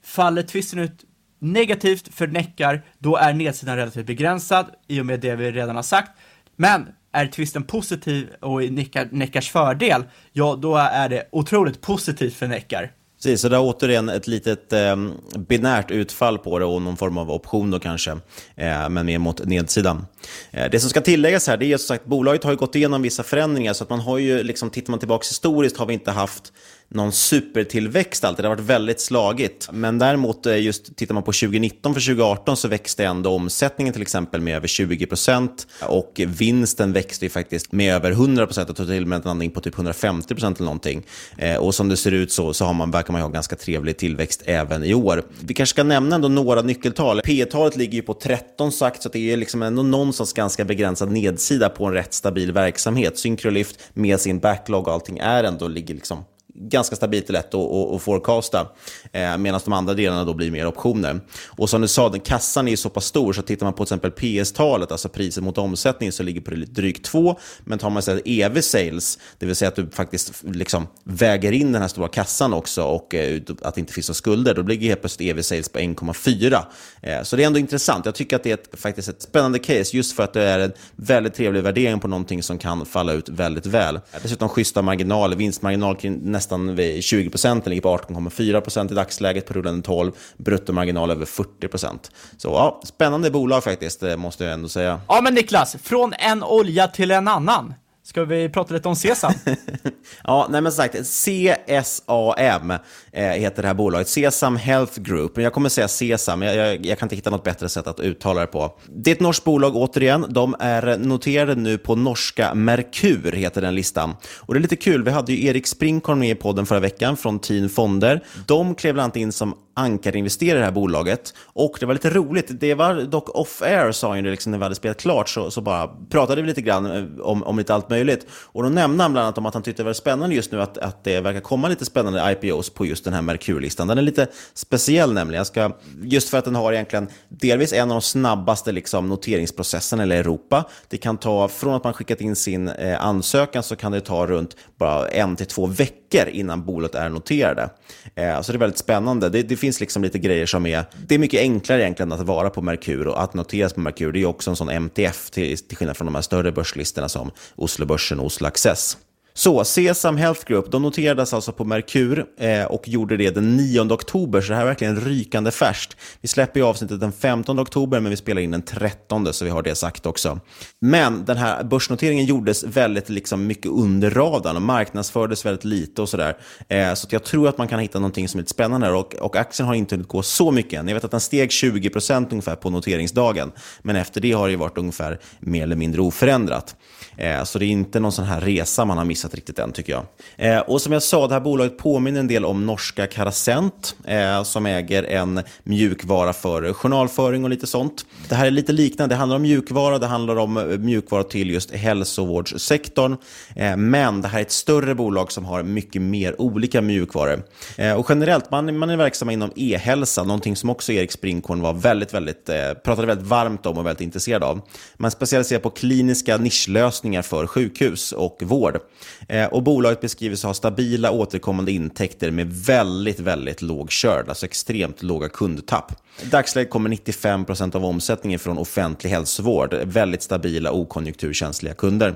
Faller 0.04 0.42
tvisten 0.42 0.80
ut 0.80 1.04
negativt 1.40 2.14
för 2.14 2.28
Neckar, 2.28 2.82
då 3.00 3.18
är 3.18 3.34
nedsidan 3.34 3.76
relativt 3.76 4.06
begränsad 4.06 4.66
i 4.88 5.02
och 5.02 5.06
med 5.06 5.20
det 5.20 5.36
vi 5.36 5.52
redan 5.52 5.76
har 5.76 5.84
sagt. 5.84 6.12
Men 6.56 6.88
är 7.16 7.28
tvisten 7.28 7.64
positiv 7.64 8.30
och 8.42 8.64
i 8.64 8.70
Neckars 9.12 9.52
fördel, 9.52 10.04
ja 10.34 10.60
då 10.62 10.76
är 10.76 11.10
det 11.10 11.28
otroligt 11.32 11.82
positivt 11.82 12.36
för 12.36 12.48
Neckar. 12.48 12.92
Precis, 13.18 13.42
så 13.42 13.50
det 13.50 13.56
är 13.56 13.62
återigen 13.62 14.10
ett 14.10 14.28
litet 14.28 14.74
eh, 14.74 14.96
binärt 15.38 15.92
utfall 15.92 16.38
på 16.38 16.60
det 16.60 16.66
och 16.66 16.82
någon 16.82 16.98
form 16.98 17.18
av 17.18 17.32
option 17.32 17.72
då 17.72 17.80
kanske, 17.80 18.12
eh, 18.56 18.90
men 18.90 19.06
mer 19.06 19.20
mot 19.20 19.46
nedsidan. 19.46 20.06
Eh, 20.52 20.70
det 20.72 20.80
som 20.80 20.90
ska 20.90 21.02
tilläggas 21.02 21.48
här, 21.48 21.58
det 21.58 21.66
är 21.66 21.78
som 21.78 21.88
sagt, 21.88 22.06
bolaget 22.06 22.44
har 22.44 22.52
ju 22.52 22.58
gått 22.58 22.76
igenom 22.76 23.02
vissa 23.02 23.24
förändringar, 23.24 23.74
så 23.74 23.84
att 23.84 23.90
man 23.90 24.00
har 24.00 24.18
ju, 24.18 24.44
liksom, 24.44 24.70
tittar 24.70 24.92
man 24.92 25.00
tillbaka 25.00 25.24
historiskt 25.24 25.78
har 25.78 25.86
vi 25.86 25.94
inte 25.94 26.12
haft 26.12 26.54
någon 26.90 27.12
supertillväxt 27.12 28.24
alltid. 28.24 28.46
Det 28.46 28.50
har 28.50 28.56
varit 28.56 28.66
väldigt 28.66 29.02
slagigt. 29.02 29.70
Men 29.72 30.00
däremot, 30.00 30.46
eh, 30.46 30.62
just 30.62 30.96
tittar 30.96 31.14
man 31.14 31.24
på 31.24 31.32
2019 31.32 31.94
för 31.94 32.02
2018 32.02 32.58
så 32.58 32.68
växte 32.68 33.06
ändå 33.06 33.30
omsättningen 33.30 33.94
till 33.94 34.02
exempel 34.02 34.42
med 34.42 34.56
över 34.56 34.68
20 34.68 35.06
procent 35.06 35.68
och 35.82 36.22
vinsten 36.28 36.94
växte 36.94 37.26
ju 37.26 37.30
faktiskt 37.30 37.72
med 37.72 37.94
över 37.96 38.12
100 38.12 38.46
procent 38.46 38.70
Jag 38.70 38.78
tror 38.78 38.88
till 38.88 39.02
och 39.02 39.08
med 39.08 39.16
en 39.16 39.22
landning 39.26 39.52
på 39.52 39.62
typ 39.62 39.76
150 39.76 40.36
procent 40.36 40.58
eller 40.58 40.66
någonting. 40.66 41.06
Eh, 41.38 41.56
och 41.56 41.76
som 41.76 41.90
det 41.90 41.98
ser 41.98 42.12
ut 42.12 42.32
så, 42.32 42.54
så 42.54 42.66
har 42.66 42.74
man, 42.74 42.92
verkar 42.92 43.14
man 43.14 43.22
ha 43.22 43.30
ganska 43.30 43.56
trevlig 43.56 43.98
tillväxt 43.98 44.42
även 44.46 44.84
i 44.84 44.94
år. 44.94 45.24
Vi 45.40 45.54
kanske 45.54 45.74
ska 45.74 45.84
nämna 45.84 46.16
ändå 46.16 46.28
några 46.28 46.62
nyckeltal. 46.62 47.22
P 47.22 47.46
talet 47.46 47.76
ligger 47.76 47.94
ju 47.94 48.02
på 48.02 48.14
13 48.14 48.72
sagt, 48.72 49.04
så 49.04 49.10
det 49.10 49.34
är 49.34 49.38
liksom 49.38 49.64
ändå 49.64 49.84
någonstans 49.84 50.34
ganska 50.34 50.66
begränsad 50.66 51.12
nedsida 51.12 51.70
på 51.70 51.86
en 51.86 51.94
rätt 51.94 52.14
stabil 52.14 52.52
verksamhet. 52.52 53.18
Syncrolift 53.18 53.80
med 53.94 54.20
sin 54.20 54.40
backlog 54.40 54.88
och 54.88 54.94
allting 54.94 55.18
är 55.18 55.44
ändå 55.44 55.68
ligger 55.68 55.94
liksom 55.94 56.26
ganska 56.56 56.96
stabilt 56.96 57.26
och 57.26 57.34
lätt 57.34 57.54
att, 57.54 57.72
att, 57.72 57.94
att 57.96 58.02
forecasta. 58.02 58.68
Eh, 59.12 59.38
Medan 59.38 59.62
de 59.66 59.74
andra 59.74 59.94
delarna 59.94 60.26
då 60.26 60.34
blir 60.34 60.52
mer 60.52 60.68
optioner. 60.68 61.20
Och 61.48 61.70
som 61.70 61.82
du 61.82 61.88
sa, 61.88 62.10
den 62.10 62.20
kassan 62.20 62.68
är 62.68 62.72
ju 62.72 62.78
så 62.78 62.90
pass 62.90 63.06
stor 63.06 63.34
så 63.34 63.42
tittar 63.42 63.66
man 63.66 63.74
på 63.74 63.86
till 63.86 63.96
exempel 63.96 64.12
PS-talet, 64.12 64.92
alltså 64.92 65.10
priset 65.10 65.44
mot 65.44 65.58
omsättning, 65.58 66.12
så 66.12 66.24
ligger 66.24 66.42
på 66.42 66.52
drygt 66.56 67.06
2. 67.06 67.40
Men 67.64 67.80
tar 67.80 67.90
man 67.90 68.00
istället 68.00 68.24
EV 68.26 68.62
sales, 68.62 69.20
det 69.38 69.46
vill 69.46 69.56
säga 69.56 69.70
att 69.70 69.76
du 69.76 69.90
faktiskt 69.90 70.44
liksom 70.44 70.88
väger 71.04 71.52
in 71.52 71.72
den 71.72 71.82
här 71.82 71.90
stora 71.90 72.08
kassan 72.08 72.54
också 72.54 72.84
och 72.84 73.16
eh, 73.16 73.42
att 73.62 73.76
det 73.76 73.80
inte 73.80 73.94
finns 73.94 74.10
några 74.10 74.16
skulder, 74.16 74.54
då 74.54 74.62
ligger 74.62 74.88
helt 74.88 75.02
plötsligt 75.02 75.30
EV 75.30 75.42
sales 75.42 75.70
på 75.70 75.80
1,4. 75.80 76.66
Eh, 77.02 77.24
så 77.24 77.36
det 77.36 77.44
är 77.44 77.48
ändå 77.48 77.60
intressant. 77.60 78.06
Jag 78.06 78.16
tycker 78.16 78.36
att 78.36 78.44
det 78.44 78.50
är 78.50 78.54
ett, 78.54 78.80
faktiskt 78.80 79.10
ett 79.10 79.22
spännande 79.22 79.60
case 79.60 79.98
just 79.98 80.16
för 80.16 80.24
att 80.24 80.34
det 80.34 80.44
är 80.44 80.60
en 80.60 80.74
väldigt 80.96 81.34
trevlig 81.34 81.64
värdering 81.64 82.00
på 82.00 82.08
någonting 82.08 82.44
som 82.44 82.58
kan 82.58 82.86
falla 82.86 83.14
ut 83.14 83.30
väldigt 83.30 83.66
väl. 83.66 84.00
Dessutom 84.24 84.50
schyssta 84.50 84.82
marginaler, 84.82 85.36
vinstmarginal 85.36 85.96
kring 85.96 86.32
nästan 86.32 86.45
Nästan 86.46 86.78
20 87.02 87.30
procent, 87.30 87.64
den 87.64 87.70
ligger 87.70 87.82
på 87.82 87.98
18,4 87.98 88.62
procent 88.62 88.92
i 88.92 88.96
dagsläget 88.96 89.46
på 89.46 89.54
rullande 89.54 89.82
12, 89.82 90.12
bruttomarginal 90.38 91.12
över 91.12 91.26
40 91.26 91.68
procent. 91.68 92.12
Så 92.38 92.48
ja, 92.48 92.82
spännande 92.84 93.32
bolag 93.32 93.64
faktiskt, 93.64 94.04
eh, 94.04 94.18
måste 94.18 94.44
jag 94.44 94.54
ändå 94.54 94.70
säga. 94.70 95.02
Ja 95.08 95.22
men 95.22 95.34
Niklas, 95.34 95.76
från 95.84 96.14
en 96.14 96.44
olja 96.44 96.88
till 96.88 97.12
en 97.12 97.28
annan. 97.28 97.74
Ska 98.06 98.26
vi 98.26 98.50
prata 98.50 98.74
lite 98.74 98.88
om 98.88 98.96
Sesam? 98.96 99.34
ja, 100.24 100.48
nej 100.50 100.62
men 100.62 100.72
sagt, 100.72 100.96
CSAM 100.96 102.72
eh, 103.12 103.24
heter 103.24 103.62
det 103.62 103.68
här 103.68 103.74
bolaget, 103.74 104.08
Sesam 104.08 104.56
Health 104.56 105.00
Group. 105.00 105.38
Jag 105.38 105.54
kommer 105.54 105.70
säga 105.70 105.88
Sesam, 105.88 106.42
jag, 106.42 106.56
jag, 106.56 106.86
jag, 106.86 107.00
kan 107.00 107.06
inte 107.06 107.16
hitta 107.16 107.30
något 107.30 107.44
bättre 107.44 107.70
sätt 107.70 107.88
att 107.88 108.00
uttala 108.00 108.42
det 108.42 108.48
på. 108.48 108.80
Det 108.88 109.12
är 109.12 109.16
ett 109.16 109.22
norskt 109.22 109.44
bolag 109.44 109.76
återigen. 109.76 110.26
De 110.30 110.56
är 110.60 110.98
noterade 110.98 111.56
nu 111.56 111.78
på 111.78 111.96
norska 111.96 112.54
Merkur, 112.54 113.32
heter 113.32 113.62
den 113.62 113.76
listan. 113.76 114.16
Och 114.38 114.54
det 114.54 114.58
är 114.58 114.62
lite 114.62 114.76
kul, 114.76 115.04
vi 115.04 115.12
hade 115.12 115.34
ju 115.34 115.46
Erik 115.46 115.68
Sprinkorn 115.68 116.20
med 116.20 116.30
i 116.30 116.36
podden 116.36 116.66
förra 116.66 116.80
veckan 116.80 117.18
från 117.18 117.40
Teen 117.40 117.70
Fonder. 117.70 118.24
De 118.48 118.76
klev 118.76 118.94
bland 118.94 119.04
annat 119.04 119.16
in 119.16 119.32
som 119.32 119.56
ankarinvesterare 119.76 120.58
i 120.58 120.60
det 120.60 120.66
här 120.66 120.72
bolaget. 120.72 121.34
Och 121.44 121.78
det 121.80 121.86
var 121.86 121.94
lite 121.94 122.10
roligt, 122.10 122.48
det 122.50 122.74
var 122.74 122.96
dock 123.02 123.30
off-air 123.30 123.92
sa 123.92 124.16
han 124.16 124.24
liksom, 124.24 124.52
när 124.52 124.58
vi 124.60 124.64
hade 124.64 124.76
spelat 124.76 124.98
klart 124.98 125.30
så, 125.30 125.52
så 125.52 125.62
bara 125.62 125.88
pratade 126.10 126.42
vi 126.42 126.48
lite 126.48 126.62
grann 126.62 126.86
eh, 126.86 127.26
om, 127.26 127.44
om 127.44 127.58
lite 127.58 127.74
allt 127.74 127.90
möjligt. 127.90 128.28
Och 128.32 128.64
då 128.64 128.70
nämnde 128.70 129.04
han 129.04 129.12
bland 129.12 129.26
annat 129.26 129.38
om 129.38 129.46
att 129.46 129.54
han 129.54 129.64
tyckte 129.64 129.84
det 129.84 129.86
var 129.86 129.94
spännande 129.94 130.36
just 130.36 130.52
nu 130.52 130.62
att, 130.62 130.78
att 130.78 131.04
det 131.04 131.22
verkar 131.22 131.40
komma 131.40 131.68
lite 131.68 131.86
spännande 131.86 132.38
IPOs 132.42 132.70
på 132.70 132.86
just 132.86 133.04
den 133.04 133.14
här 133.14 133.22
Merkur-listan. 133.22 133.88
Den 133.88 133.98
är 133.98 134.02
lite 134.02 134.28
speciell 134.54 135.14
nämligen, 135.14 135.38
jag 135.38 135.48
ska, 135.48 135.72
just 136.04 136.30
för 136.30 136.38
att 136.38 136.46
den 136.46 136.56
har 136.56 136.74
egentligen 136.74 137.08
delvis 137.30 137.74
en 137.74 137.92
av 137.92 137.96
de 137.96 138.02
snabbaste 138.02 138.72
liksom, 138.72 139.10
noteringsprocesserna 139.10 140.06
i 140.06 140.18
Europa. 140.18 140.66
Det 140.88 140.98
kan 140.98 141.18
ta, 141.18 141.48
från 141.48 141.74
att 141.74 141.84
man 141.84 141.94
skickat 141.94 142.22
in 142.22 142.36
sin 142.36 142.68
eh, 142.68 143.06
ansökan 143.06 143.64
så 143.64 143.76
kan 143.76 143.92
det 143.92 144.02
ta 144.02 144.28
runt 144.28 144.56
bara 144.78 145.08
en 145.08 145.36
till 145.36 145.46
två 145.46 145.66
veckor 145.66 146.05
innan 146.16 146.66
bolaget 146.66 146.96
är 146.96 147.10
noterade. 147.10 147.70
Eh, 148.16 148.42
så 148.42 148.52
det 148.52 148.56
är 148.56 148.60
väldigt 148.60 148.80
spännande. 148.80 149.30
Det, 149.30 149.44
det 149.44 149.56
finns 149.56 149.80
liksom 149.80 150.04
lite 150.04 150.20
grejer 150.20 150.46
som 150.46 150.66
är... 150.66 150.84
Det 151.08 151.16
är 151.16 151.20
mycket 151.20 151.40
enklare 151.40 151.82
egentligen 151.82 152.12
att 152.12 152.22
vara 152.22 152.50
på 152.50 152.62
Merkur 152.62 153.08
och 153.08 153.24
att 153.24 153.34
noteras 153.34 153.74
på 153.74 153.80
Merkur. 153.80 154.12
Det 154.12 154.22
är 154.22 154.26
också 154.26 154.50
en 154.50 154.56
sån 154.56 154.70
MTF 154.70 155.30
till, 155.30 155.58
till 155.58 155.78
skillnad 155.78 155.98
från 155.98 156.06
de 156.06 156.16
här 156.16 156.22
större 156.22 156.52
börslistorna 156.52 157.10
som 157.10 157.32
Oslobörsen 157.56 158.20
och 158.20 158.26
Oslo 158.26 158.48
Access. 158.48 158.98
Så, 159.38 159.64
Sesam 159.64 160.18
Health 160.18 160.46
Group, 160.46 160.72
de 160.72 160.82
noterades 160.82 161.34
alltså 161.34 161.52
på 161.52 161.66
Merkur 161.66 162.26
eh, 162.40 162.66
och 162.66 162.88
gjorde 162.88 163.18
det 163.18 163.30
den 163.30 163.58
9 163.58 163.94
oktober, 163.94 164.42
så 164.42 164.50
det 164.50 164.56
här 164.56 164.62
är 164.62 164.68
verkligen 164.68 165.02
rykande 165.02 165.52
färskt. 165.52 165.98
Vi 166.22 166.28
släpper 166.28 166.60
ju 166.60 166.66
avsnittet 166.66 167.00
den 167.00 167.12
15 167.12 167.60
oktober, 167.60 168.00
men 168.00 168.10
vi 168.10 168.18
spelar 168.18 168.42
in 168.42 168.52
den 168.52 168.62
13, 168.62 169.34
så 169.34 169.46
vi 169.46 169.52
har 169.52 169.62
det 169.62 169.76
sagt 169.76 170.06
också. 170.06 170.40
Men 170.82 171.26
den 171.26 171.38
här 171.38 171.64
börsnoteringen 171.64 172.26
gjordes 172.26 172.64
väldigt 172.64 173.10
liksom, 173.10 173.48
mycket 173.48 173.72
under 173.72 174.10
radarn 174.10 174.56
och 174.56 174.62
marknadsfördes 174.62 175.46
väldigt 175.46 175.66
lite 175.66 176.02
och 176.02 176.10
sådär. 176.10 176.38
Eh, 176.70 176.94
så 176.94 177.08
jag 177.10 177.24
tror 177.24 177.50
att 177.50 177.58
man 177.58 177.68
kan 177.68 177.80
hitta 177.80 178.00
någonting 178.00 178.28
som 178.28 178.38
är 178.38 178.42
lite 178.42 178.52
spännande 178.52 178.88
här 178.88 178.94
och, 178.94 179.16
och 179.16 179.36
aktien 179.36 179.68
har 179.68 179.76
inte 179.76 179.96
hunnit 179.96 180.08
gå 180.08 180.22
så 180.22 180.52
mycket 180.52 180.80
än. 180.80 180.88
Jag 180.88 180.96
vet 180.96 181.04
att 181.04 181.12
den 181.12 181.20
steg 181.20 181.50
20% 181.50 182.28
ungefär 182.32 182.56
på 182.56 182.70
noteringsdagen, 182.70 183.52
men 183.82 183.96
efter 183.96 184.22
det 184.22 184.32
har 184.32 184.50
det 184.50 184.56
varit 184.56 184.78
ungefär 184.78 185.20
mer 185.40 185.64
eller 185.64 185.76
mindre 185.76 186.02
oförändrat. 186.02 186.76
Eh, 187.18 187.44
så 187.44 187.60
det 187.60 187.66
är 187.66 187.70
inte 187.70 188.00
någon 188.00 188.12
sån 188.12 188.26
här 188.26 188.42
resa 188.42 188.86
man 188.86 188.98
har 188.98 189.06
missat 189.06 189.25
riktigt 189.34 189.60
än 189.60 189.72
tycker 189.72 189.94
jag. 189.94 190.06
Eh, 190.38 190.60
och 190.60 190.82
som 190.82 190.94
jag 190.94 191.04
sa, 191.04 191.28
det 191.28 191.34
här 191.34 191.42
bolaget 191.42 191.78
påminner 191.78 192.20
en 192.20 192.28
del 192.28 192.46
om 192.46 192.66
norska 192.66 193.08
Carasent 193.08 193.96
eh, 194.06 194.44
som 194.44 194.66
äger 194.66 195.04
en 195.04 195.42
mjukvara 195.64 196.34
för 196.34 196.74
journalföring 196.74 197.44
och 197.44 197.50
lite 197.50 197.68
sånt. 197.68 198.06
Det 198.30 198.36
här 198.36 198.46
är 198.46 198.52
lite 198.52 198.74
liknande, 198.74 199.16
det 199.16 199.20
handlar 199.20 199.36
om 199.36 199.42
mjukvara, 199.42 200.00
det 200.00 200.08
handlar 200.08 200.36
om 200.36 200.58
eh, 200.58 200.64
mjukvara 200.64 201.24
till 201.24 201.50
just 201.50 201.72
hälsovårdssektorn. 201.72 203.18
Eh, 203.56 203.78
men 203.78 204.22
det 204.22 204.28
här 204.28 204.38
är 204.38 204.42
ett 204.42 204.52
större 204.52 204.96
bolag 204.96 205.32
som 205.32 205.46
har 205.46 205.64
mycket 205.64 206.02
mer 206.02 206.42
olika 206.42 206.82
mjukvaror. 206.82 207.44
Eh, 207.78 207.94
och 207.94 208.06
generellt, 208.10 208.52
man, 208.52 208.78
man 208.78 208.90
är 208.90 208.98
verksam 208.98 209.30
inom 209.30 209.52
e-hälsa, 209.56 210.24
någonting 210.24 210.56
som 210.56 210.70
också 210.70 210.92
Erik 210.92 211.12
Sprinkorn 211.12 211.62
var 211.62 211.74
väldigt, 211.74 212.14
väldigt, 212.14 212.46
pratade 212.84 213.08
väldigt 213.08 213.28
varmt 213.28 213.66
om 213.66 213.78
och 213.78 213.86
väldigt 213.86 214.02
intresserad 214.02 214.44
av. 214.44 214.62
Man 214.98 215.12
specialiserar 215.12 215.60
på 215.60 215.70
kliniska 215.70 216.38
nischlösningar 216.38 217.22
för 217.22 217.48
sjukhus 217.48 218.12
och 218.12 218.38
vård. 218.44 218.80
Eh, 219.28 219.46
och 219.46 219.64
bolaget 219.64 220.02
beskrivs 220.02 220.44
ha 220.44 220.54
stabila 220.54 221.12
återkommande 221.12 221.72
intäkter 221.72 222.32
med 222.32 222.54
väldigt, 222.54 223.20
väldigt 223.20 223.62
låg 223.62 223.92
körd, 223.92 224.30
alltså 224.30 224.46
extremt 224.46 225.04
låga 225.04 225.30
kundtapp. 225.30 225.92
I 226.24 226.26
dagsläget 226.26 226.70
kommer 226.70 226.90
95% 226.90 227.76
av 227.76 227.86
omsättningen 227.86 228.40
från 228.40 228.58
offentlig 228.58 229.10
hälsovård, 229.10 229.74
väldigt 229.84 230.24
stabila 230.24 230.72
okonjunkturkänsliga 230.72 231.74
kunder. 231.74 232.16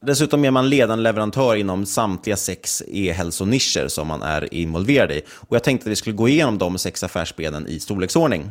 Dessutom 0.00 0.44
är 0.44 0.50
man 0.50 0.68
ledande 0.68 1.02
leverantör 1.02 1.56
inom 1.56 1.86
samtliga 1.86 2.36
sex 2.36 2.82
e-hälsonischer 2.88 3.88
som 3.88 4.08
man 4.08 4.22
är 4.22 4.54
involverad 4.54 5.12
i. 5.12 5.22
Och 5.28 5.56
jag 5.56 5.64
tänkte 5.64 5.88
att 5.88 5.90
vi 5.90 5.96
skulle 5.96 6.16
gå 6.16 6.28
igenom 6.28 6.58
de 6.58 6.78
sex 6.78 7.02
affärsbenen 7.02 7.66
i 7.66 7.80
storleksordning. 7.80 8.50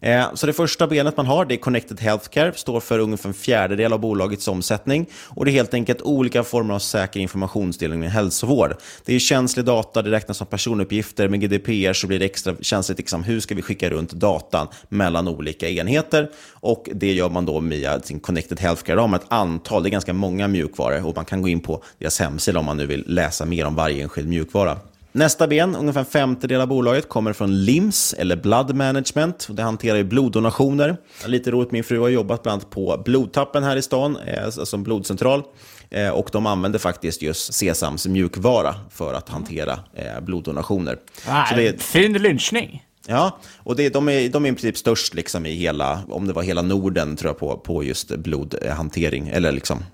Eh, 0.00 0.34
så 0.34 0.46
det 0.46 0.52
första 0.52 0.86
benet 0.86 1.16
man 1.16 1.26
har 1.26 1.44
det 1.44 1.54
är 1.54 1.56
Connected 1.56 2.00
Healthcare, 2.00 2.52
står 2.54 2.80
för 2.80 2.98
ungefär 2.98 3.28
en 3.28 3.34
fjärdedel 3.34 3.92
av 3.92 4.00
bolagets 4.00 4.48
omsättning. 4.48 5.06
Och 5.28 5.44
Det 5.44 5.50
är 5.50 5.52
helt 5.52 5.74
enkelt 5.74 6.02
olika 6.02 6.44
former 6.44 6.74
av 6.74 6.78
säker 6.78 7.20
informationsdelning 7.20 8.00
med 8.00 8.10
hälsovård. 8.10 8.76
Det 9.04 9.14
är 9.14 9.18
känslig 9.18 9.64
data, 9.64 10.02
det 10.02 10.10
räknas 10.10 10.36
som 10.36 10.46
personuppgifter. 10.46 11.28
Med 11.28 11.40
GDPR 11.40 11.92
så 11.92 12.06
blir 12.06 12.18
det 12.18 12.24
extra 12.24 12.54
känsligt 12.60 12.98
liksom, 12.98 13.24
hur 13.24 13.40
ska 13.40 13.54
vi 13.54 13.62
skicka 13.62 13.90
runt 13.90 14.12
datan 14.12 14.68
mellan 14.88 15.28
olika 15.28 15.68
enheter. 15.68 16.30
Och 16.52 16.88
Det 16.94 17.12
gör 17.12 17.28
man 17.28 17.46
då 17.46 17.60
via 17.60 18.00
sin 18.00 18.20
Connected 18.20 18.60
Healthcare. 18.60 18.96
De 18.96 19.12
har 19.12 19.18
ett 19.18 19.26
antal, 19.28 19.82
det 19.82 19.88
är 19.88 19.90
ganska 19.90 20.12
många 20.12 20.48
mjukvaror 20.48 21.06
och 21.06 21.16
man 21.16 21.24
kan 21.24 21.42
gå 21.42 21.48
in 21.48 21.60
på 21.60 21.82
deras 21.98 22.20
hemsida 22.20 22.58
om 22.58 22.64
man 22.64 22.76
nu 22.76 22.86
vill 22.86 23.04
läsa 23.06 23.44
mer 23.44 23.66
om 23.66 23.74
varje 23.74 24.02
enskild 24.02 24.28
mjukvara. 24.28 24.78
Nästa 25.12 25.46
ben, 25.46 25.76
ungefär 25.76 26.00
en 26.00 26.06
femtedel 26.06 26.60
av 26.60 26.68
bolaget, 26.68 27.08
kommer 27.08 27.32
från 27.32 27.64
LIMS, 27.64 28.14
eller 28.18 28.36
Blood 28.36 28.74
Management. 28.74 29.48
Det 29.50 29.62
hanterar 29.62 29.96
ju 29.96 30.04
bloddonationer. 30.04 30.96
Lite 31.26 31.50
roligt, 31.50 31.70
min 31.70 31.84
fru 31.84 31.98
har 32.00 32.08
jobbat 32.08 32.42
bland 32.42 32.52
annat 32.52 32.70
på 32.70 33.02
Blodtappen 33.04 33.62
här 33.62 33.76
i 33.76 33.82
stan, 33.82 34.16
eh, 34.26 34.44
alltså 34.44 34.76
en 34.76 34.82
blodcentral. 34.82 35.42
Eh, 35.90 36.08
och 36.08 36.28
de 36.32 36.46
använder 36.46 36.78
faktiskt 36.78 37.22
just 37.22 37.54
Sesams 37.54 38.06
mjukvara 38.06 38.74
för 38.90 39.14
att 39.14 39.28
hantera 39.28 39.72
eh, 39.94 40.20
bloddonationer. 40.20 40.98
Ah, 41.28 41.46
Så 41.46 41.54
det 41.54 41.68
är... 41.68 41.76
Fin 41.78 42.12
lynchning. 42.12 42.84
Ja, 43.06 43.38
och 43.58 43.76
det, 43.76 43.88
de, 43.88 44.08
är, 44.08 44.28
de 44.28 44.44
är 44.44 44.48
i 44.48 44.52
princip 44.52 44.76
störst 44.76 45.14
liksom 45.14 45.46
i 45.46 45.54
hela, 45.54 46.00
om 46.08 46.26
det 46.26 46.32
var 46.32 46.42
hela 46.42 46.62
Norden 46.62 47.16
tror 47.16 47.28
jag, 47.28 47.38
på, 47.38 47.56
på 47.56 47.84
just 47.84 48.16
blodhantering, 48.16 49.28
eller 49.28 49.52
liksom 49.52 49.84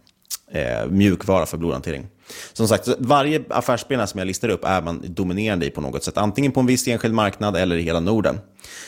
eh, 0.53 0.87
mjukvara 0.91 1.47
för 1.47 1.57
blodhantering. 1.57 2.07
Som 2.53 2.69
sagt, 2.69 2.89
varje 2.99 3.43
affärsben 3.51 4.07
som 4.07 4.19
jag 4.19 4.27
listar 4.27 4.49
upp 4.49 4.65
är 4.65 4.83
man 4.83 5.05
dominerande 5.05 5.67
i 5.67 5.71
på 5.71 5.81
något 5.81 6.05
sätt. 6.05 6.19
Antingen 6.19 6.53
på 6.53 6.61
en 6.61 6.67
viss 6.67 6.89
enskild 6.89 7.15
marknad 7.15 7.57
eller 7.57 7.77
i 7.77 7.83
hela 7.83 8.01
Norden. 8.01 8.39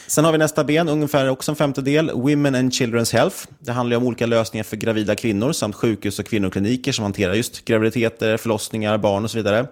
Sen 0.06 0.24
har 0.24 0.32
vi 0.32 0.38
nästa 0.38 0.64
ben, 0.64 0.88
ungefär 0.88 1.28
också 1.28 1.52
en 1.52 1.56
femtedel, 1.56 2.10
Women 2.10 2.54
and 2.54 2.72
Children's 2.72 3.12
Health. 3.12 3.36
Det 3.58 3.72
handlar 3.72 3.96
om 3.96 4.06
olika 4.06 4.26
lösningar 4.26 4.64
för 4.64 4.76
gravida 4.76 5.14
kvinnor 5.14 5.52
samt 5.52 5.74
sjukhus 5.74 6.18
och 6.18 6.26
kvinnokliniker 6.26 6.92
som 6.92 7.02
hanterar 7.02 7.34
just 7.34 7.64
graviditeter, 7.64 8.36
förlossningar, 8.36 8.98
barn 8.98 9.24
och 9.24 9.30
så 9.30 9.38
vidare. 9.38 9.66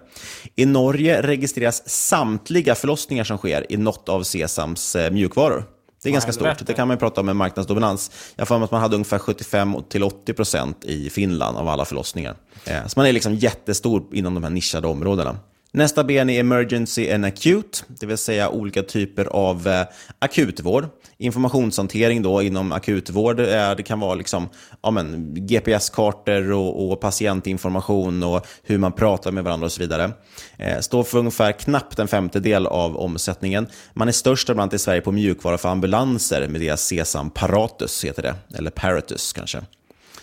I 0.55 0.65
Norge 0.65 1.21
registreras 1.21 1.89
samtliga 1.89 2.75
förlossningar 2.75 3.23
som 3.23 3.37
sker 3.37 3.71
i 3.71 3.77
något 3.77 4.09
av 4.09 4.23
Sesams 4.23 4.95
eh, 4.95 5.11
mjukvaror. 5.11 5.76
Det 6.03 6.09
är 6.09 6.13
ganska 6.13 6.33
stort. 6.33 6.65
Det 6.65 6.73
kan 6.73 6.87
man 6.87 6.97
prata 6.97 7.21
om 7.21 7.29
en 7.29 7.37
marknadsdominans. 7.37 8.11
Jag 8.35 8.47
får 8.47 8.63
att 8.63 8.71
man 8.71 8.81
hade 8.81 8.95
ungefär 8.95 9.17
75-80% 9.17 10.85
i 10.85 11.09
Finland 11.09 11.57
av 11.57 11.67
alla 11.67 11.85
förlossningar. 11.85 12.35
Eh, 12.65 12.87
så 12.87 12.99
man 12.99 13.05
är 13.05 13.13
liksom 13.13 13.35
jättestor 13.35 14.03
inom 14.11 14.33
de 14.33 14.43
här 14.43 14.49
nischade 14.49 14.87
områdena. 14.87 15.37
Nästa 15.71 16.03
ben 16.03 16.29
är 16.29 16.39
emergency 16.39 17.11
and 17.11 17.25
acute, 17.25 17.79
det 17.87 18.05
vill 18.05 18.17
säga 18.17 18.49
olika 18.49 18.83
typer 18.83 19.25
av 19.25 19.67
eh, 19.67 19.85
akutvård. 20.19 20.87
Informationshantering 21.17 22.21
då 22.21 22.41
inom 22.41 22.71
akutvård, 22.71 23.39
eh, 23.39 23.75
det 23.77 23.83
kan 23.83 23.99
vara 23.99 24.15
liksom, 24.15 24.49
ja, 24.81 25.03
GPS-kartor 25.35 26.51
och, 26.51 26.91
och, 26.91 27.01
patientinformation 27.01 28.23
och 28.23 28.47
hur 28.63 28.77
man 28.77 28.91
pratar 28.91 29.31
med 29.31 29.43
varandra 29.43 29.65
och 29.65 29.71
så 29.71 29.81
vidare. 29.81 30.11
Eh, 30.57 30.79
står 30.79 31.03
för 31.03 31.17
ungefär 31.17 31.51
knappt 31.51 31.99
en 31.99 32.07
femtedel 32.07 32.67
av 32.67 32.97
omsättningen. 32.97 33.67
Man 33.93 34.07
är 34.07 34.11
störst 34.11 34.47
bland 34.47 34.59
annat 34.59 34.73
i 34.73 34.79
Sverige 34.79 35.01
på 35.01 35.11
mjukvara 35.11 35.57
för 35.57 35.69
ambulanser 35.69 36.47
med 36.47 36.61
deras 36.61 36.81
Sesam 36.81 37.29
Paratus, 37.29 38.05
heter 38.05 38.21
det. 38.21 38.57
eller 38.57 38.71
Paratus 38.71 39.33
kanske. 39.33 39.61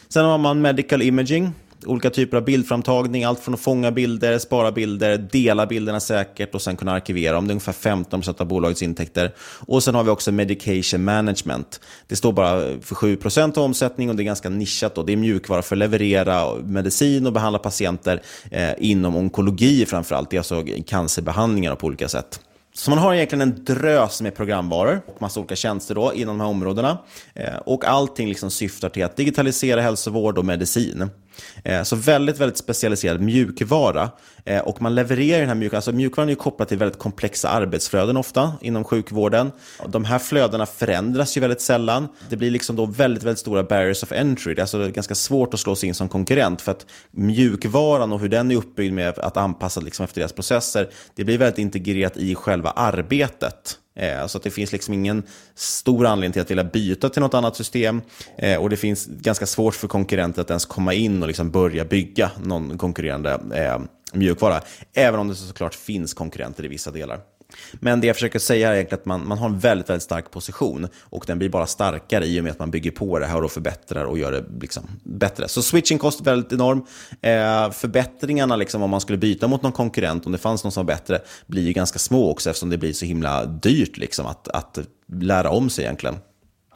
Sen 0.08 0.24
har 0.24 0.38
man 0.38 0.60
medical 0.60 1.02
imaging, 1.02 1.52
olika 1.86 2.10
typer 2.10 2.36
av 2.36 2.44
bildframtagning, 2.44 3.24
allt 3.24 3.40
från 3.40 3.54
att 3.54 3.60
fånga 3.60 3.92
bilder, 3.92 4.38
spara 4.38 4.72
bilder, 4.72 5.18
dela 5.18 5.66
bilderna 5.66 6.00
säkert 6.00 6.54
och 6.54 6.62
sen 6.62 6.76
kunna 6.76 6.92
arkivera 6.92 7.34
dem. 7.34 7.46
Det 7.46 7.50
är 7.50 7.54
ungefär 7.54 7.72
15% 7.72 8.40
av 8.40 8.46
bolagets 8.46 8.82
intäkter. 8.82 9.34
Och 9.38 9.82
sen 9.82 9.94
har 9.94 10.04
vi 10.04 10.10
också 10.10 10.32
medication 10.32 11.04
management. 11.04 11.80
Det 12.06 12.16
står 12.16 12.32
bara 12.32 12.60
för 12.80 12.94
7% 12.94 13.58
av 13.58 13.64
omsättning 13.64 14.10
och 14.10 14.16
det 14.16 14.22
är 14.22 14.24
ganska 14.24 14.48
nischat. 14.48 14.94
Då. 14.94 15.02
Det 15.02 15.12
är 15.12 15.16
mjukvara 15.16 15.62
för 15.62 15.76
att 15.76 15.78
leverera 15.78 16.54
medicin 16.54 17.26
och 17.26 17.32
behandla 17.32 17.58
patienter 17.58 18.22
eh, 18.50 18.70
inom 18.78 19.16
onkologi 19.16 19.86
framförallt. 19.86 20.30
Det 20.30 20.36
är 20.36 20.38
alltså 20.38 20.64
cancerbehandlingar 20.86 21.74
på 21.74 21.86
olika 21.86 22.08
sätt. 22.08 22.40
Så 22.76 22.90
man 22.90 22.98
har 22.98 23.14
egentligen 23.14 23.40
en 23.42 23.64
drös 23.64 24.20
med 24.20 24.34
programvaror 24.34 25.00
och 25.06 25.22
massa 25.22 25.40
olika 25.40 25.56
tjänster 25.56 25.94
då 25.94 26.12
inom 26.14 26.38
de 26.38 26.44
här 26.44 26.50
områdena. 26.50 26.98
Eh, 27.34 27.56
och 27.56 27.84
allting 27.84 28.28
liksom 28.28 28.50
syftar 28.50 28.88
till 28.88 29.04
att 29.04 29.16
digitalisera 29.16 29.80
hälsovård 29.80 30.38
och 30.38 30.44
medicin. 30.44 31.10
Eh, 31.64 31.82
så 31.82 31.96
väldigt, 31.96 32.38
väldigt 32.38 32.58
specialiserad 32.58 33.20
mjukvara. 33.20 34.10
Eh, 34.44 34.60
och 34.60 34.82
man 34.82 34.94
levererar 34.94 35.38
den 35.38 35.48
här 35.48 35.54
mjukvaran. 35.54 35.78
Alltså 35.78 35.92
mjukvaran 35.92 36.28
är 36.28 36.32
ju 36.32 36.36
kopplad 36.36 36.68
till 36.68 36.78
väldigt 36.78 36.98
komplexa 36.98 37.48
arbetsflöden 37.48 38.16
ofta 38.16 38.52
inom 38.60 38.84
sjukvården. 38.84 39.52
De 39.88 40.04
här 40.04 40.18
flödena 40.18 40.66
förändras 40.66 41.36
ju 41.36 41.40
väldigt 41.40 41.60
sällan. 41.60 42.08
Det 42.28 42.36
blir 42.36 42.50
liksom 42.50 42.76
då 42.76 42.86
väldigt, 42.86 43.22
väldigt 43.22 43.38
stora 43.38 43.62
barriers 43.62 44.02
of 44.02 44.12
entry. 44.12 44.54
Det 44.54 44.60
är 44.60 44.62
alltså 44.62 44.88
ganska 44.88 45.14
svårt 45.14 45.54
att 45.54 45.60
slå 45.60 45.76
sig 45.76 45.88
in 45.88 45.94
som 45.94 46.08
konkurrent 46.08 46.62
för 46.62 46.72
att 46.72 46.86
mjukvaran 47.10 48.12
och 48.12 48.20
hur 48.20 48.28
den 48.28 48.50
är 48.50 48.56
uppbyggd 48.56 48.94
med 48.94 49.18
att 49.18 49.36
anpassa 49.36 49.80
liksom 49.80 50.04
efter 50.04 50.20
deras 50.20 50.32
processer, 50.32 50.88
det 51.14 51.24
blir 51.24 51.38
väldigt 51.38 51.58
integrerat 51.58 52.16
i 52.16 52.34
själva 52.34 52.70
arbetet. 52.70 53.78
Eh, 53.96 54.26
så 54.26 54.38
att 54.38 54.44
det 54.44 54.50
finns 54.50 54.72
liksom 54.72 54.94
ingen 54.94 55.22
stor 55.54 56.06
anledning 56.06 56.32
till 56.32 56.42
att 56.42 56.50
vilja 56.50 56.64
byta 56.64 57.08
till 57.08 57.22
något 57.22 57.34
annat 57.34 57.56
system. 57.56 58.02
Eh, 58.38 58.62
och 58.62 58.70
det 58.70 58.76
finns 58.76 59.06
ganska 59.06 59.46
svårt 59.46 59.74
för 59.74 59.88
konkurrenter 59.88 60.42
att 60.42 60.50
ens 60.50 60.64
komma 60.64 60.94
in 60.94 61.22
och 61.22 61.28
liksom 61.28 61.50
börja 61.50 61.84
bygga 61.84 62.30
någon 62.42 62.78
konkurrerande 62.78 63.40
eh, 63.54 63.80
mjukvara. 64.12 64.60
Även 64.94 65.20
om 65.20 65.28
det 65.28 65.34
såklart 65.34 65.74
finns 65.74 66.14
konkurrenter 66.14 66.64
i 66.64 66.68
vissa 66.68 66.90
delar. 66.90 67.20
Men 67.72 68.00
det 68.00 68.06
jag 68.06 68.16
försöker 68.16 68.38
säga 68.38 68.68
är 68.68 68.74
egentligen 68.74 69.00
att 69.00 69.06
man, 69.06 69.28
man 69.28 69.38
har 69.38 69.46
en 69.46 69.58
väldigt, 69.58 69.88
väldigt 69.88 70.02
stark 70.02 70.30
position 70.30 70.88
och 71.00 71.24
den 71.26 71.38
blir 71.38 71.48
bara 71.48 71.66
starkare 71.66 72.26
i 72.26 72.40
och 72.40 72.44
med 72.44 72.50
att 72.50 72.58
man 72.58 72.70
bygger 72.70 72.90
på 72.90 73.18
det 73.18 73.26
här 73.26 73.44
och 73.44 73.52
förbättrar 73.52 74.04
och 74.04 74.18
gör 74.18 74.32
det 74.32 74.44
liksom 74.60 74.82
bättre. 75.02 75.48
Så 75.48 75.62
switching 75.62 75.98
cost 75.98 76.20
är 76.20 76.24
väldigt 76.24 76.52
enorm. 76.52 76.78
Eh, 77.20 77.70
förbättringarna, 77.70 78.56
liksom, 78.56 78.82
om 78.82 78.90
man 78.90 79.00
skulle 79.00 79.18
byta 79.18 79.48
mot 79.48 79.62
någon 79.62 79.72
konkurrent, 79.72 80.26
om 80.26 80.32
det 80.32 80.38
fanns 80.38 80.64
någon 80.64 80.72
som 80.72 80.86
var 80.86 80.94
bättre, 80.94 81.20
blir 81.46 81.62
ju 81.62 81.72
ganska 81.72 81.98
små 81.98 82.30
också 82.30 82.50
eftersom 82.50 82.70
det 82.70 82.78
blir 82.78 82.92
så 82.92 83.04
himla 83.04 83.44
dyrt 83.44 83.96
liksom, 83.96 84.26
att, 84.26 84.48
att 84.48 84.78
lära 85.12 85.50
om 85.50 85.70
sig 85.70 85.84
egentligen. 85.84 86.16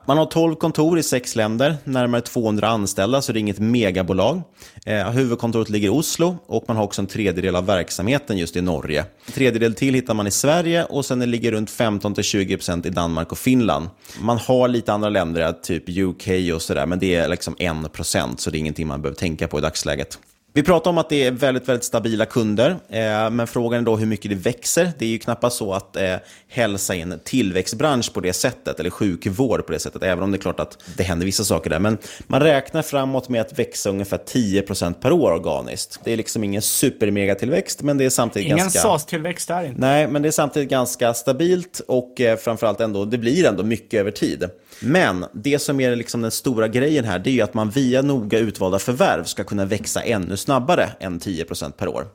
Man 0.08 0.18
har 0.18 0.26
12 0.26 0.54
kontor 0.54 0.98
i 0.98 1.02
sex 1.02 1.36
länder, 1.36 1.76
närmare 1.84 2.20
200 2.20 2.68
anställda, 2.68 3.22
så 3.22 3.32
det 3.32 3.38
är 3.38 3.40
inget 3.40 3.58
megabolag. 3.58 4.42
Eh, 4.86 5.10
huvudkontoret 5.10 5.68
ligger 5.68 5.86
i 5.86 5.90
Oslo 5.90 6.36
och 6.46 6.64
man 6.68 6.76
har 6.76 6.84
också 6.84 7.02
en 7.02 7.06
tredjedel 7.06 7.56
av 7.56 7.66
verksamheten 7.66 8.38
just 8.38 8.56
i 8.56 8.60
Norge. 8.60 9.04
En 9.26 9.32
tredjedel 9.32 9.74
till 9.74 9.94
hittar 9.94 10.14
man 10.14 10.26
i 10.26 10.30
Sverige 10.30 10.84
och 10.84 11.04
sen 11.04 11.18
det 11.18 11.26
ligger 11.26 11.52
runt 11.52 11.70
15-20% 11.70 12.86
i 12.86 12.90
Danmark 12.90 13.32
och 13.32 13.38
Finland. 13.38 13.88
Man 14.20 14.38
har 14.38 14.68
lite 14.68 14.92
andra 14.92 15.08
länder, 15.08 15.52
typ 15.52 15.88
UK 15.88 16.54
och 16.54 16.62
sådär, 16.62 16.86
men 16.86 16.98
det 16.98 17.14
är 17.14 17.28
liksom 17.28 17.56
1%, 17.56 18.36
så 18.36 18.50
det 18.50 18.56
är 18.56 18.60
ingenting 18.60 18.86
man 18.86 19.02
behöver 19.02 19.18
tänka 19.18 19.48
på 19.48 19.58
i 19.58 19.62
dagsläget. 19.62 20.18
Vi 20.52 20.62
pratar 20.62 20.90
om 20.90 20.98
att 20.98 21.08
det 21.08 21.24
är 21.24 21.30
väldigt, 21.30 21.68
väldigt 21.68 21.84
stabila 21.84 22.26
kunder, 22.26 22.70
eh, 22.70 23.30
men 23.30 23.46
frågan 23.46 23.80
är 23.80 23.84
då 23.84 23.96
hur 23.96 24.06
mycket 24.06 24.30
det 24.30 24.36
växer. 24.36 24.92
Det 24.98 25.04
är 25.04 25.08
ju 25.08 25.18
knappast 25.18 25.56
så 25.56 25.72
att 25.72 25.96
eh, 25.96 26.14
hälsa 26.48 26.94
är 26.94 27.02
en 27.02 27.20
tillväxtbransch 27.24 28.12
på 28.12 28.20
det 28.20 28.32
sättet, 28.32 28.80
eller 28.80 28.90
sjukvård 28.90 29.66
på 29.66 29.72
det 29.72 29.78
sättet, 29.78 30.02
även 30.02 30.24
om 30.24 30.30
det 30.30 30.36
är 30.36 30.40
klart 30.40 30.60
att 30.60 30.78
det 30.96 31.02
händer 31.02 31.26
vissa 31.26 31.44
saker 31.44 31.70
där. 31.70 31.78
Men 31.78 31.98
man 32.26 32.40
räknar 32.40 32.82
framåt 32.82 33.28
med 33.28 33.40
att 33.40 33.58
växa 33.58 33.90
ungefär 33.90 34.18
10% 34.18 34.92
per 34.92 35.12
år 35.12 35.32
organiskt. 35.32 36.00
Det 36.04 36.12
är 36.12 36.16
liksom 36.16 36.44
ingen 36.44 36.62
supermegatillväxt, 36.62 37.82
men 37.82 37.98
det 37.98 38.04
är 38.04 38.10
samtidigt 38.10 38.46
Ingen 38.46 38.58
ganska... 38.58 38.80
SAS-tillväxt 38.80 39.48
där 39.48 39.64
inte. 39.64 39.80
Nej, 39.80 40.08
men 40.08 40.22
det 40.22 40.28
är 40.28 40.32
samtidigt 40.32 40.70
ganska 40.70 41.14
stabilt 41.14 41.80
och 41.88 42.20
eh, 42.20 42.36
framförallt 42.36 42.80
ändå, 42.80 43.04
det 43.04 43.18
blir 43.18 43.46
ändå 43.46 43.62
mycket 43.62 44.00
över 44.00 44.10
tid. 44.10 44.50
Men 44.80 45.24
det 45.32 45.58
som 45.58 45.80
är 45.80 45.96
liksom 45.96 46.22
den 46.22 46.30
stora 46.30 46.68
grejen 46.68 47.04
här, 47.04 47.18
det 47.18 47.30
är 47.30 47.34
ju 47.34 47.40
att 47.40 47.54
man 47.54 47.70
via 47.70 48.02
noga 48.02 48.38
utvalda 48.38 48.78
förvärv 48.78 49.24
ska 49.24 49.44
kunna 49.44 49.64
växa 49.64 50.02
ännu 50.02 50.36
snabbare 50.38 50.90
än 51.00 51.20
10% 51.20 51.72
per 51.72 51.88
år. 51.88 52.06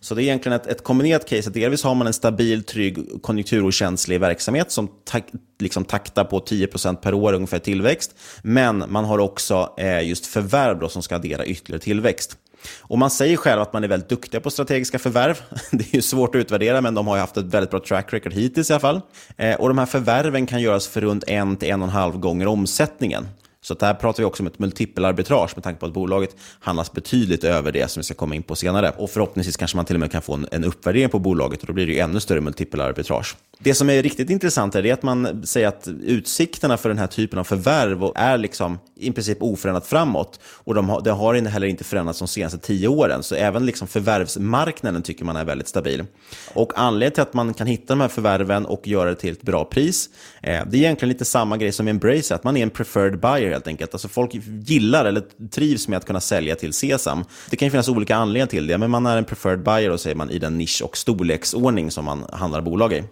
Så 0.00 0.14
det 0.14 0.22
är 0.22 0.24
egentligen 0.24 0.56
ett, 0.56 0.66
ett 0.66 0.84
kombinerat 0.84 1.28
case. 1.28 1.48
Att 1.48 1.54
delvis 1.54 1.82
har 1.82 1.94
man 1.94 2.06
en 2.06 2.12
stabil, 2.12 2.64
trygg, 2.64 3.22
konjunkturokänslig 3.22 4.20
verksamhet 4.20 4.70
som 4.70 4.88
tak, 5.04 5.24
liksom 5.60 5.84
taktar 5.84 6.24
på 6.24 6.40
10% 6.40 6.96
per 6.96 7.14
år 7.14 7.32
ungefär 7.32 7.58
tillväxt. 7.58 8.14
Men 8.42 8.84
man 8.88 9.04
har 9.04 9.18
också 9.18 9.74
eh, 9.78 10.08
just 10.08 10.26
förvärv 10.26 10.78
då, 10.78 10.88
som 10.88 11.02
ska 11.02 11.16
addera 11.16 11.46
ytterligare 11.46 11.82
tillväxt. 11.82 12.38
Och 12.80 12.98
man 12.98 13.10
säger 13.10 13.36
själv 13.36 13.60
att 13.60 13.72
man 13.72 13.84
är 13.84 13.88
väldigt 13.88 14.08
duktiga 14.08 14.40
på 14.40 14.50
strategiska 14.50 14.98
förvärv. 14.98 15.40
Det 15.70 15.84
är 15.92 15.96
ju 15.96 16.02
svårt 16.02 16.34
att 16.34 16.38
utvärdera, 16.38 16.80
men 16.80 16.94
de 16.94 17.06
har 17.06 17.16
ju 17.16 17.20
haft 17.20 17.36
ett 17.36 17.44
väldigt 17.44 17.70
bra 17.70 17.80
track 17.80 18.12
record 18.12 18.32
hittills 18.32 18.70
i 18.70 18.72
alla 18.72 18.80
fall. 18.80 19.00
Eh, 19.36 19.54
och 19.54 19.68
de 19.68 19.78
här 19.78 19.86
förvärven 19.86 20.46
kan 20.46 20.60
göras 20.60 20.86
för 20.86 21.00
runt 21.00 21.24
en 21.26 21.56
till 21.56 21.70
en 21.70 21.82
och 21.82 21.88
en 21.88 21.94
halv 21.94 22.18
gånger 22.18 22.46
omsättningen. 22.46 23.26
Så 23.64 23.74
där 23.74 23.94
pratar 23.94 24.22
vi 24.22 24.24
också 24.24 24.42
om 24.42 24.46
ett 24.46 24.58
multipelarbitrage 24.58 25.56
med 25.56 25.64
tanke 25.64 25.80
på 25.80 25.86
att 25.86 25.92
bolaget 25.92 26.36
handlas 26.60 26.92
betydligt 26.92 27.44
över 27.44 27.72
det 27.72 27.90
som 27.90 28.00
vi 28.00 28.04
ska 28.04 28.14
komma 28.14 28.34
in 28.34 28.42
på 28.42 28.56
senare. 28.56 28.92
Och 28.96 29.10
förhoppningsvis 29.10 29.56
kanske 29.56 29.76
man 29.76 29.84
till 29.84 29.96
och 29.96 30.00
med 30.00 30.12
kan 30.12 30.22
få 30.22 30.34
en, 30.34 30.46
en 30.50 30.64
uppvärdering 30.64 31.08
på 31.08 31.18
bolaget 31.18 31.60
och 31.60 31.66
då 31.66 31.72
blir 31.72 31.86
det 31.86 31.92
ju 31.92 31.98
ännu 31.98 32.20
större 32.20 32.40
multipelarbitrage. 32.40 33.36
Det 33.64 33.74
som 33.74 33.90
är 33.90 34.02
riktigt 34.02 34.30
intressant 34.30 34.74
är 34.74 34.92
att 34.92 35.02
man 35.02 35.46
säger 35.46 35.68
att 35.68 35.88
utsikterna 36.02 36.76
för 36.76 36.88
den 36.88 36.98
här 36.98 37.06
typen 37.06 37.38
av 37.38 37.44
förvärv 37.44 38.12
är 38.14 38.38
liksom 38.38 38.78
i 38.96 39.12
princip 39.12 39.42
oförändrat 39.42 39.86
framåt. 39.86 40.40
Och 40.44 40.74
de 40.74 40.88
har, 40.88 41.00
det 41.00 41.10
har 41.10 41.34
heller 41.34 41.66
inte 41.66 41.84
förändrats 41.84 42.18
de 42.18 42.28
senaste 42.28 42.58
tio 42.58 42.88
åren. 42.88 43.22
Så 43.22 43.34
även 43.34 43.66
liksom 43.66 43.88
förvärvsmarknaden 43.88 45.02
tycker 45.02 45.24
man 45.24 45.36
är 45.36 45.44
väldigt 45.44 45.68
stabil. 45.68 46.04
Och 46.54 46.72
anledningen 46.76 47.12
till 47.12 47.22
att 47.22 47.34
man 47.34 47.54
kan 47.54 47.66
hitta 47.66 47.86
de 47.86 48.00
här 48.00 48.08
förvärven 48.08 48.66
och 48.66 48.88
göra 48.88 49.08
det 49.08 49.16
till 49.16 49.32
ett 49.32 49.42
bra 49.42 49.64
pris, 49.64 50.08
eh, 50.42 50.66
det 50.66 50.76
är 50.76 50.80
egentligen 50.80 51.08
lite 51.12 51.24
samma 51.24 51.56
grej 51.56 51.72
som 51.72 51.88
Embrace, 51.88 52.34
att 52.34 52.44
man 52.44 52.56
är 52.56 52.62
en 52.62 52.70
preferred 52.70 53.20
buyer 53.20 53.50
helt 53.50 53.66
enkelt. 53.66 53.94
Alltså 53.94 54.08
folk 54.08 54.30
gillar 54.64 55.04
eller 55.04 55.22
trivs 55.50 55.88
med 55.88 55.96
att 55.96 56.06
kunna 56.06 56.20
sälja 56.20 56.54
till 56.54 56.72
Sesam. 56.72 57.24
Det 57.50 57.56
kan 57.56 57.66
ju 57.66 57.70
finnas 57.70 57.88
olika 57.88 58.16
anledningar 58.16 58.46
till 58.46 58.66
det, 58.66 58.78
men 58.78 58.90
man 58.90 59.06
är 59.06 59.16
en 59.16 59.24
preferred 59.24 59.62
buyer 59.62 59.90
och 59.90 60.00
säger 60.00 60.16
man 60.16 60.30
i 60.30 60.38
den 60.38 60.58
nisch 60.58 60.82
och 60.84 60.96
storleksordning 60.96 61.90
som 61.90 62.04
man 62.04 62.24
handlar 62.32 62.60
bolag 62.60 62.92
i. 62.92 63.02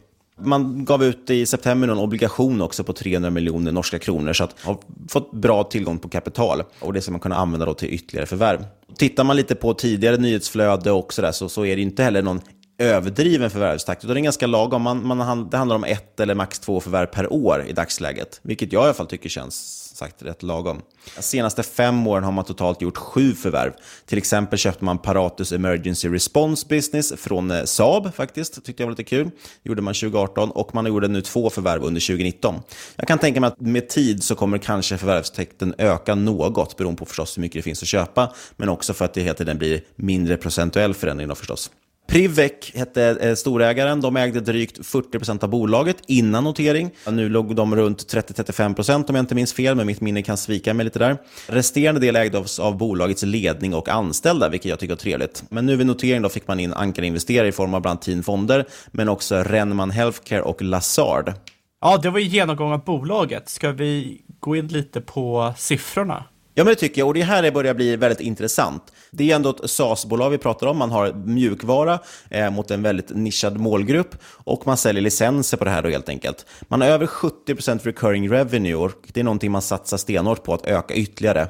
Man 0.42 0.84
gav 0.84 1.04
ut 1.04 1.30
i 1.30 1.46
september 1.46 1.88
en 1.88 1.98
obligation 1.98 2.60
också 2.60 2.84
på 2.84 2.92
300 2.92 3.30
miljoner 3.30 3.72
norska 3.72 3.98
kronor, 3.98 4.32
så 4.32 4.44
att 4.44 4.60
har 4.60 4.78
fått 5.08 5.32
bra 5.32 5.64
tillgång 5.64 5.98
på 5.98 6.08
kapital. 6.08 6.62
Och 6.80 6.92
det 6.92 7.00
ska 7.00 7.10
man 7.10 7.20
kunna 7.20 7.36
använda 7.36 7.66
då 7.66 7.74
till 7.74 7.94
ytterligare 7.94 8.26
förvärv. 8.26 8.64
Tittar 8.96 9.24
man 9.24 9.36
lite 9.36 9.54
på 9.54 9.74
tidigare 9.74 10.16
nyhetsflöde 10.16 10.90
och 10.90 11.12
så, 11.12 11.22
där, 11.22 11.32
så, 11.32 11.48
så 11.48 11.64
är 11.64 11.76
det 11.76 11.82
inte 11.82 12.02
heller 12.02 12.22
någon 12.22 12.40
överdriven 12.78 13.50
förvärvstakt, 13.50 14.04
utan 14.04 14.14
det 14.14 14.20
är 14.20 14.22
ganska 14.22 14.46
lagom. 14.46 14.82
Man, 14.82 15.06
man, 15.06 15.50
det 15.50 15.56
handlar 15.56 15.76
om 15.76 15.84
ett 15.84 16.20
eller 16.20 16.34
max 16.34 16.58
två 16.58 16.80
förvärv 16.80 17.06
per 17.06 17.32
år 17.32 17.64
i 17.68 17.72
dagsläget, 17.72 18.40
vilket 18.42 18.72
jag 18.72 18.82
i 18.82 18.84
alla 18.84 18.94
fall 18.94 19.06
tycker 19.06 19.28
känns 19.28 19.79
sagt 20.00 20.22
rätt 20.22 20.42
lagom. 20.42 20.82
De 21.16 21.22
senaste 21.22 21.62
fem 21.62 22.06
åren 22.06 22.24
har 22.24 22.32
man 22.32 22.44
totalt 22.44 22.82
gjort 22.82 22.96
sju 22.96 23.34
förvärv. 23.34 23.72
Till 24.06 24.18
exempel 24.18 24.58
köpte 24.58 24.84
man 24.84 24.98
Paratus 24.98 25.52
Emergency 25.52 26.08
Response 26.08 26.66
Business 26.68 27.12
från 27.16 27.50
eh, 27.50 27.64
Saab 27.64 28.14
faktiskt, 28.14 28.64
tyckte 28.64 28.82
jag 28.82 28.86
var 28.86 28.92
lite 28.92 29.04
kul. 29.04 29.30
Det 29.62 29.68
gjorde 29.68 29.82
man 29.82 29.94
2018 29.94 30.50
och 30.50 30.74
man 30.74 30.86
gjorde 30.86 31.08
nu 31.08 31.22
två 31.22 31.50
förvärv 31.50 31.84
under 31.84 32.00
2019. 32.00 32.54
Jag 32.96 33.08
kan 33.08 33.18
tänka 33.18 33.40
mig 33.40 33.48
att 33.48 33.60
med 33.60 33.88
tid 33.88 34.22
så 34.22 34.34
kommer 34.34 34.58
kanske 34.58 34.98
förvärvstäkten 34.98 35.74
öka 35.78 36.14
något, 36.14 36.76
beroende 36.76 36.98
på 36.98 37.06
förstås 37.06 37.36
hur 37.36 37.40
mycket 37.40 37.58
det 37.58 37.62
finns 37.62 37.82
att 37.82 37.88
köpa, 37.88 38.34
men 38.56 38.68
också 38.68 38.94
för 38.94 39.04
att 39.04 39.14
det 39.14 39.20
hela 39.20 39.34
tiden 39.34 39.58
blir 39.58 39.80
mindre 39.96 40.36
procentuell 40.36 40.94
förändring 40.94 41.28
då 41.28 41.34
förstås. 41.34 41.70
Privec 42.10 42.52
hette 42.74 43.04
eh, 43.20 43.34
storägaren. 43.34 44.00
De 44.00 44.16
ägde 44.16 44.40
drygt 44.40 44.78
40% 44.78 45.44
av 45.44 45.50
bolaget 45.50 45.96
innan 46.06 46.44
notering. 46.44 46.90
Nu 47.10 47.28
låg 47.28 47.56
de 47.56 47.76
runt 47.76 48.14
30-35% 48.14 49.08
om 49.08 49.14
jag 49.14 49.22
inte 49.22 49.34
minns 49.34 49.52
fel, 49.52 49.76
men 49.76 49.86
mitt 49.86 50.00
minne 50.00 50.22
kan 50.22 50.36
svika 50.36 50.74
mig 50.74 50.84
lite 50.84 50.98
där. 50.98 51.16
Resterande 51.46 52.00
del 52.00 52.16
ägdes 52.16 52.58
av 52.58 52.76
bolagets 52.76 53.22
ledning 53.22 53.74
och 53.74 53.88
anställda, 53.88 54.48
vilket 54.48 54.70
jag 54.70 54.78
tycker 54.78 54.94
är 54.94 54.98
trevligt. 54.98 55.44
Men 55.48 55.66
nu 55.66 55.76
vid 55.76 55.86
notering 55.86 56.22
då 56.22 56.28
fick 56.28 56.48
man 56.48 56.60
in 56.60 56.72
ankarinvesterare 56.72 57.48
i 57.48 57.52
form 57.52 57.74
av 57.74 57.82
bland 57.82 58.08
annat 58.08 58.24
Fonder, 58.24 58.64
men 58.90 59.08
också 59.08 59.36
Renman 59.36 59.90
Healthcare 59.90 60.42
och 60.42 60.62
Lazard. 60.62 61.32
Ja, 61.80 61.96
det 61.96 62.10
var 62.10 62.18
ju 62.18 62.26
genomgång 62.26 62.72
av 62.72 62.84
bolaget. 62.84 63.48
Ska 63.48 63.72
vi 63.72 64.22
gå 64.40 64.56
in 64.56 64.68
lite 64.68 65.00
på 65.00 65.54
siffrorna? 65.56 66.24
Ja, 66.60 66.64
men 66.64 66.74
det 66.74 66.80
tycker 66.80 67.00
jag. 67.00 67.08
Och 67.08 67.14
det 67.14 67.22
här 67.22 67.50
börjar 67.50 67.74
bli 67.74 67.96
väldigt 67.96 68.20
intressant. 68.20 68.92
Det 69.10 69.30
är 69.30 69.36
ändå 69.36 69.50
ett 69.50 69.70
SaaS-bolag 69.70 70.30
vi 70.30 70.38
pratar 70.38 70.66
om. 70.66 70.78
Man 70.78 70.90
har 70.90 71.12
mjukvara 71.12 71.98
eh, 72.30 72.50
mot 72.50 72.70
en 72.70 72.82
väldigt 72.82 73.10
nischad 73.10 73.58
målgrupp 73.58 74.14
och 74.24 74.66
man 74.66 74.76
säljer 74.76 75.02
licenser 75.02 75.56
på 75.56 75.64
det 75.64 75.70
här 75.70 75.82
då 75.82 75.88
helt 75.88 76.08
enkelt. 76.08 76.46
Man 76.68 76.80
har 76.80 76.88
över 76.88 77.06
70% 77.06 77.80
recurring 77.82 78.30
revenue 78.30 78.74
och 78.74 78.92
det 79.12 79.20
är 79.20 79.24
någonting 79.24 79.50
man 79.50 79.62
satsar 79.62 79.96
stenhårt 79.96 80.42
på 80.42 80.54
att 80.54 80.66
öka 80.66 80.94
ytterligare. 80.94 81.48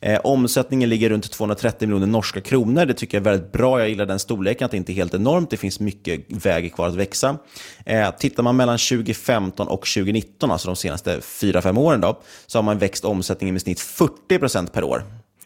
Eh, 0.00 0.20
omsättningen 0.24 0.88
ligger 0.88 1.10
runt 1.10 1.30
230 1.30 1.88
miljoner 1.88 2.06
norska 2.06 2.40
kronor. 2.40 2.86
Det 2.86 2.94
tycker 2.94 3.18
jag 3.18 3.26
är 3.26 3.30
väldigt 3.30 3.52
bra. 3.52 3.80
Jag 3.80 3.88
gillar 3.88 4.06
den 4.06 4.18
storleken, 4.18 4.64
att 4.64 4.70
det 4.70 4.76
inte 4.76 4.92
är 4.92 4.94
helt 4.94 5.14
enormt. 5.14 5.50
Det 5.50 5.56
finns 5.56 5.80
mycket 5.80 6.24
väg 6.28 6.74
kvar 6.74 6.88
att 6.88 6.94
växa. 6.94 7.36
Eh, 7.86 8.10
tittar 8.10 8.42
man 8.42 8.56
mellan 8.56 8.78
2015 8.78 9.68
och 9.68 9.86
2019, 9.86 10.50
alltså 10.50 10.68
de 10.68 10.76
senaste 10.76 11.20
4-5 11.20 11.78
åren, 11.78 12.00
då, 12.00 12.20
så 12.46 12.58
har 12.58 12.62
man 12.62 12.78
växt 12.78 13.04
omsättningen 13.04 13.54
med 13.54 13.62
snitt 13.62 13.78
40% 13.78 14.49
per 14.72 14.84
år. 14.84 15.04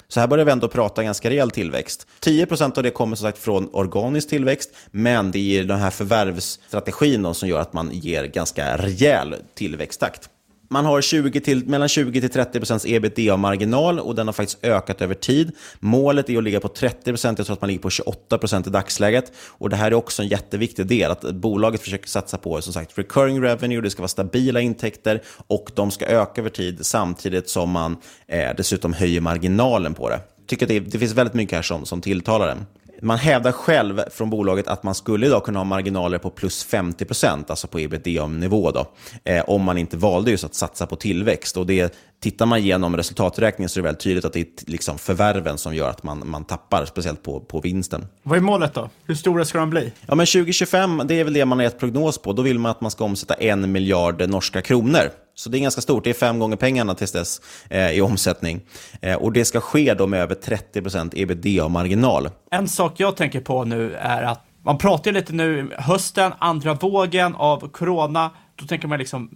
Så 0.09 0.20
här 0.20 0.26
börjar 0.26 0.44
vi 0.44 0.52
ändå 0.52 0.68
prata 0.68 1.02
ganska 1.02 1.30
rejäl 1.30 1.50
tillväxt. 1.50 2.07
10% 2.20 2.76
av 2.76 2.82
det 2.82 2.90
kommer 2.90 3.16
som 3.16 3.26
sagt 3.26 3.38
från 3.38 3.68
organisk 3.72 4.28
tillväxt, 4.28 4.70
men 4.90 5.30
det 5.30 5.59
är 5.59 5.64
den 5.64 5.78
här 5.78 5.90
förvärvsstrategin 5.90 7.34
som 7.34 7.48
gör 7.48 7.61
att 7.61 7.72
man 7.72 7.90
ger 7.92 8.24
ganska 8.24 8.76
rejäl 8.76 9.36
tillväxttakt. 9.55 10.30
Man 10.70 10.84
har 10.84 11.00
20 11.00 11.40
till, 11.40 11.66
mellan 11.66 11.88
20 11.88 12.20
till 12.20 12.30
30 12.30 12.58
procents 12.58 12.86
ebitda-marginal 12.86 14.00
och 14.00 14.14
den 14.14 14.28
har 14.28 14.32
faktiskt 14.32 14.64
ökat 14.64 15.02
över 15.02 15.14
tid. 15.14 15.52
Målet 15.80 16.30
är 16.30 16.38
att 16.38 16.44
ligga 16.44 16.60
på 16.60 16.68
30 16.68 17.04
procent. 17.04 17.38
Jag 17.38 17.46
tror 17.46 17.54
att 17.54 17.60
man 17.60 17.68
ligger 17.68 17.82
på 17.82 17.90
28 17.90 18.38
procent 18.38 18.66
i 18.66 18.70
dagsläget. 18.70 19.32
Och 19.36 19.70
Det 19.70 19.76
här 19.76 19.90
är 19.90 19.94
också 19.94 20.22
en 20.22 20.28
jätteviktig 20.28 20.86
del, 20.86 21.10
att 21.10 21.20
bolaget 21.20 21.80
försöker 21.80 22.08
satsa 22.08 22.38
på 22.38 22.62
som 22.62 22.72
sagt 22.72 22.98
recurring 22.98 23.42
revenue, 23.42 23.80
det 23.80 23.90
ska 23.90 24.02
vara 24.02 24.08
stabila 24.08 24.60
intäkter 24.60 25.22
och 25.46 25.70
de 25.74 25.90
ska 25.90 26.06
öka 26.06 26.40
över 26.40 26.50
tid 26.50 26.86
samtidigt 26.86 27.48
som 27.48 27.70
man 27.70 27.96
eh, 28.26 28.50
dessutom 28.56 28.92
höjer 28.92 29.20
marginalen 29.20 29.94
på 29.94 30.08
det. 30.08 30.20
Jag 30.38 30.46
tycker 30.46 30.66
att 30.66 30.68
det, 30.68 30.80
det 30.80 30.98
finns 30.98 31.12
väldigt 31.12 31.34
mycket 31.34 31.56
här 31.56 31.62
som, 31.62 31.86
som 31.86 32.00
tilltalar 32.00 32.46
den. 32.46 32.66
Man 33.03 33.18
hävdar 33.18 33.53
själv 33.53 34.01
från 34.11 34.30
bolaget 34.30 34.68
att 34.68 34.82
man 34.82 34.95
skulle 34.95 35.26
idag 35.26 35.45
kunna 35.45 35.59
ha 35.59 35.64
marginaler 35.64 36.18
på 36.18 36.30
plus 36.30 36.64
50 36.64 37.05
procent, 37.05 37.51
alltså 37.51 37.66
på 37.66 37.80
ebitda-nivå, 37.80 38.70
då, 38.70 38.86
eh, 39.24 39.45
om 39.47 39.62
man 39.62 39.78
inte 39.78 39.97
valde 39.97 40.30
just 40.30 40.45
att 40.45 40.55
satsa 40.55 40.86
på 40.86 40.97
tillväxt. 40.97 41.57
Och 41.57 41.66
det, 41.66 41.95
tittar 42.24 42.47
man 42.47 42.59
igenom 42.59 42.97
resultaträkningen 42.97 43.68
så 43.68 43.80
är 43.80 43.82
det 43.82 43.86
väldigt 43.86 44.03
tydligt 44.03 44.24
att 44.24 44.32
det 44.32 44.40
är 44.40 44.70
liksom 44.70 44.99
förvärven 44.99 45.59
som 45.59 45.74
gör 45.74 45.90
att 45.90 46.03
man, 46.03 46.28
man 46.28 46.45
tappar, 46.45 46.84
speciellt 46.84 47.22
på, 47.22 47.40
på 47.40 47.61
vinsten. 47.61 48.07
Vad 48.22 48.38
är 48.38 48.42
målet 48.42 48.74
då? 48.74 48.90
Hur 49.07 49.14
stora 49.14 49.45
ska 49.45 49.59
de 49.59 49.70
bli? 49.70 49.92
Ja, 50.07 50.14
men 50.14 50.26
2025, 50.26 51.03
det 51.05 51.20
är 51.20 51.24
väl 51.24 51.32
det 51.32 51.45
man 51.45 51.59
har 51.59 51.64
gett 51.64 51.78
prognos 51.78 52.18
på. 52.18 52.32
Då 52.32 52.42
vill 52.42 52.59
man 52.59 52.70
att 52.70 52.80
man 52.80 52.90
ska 52.90 53.05
omsätta 53.05 53.34
en 53.34 53.72
miljard 53.72 54.28
norska 54.28 54.62
kronor. 54.62 55.11
Så 55.35 55.51
det 55.51 55.59
är 55.59 55.61
ganska 55.61 55.80
stort. 55.80 56.05
Det 56.05 56.11
är 56.11 56.14
fem 56.14 56.39
gånger 56.39 56.57
pengarna 56.57 56.95
tills 56.95 57.12
dess 57.12 57.41
eh, 57.70 57.91
i 57.91 58.01
omsättning. 58.01 58.61
Eh, 59.01 59.16
och 59.16 59.32
det 59.32 59.45
ska 59.45 59.61
ske 59.61 59.95
då 59.95 60.07
med 60.07 60.20
över 60.20 60.35
30% 60.35 61.12
ebitda-marginal. 61.14 62.30
En 62.51 62.68
sak 62.68 62.93
jag 62.97 63.16
tänker 63.16 63.41
på 63.41 63.64
nu 63.64 63.95
är 63.95 64.22
att 64.22 64.45
man 64.64 64.78
pratar 64.78 65.12
lite 65.12 65.32
nu 65.32 65.70
hösten, 65.78 66.32
andra 66.39 66.74
vågen 66.74 67.35
av 67.35 67.68
corona. 67.68 68.30
Då 68.57 68.66
tänker 68.66 68.89
man 68.89 68.99
liksom 68.99 69.30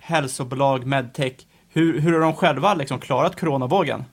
hälsobolag, 0.00 0.86
medtech. 0.86 1.32
Hur, 1.72 2.00
hur 2.00 2.12
har 2.12 2.20
de 2.20 2.34
själva 2.34 2.74
liksom 2.74 3.00
klarat 3.00 3.40
coronavågen? 3.40 4.04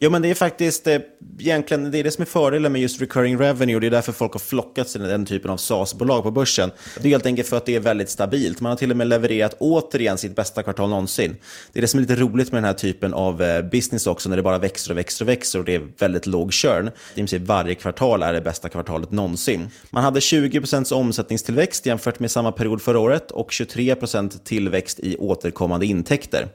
Jo, 0.00 0.10
men 0.10 0.22
det 0.22 0.30
är 0.30 0.34
faktiskt 0.34 0.86
eh, 0.86 0.98
egentligen 1.38 1.90
det 1.90 1.98
är 1.98 2.04
det 2.04 2.10
som 2.10 2.22
är 2.22 2.26
fördelen 2.26 2.72
med 2.72 2.80
just 2.80 3.02
recurring 3.02 3.38
revenue 3.38 3.74
och 3.74 3.80
det 3.80 3.86
är 3.86 3.90
därför 3.90 4.12
folk 4.12 4.32
har 4.32 4.38
flockats 4.38 4.92
till 4.92 5.00
den 5.00 5.26
typen 5.26 5.50
av 5.50 5.56
SaaS-bolag 5.56 6.22
på 6.22 6.30
börsen. 6.30 6.70
Det 7.00 7.08
är 7.08 7.10
helt 7.10 7.26
enkelt 7.26 7.48
för 7.48 7.56
att 7.56 7.66
det 7.66 7.74
är 7.74 7.80
väldigt 7.80 8.10
stabilt. 8.10 8.60
Man 8.60 8.70
har 8.70 8.76
till 8.76 8.90
och 8.90 8.96
med 8.96 9.06
levererat 9.06 9.56
återigen 9.58 10.18
sitt 10.18 10.36
bästa 10.36 10.62
kvartal 10.62 10.90
någonsin. 10.90 11.36
Det 11.72 11.78
är 11.78 11.80
det 11.80 11.88
som 11.88 11.98
är 11.98 12.02
lite 12.02 12.16
roligt 12.16 12.52
med 12.52 12.62
den 12.62 12.64
här 12.66 12.74
typen 12.74 13.14
av 13.14 13.42
eh, 13.42 13.62
business 13.62 14.06
också, 14.06 14.28
när 14.28 14.36
det 14.36 14.42
bara 14.42 14.58
växer 14.58 14.90
och 14.90 14.98
växer 14.98 15.24
och 15.24 15.28
växer 15.28 15.58
och 15.58 15.64
det 15.64 15.74
är 15.74 15.82
väldigt 15.98 16.26
låg 16.26 16.52
churn. 16.52 16.88
I 16.88 17.14
princip 17.14 17.42
varje 17.42 17.74
kvartal 17.74 18.22
är 18.22 18.32
det 18.32 18.40
bästa 18.40 18.68
kvartalet 18.68 19.10
någonsin. 19.10 19.70
Man 19.90 20.04
hade 20.04 20.20
20% 20.20 20.92
omsättningstillväxt 20.92 21.86
jämfört 21.86 22.18
med 22.18 22.30
samma 22.30 22.52
period 22.52 22.82
förra 22.82 22.98
året 22.98 23.30
och 23.30 23.50
23% 23.50 24.44
tillväxt 24.44 25.00
i 25.00 25.16
återkommande 25.16 25.86
intäkter 25.86 26.48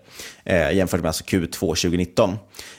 eh, 0.44 0.72
jämfört 0.72 1.00
med 1.00 1.08
alltså 1.08 1.24
Q2 1.24 1.60
2019. 1.60 2.38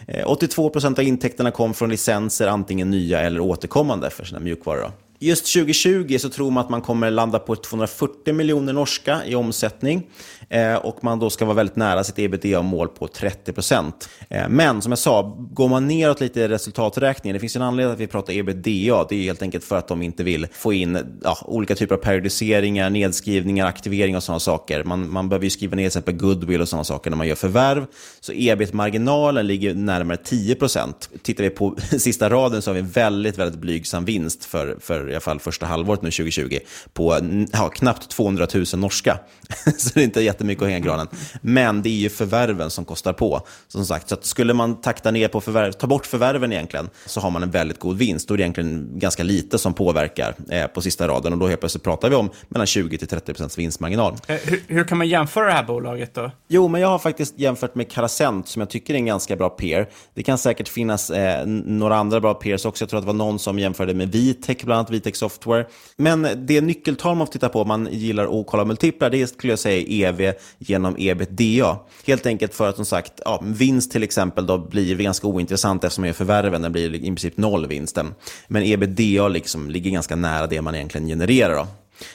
Eh, 0.08 0.26
92% 0.56 0.98
av 0.98 1.04
intäkterna 1.04 1.50
kom 1.50 1.74
från 1.74 1.90
licenser, 1.90 2.46
antingen 2.46 2.90
nya 2.90 3.20
eller 3.20 3.40
återkommande 3.40 4.10
för 4.10 4.24
sina 4.24 4.40
mjukvaror. 4.40 4.80
Då. 4.80 5.03
Just 5.18 5.52
2020 5.54 6.18
så 6.18 6.28
tror 6.28 6.50
man 6.50 6.64
att 6.64 6.70
man 6.70 6.82
kommer 6.82 7.10
landa 7.10 7.38
på 7.38 7.56
240 7.56 8.34
miljoner 8.34 8.72
norska 8.72 9.20
i 9.26 9.34
omsättning 9.34 10.06
eh, 10.48 10.74
och 10.74 11.04
man 11.04 11.18
då 11.18 11.30
ska 11.30 11.44
vara 11.44 11.54
väldigt 11.56 11.76
nära 11.76 12.04
sitt 12.04 12.18
ebitda-mål 12.18 12.88
på 12.88 13.08
30 13.08 13.52
procent. 13.52 14.08
Eh, 14.28 14.48
men 14.48 14.82
som 14.82 14.92
jag 14.92 14.98
sa, 14.98 15.36
går 15.50 15.68
man 15.68 15.88
neråt 15.88 16.20
lite 16.20 16.40
i 16.40 16.48
resultaträkningen, 16.48 17.34
det 17.34 17.40
finns 17.40 17.56
en 17.56 17.62
anledning 17.62 17.94
att 17.94 18.00
vi 18.00 18.06
pratar 18.06 18.32
ebitda, 18.32 19.06
det 19.08 19.14
är 19.14 19.22
helt 19.22 19.42
enkelt 19.42 19.64
för 19.64 19.76
att 19.76 19.88
de 19.88 20.02
inte 20.02 20.24
vill 20.24 20.46
få 20.52 20.72
in 20.72 21.18
ja, 21.22 21.38
olika 21.44 21.74
typer 21.74 21.94
av 21.94 21.98
periodiseringar, 21.98 22.90
nedskrivningar, 22.90 23.66
aktivering 23.66 24.16
och 24.16 24.22
sådana 24.22 24.40
saker. 24.40 24.84
Man, 24.84 25.10
man 25.10 25.28
behöver 25.28 25.44
ju 25.44 25.50
skriva 25.50 25.76
ner 25.76 25.82
till 25.82 25.86
exempel 25.86 26.14
goodwill 26.14 26.60
och 26.60 26.68
sådana 26.68 26.84
saker 26.84 27.10
när 27.10 27.16
man 27.16 27.28
gör 27.28 27.34
förvärv. 27.34 27.86
Så 28.20 28.32
ebit-marginalen 28.32 29.46
ligger 29.46 29.74
närmare 29.74 30.16
10 30.16 30.54
procent. 30.54 31.10
Tittar 31.22 31.44
vi 31.44 31.50
på 31.50 31.76
sista 31.98 32.30
raden 32.30 32.62
så 32.62 32.70
har 32.70 32.74
vi 32.74 32.80
en 32.80 32.90
väldigt, 32.90 33.38
väldigt 33.38 33.60
blygsam 33.60 34.04
vinst 34.04 34.44
för, 34.44 34.76
för 34.80 35.03
i 35.08 35.12
alla 35.12 35.20
fall 35.20 35.40
första 35.40 35.66
halvåret 35.66 36.02
nu 36.02 36.10
2020 36.10 36.58
på 36.92 37.18
ja, 37.52 37.68
knappt 37.68 38.10
200 38.10 38.46
000 38.54 38.64
norska. 38.76 39.18
så 39.78 39.90
det 39.94 40.00
är 40.00 40.04
inte 40.04 40.20
jättemycket 40.20 40.62
att 40.62 40.68
hänga 40.68 40.86
granen. 40.86 41.08
Men 41.40 41.82
det 41.82 41.88
är 41.88 41.92
ju 41.92 42.10
förvärven 42.10 42.70
som 42.70 42.84
kostar 42.84 43.12
på. 43.12 43.46
Som 43.68 43.86
sagt, 43.86 44.08
så 44.08 44.16
skulle 44.20 44.54
man 44.54 44.80
takta 44.80 45.10
ner 45.10 45.28
på 45.28 45.40
förvärv, 45.40 45.72
ta 45.72 45.86
bort 45.86 46.06
förvärven 46.06 46.52
egentligen, 46.52 46.90
så 47.06 47.20
har 47.20 47.30
man 47.30 47.42
en 47.42 47.50
väldigt 47.50 47.78
god 47.78 47.98
vinst. 47.98 48.28
Då 48.28 48.34
är 48.34 48.38
det 48.38 48.42
egentligen 48.42 48.90
ganska 48.94 49.22
lite 49.22 49.58
som 49.58 49.74
påverkar 49.74 50.34
eh, 50.50 50.66
på 50.66 50.82
sista 50.82 51.08
raden 51.08 51.32
och 51.32 51.38
då 51.38 51.46
helt 51.46 51.60
plötsligt 51.60 51.84
pratar 51.84 52.10
vi 52.10 52.16
om 52.16 52.30
mellan 52.48 52.66
20 52.66 52.98
till 52.98 53.08
30 53.08 53.26
procents 53.26 53.58
vinstmarginal. 53.58 54.14
Eh, 54.26 54.36
hur, 54.44 54.62
hur, 54.68 54.84
kan 54.84 54.98
man 54.98 55.08
jämföra 55.08 55.46
det 55.46 55.52
här 55.52 55.64
bolaget 55.64 56.14
då? 56.14 56.30
Jo, 56.48 56.68
men 56.68 56.80
jag 56.80 56.88
har 56.88 56.98
faktiskt 56.98 57.38
jämfört 57.38 57.74
med 57.74 57.90
Carasent 57.90 58.48
som 58.48 58.60
jag 58.60 58.70
tycker 58.70 58.94
är 58.94 58.98
en 58.98 59.06
ganska 59.06 59.36
bra 59.36 59.48
peer. 59.48 59.88
Det 60.14 60.22
kan 60.22 60.38
säkert 60.38 60.68
finnas 60.68 61.10
eh, 61.10 61.46
några 61.46 61.96
andra 61.96 62.20
bra 62.20 62.34
peers 62.34 62.64
också. 62.64 62.82
Jag 62.82 62.90
tror 62.90 62.98
att 62.98 63.04
det 63.04 63.06
var 63.06 63.14
någon 63.14 63.38
som 63.38 63.58
jämförde 63.58 63.94
med 63.94 64.12
Vitec, 64.12 64.56
bland 64.62 64.78
annat 64.78 64.90
Vitec 64.94 65.16
Software. 65.16 65.66
Men 65.96 66.28
det 66.36 66.60
nyckeltal 66.60 67.16
man 67.16 67.26
får 67.26 67.32
titta 67.32 67.48
på 67.48 67.62
om 67.62 67.68
man 67.68 67.88
gillar 67.90 68.40
att 68.40 68.46
kolla 68.46 68.64
multiplar, 68.64 69.10
det 69.10 69.26
skulle 69.26 69.52
jag 69.52 69.58
säga 69.58 70.08
EV 70.08 70.34
genom 70.58 70.94
ebitda. 70.98 71.78
Helt 72.06 72.26
enkelt 72.26 72.54
för 72.54 72.68
att 72.68 72.76
som 72.76 72.84
sagt, 72.84 73.12
ja, 73.24 73.42
vinst 73.44 73.92
till 73.92 74.02
exempel 74.02 74.46
då 74.46 74.58
blir 74.58 74.96
ganska 74.96 75.26
ointressant 75.26 75.84
eftersom 75.84 76.04
är 76.04 76.12
förvärven, 76.12 76.62
den 76.62 76.72
blir 76.72 76.94
i 76.94 77.00
princip 77.00 77.36
noll 77.36 77.66
vinsten. 77.66 78.14
Men 78.48 78.62
ebitda 78.62 79.28
liksom 79.28 79.70
ligger 79.70 79.90
ganska 79.90 80.16
nära 80.16 80.46
det 80.46 80.62
man 80.62 80.74
egentligen 80.74 81.06
genererar. 81.06 81.54
Då. 81.54 81.66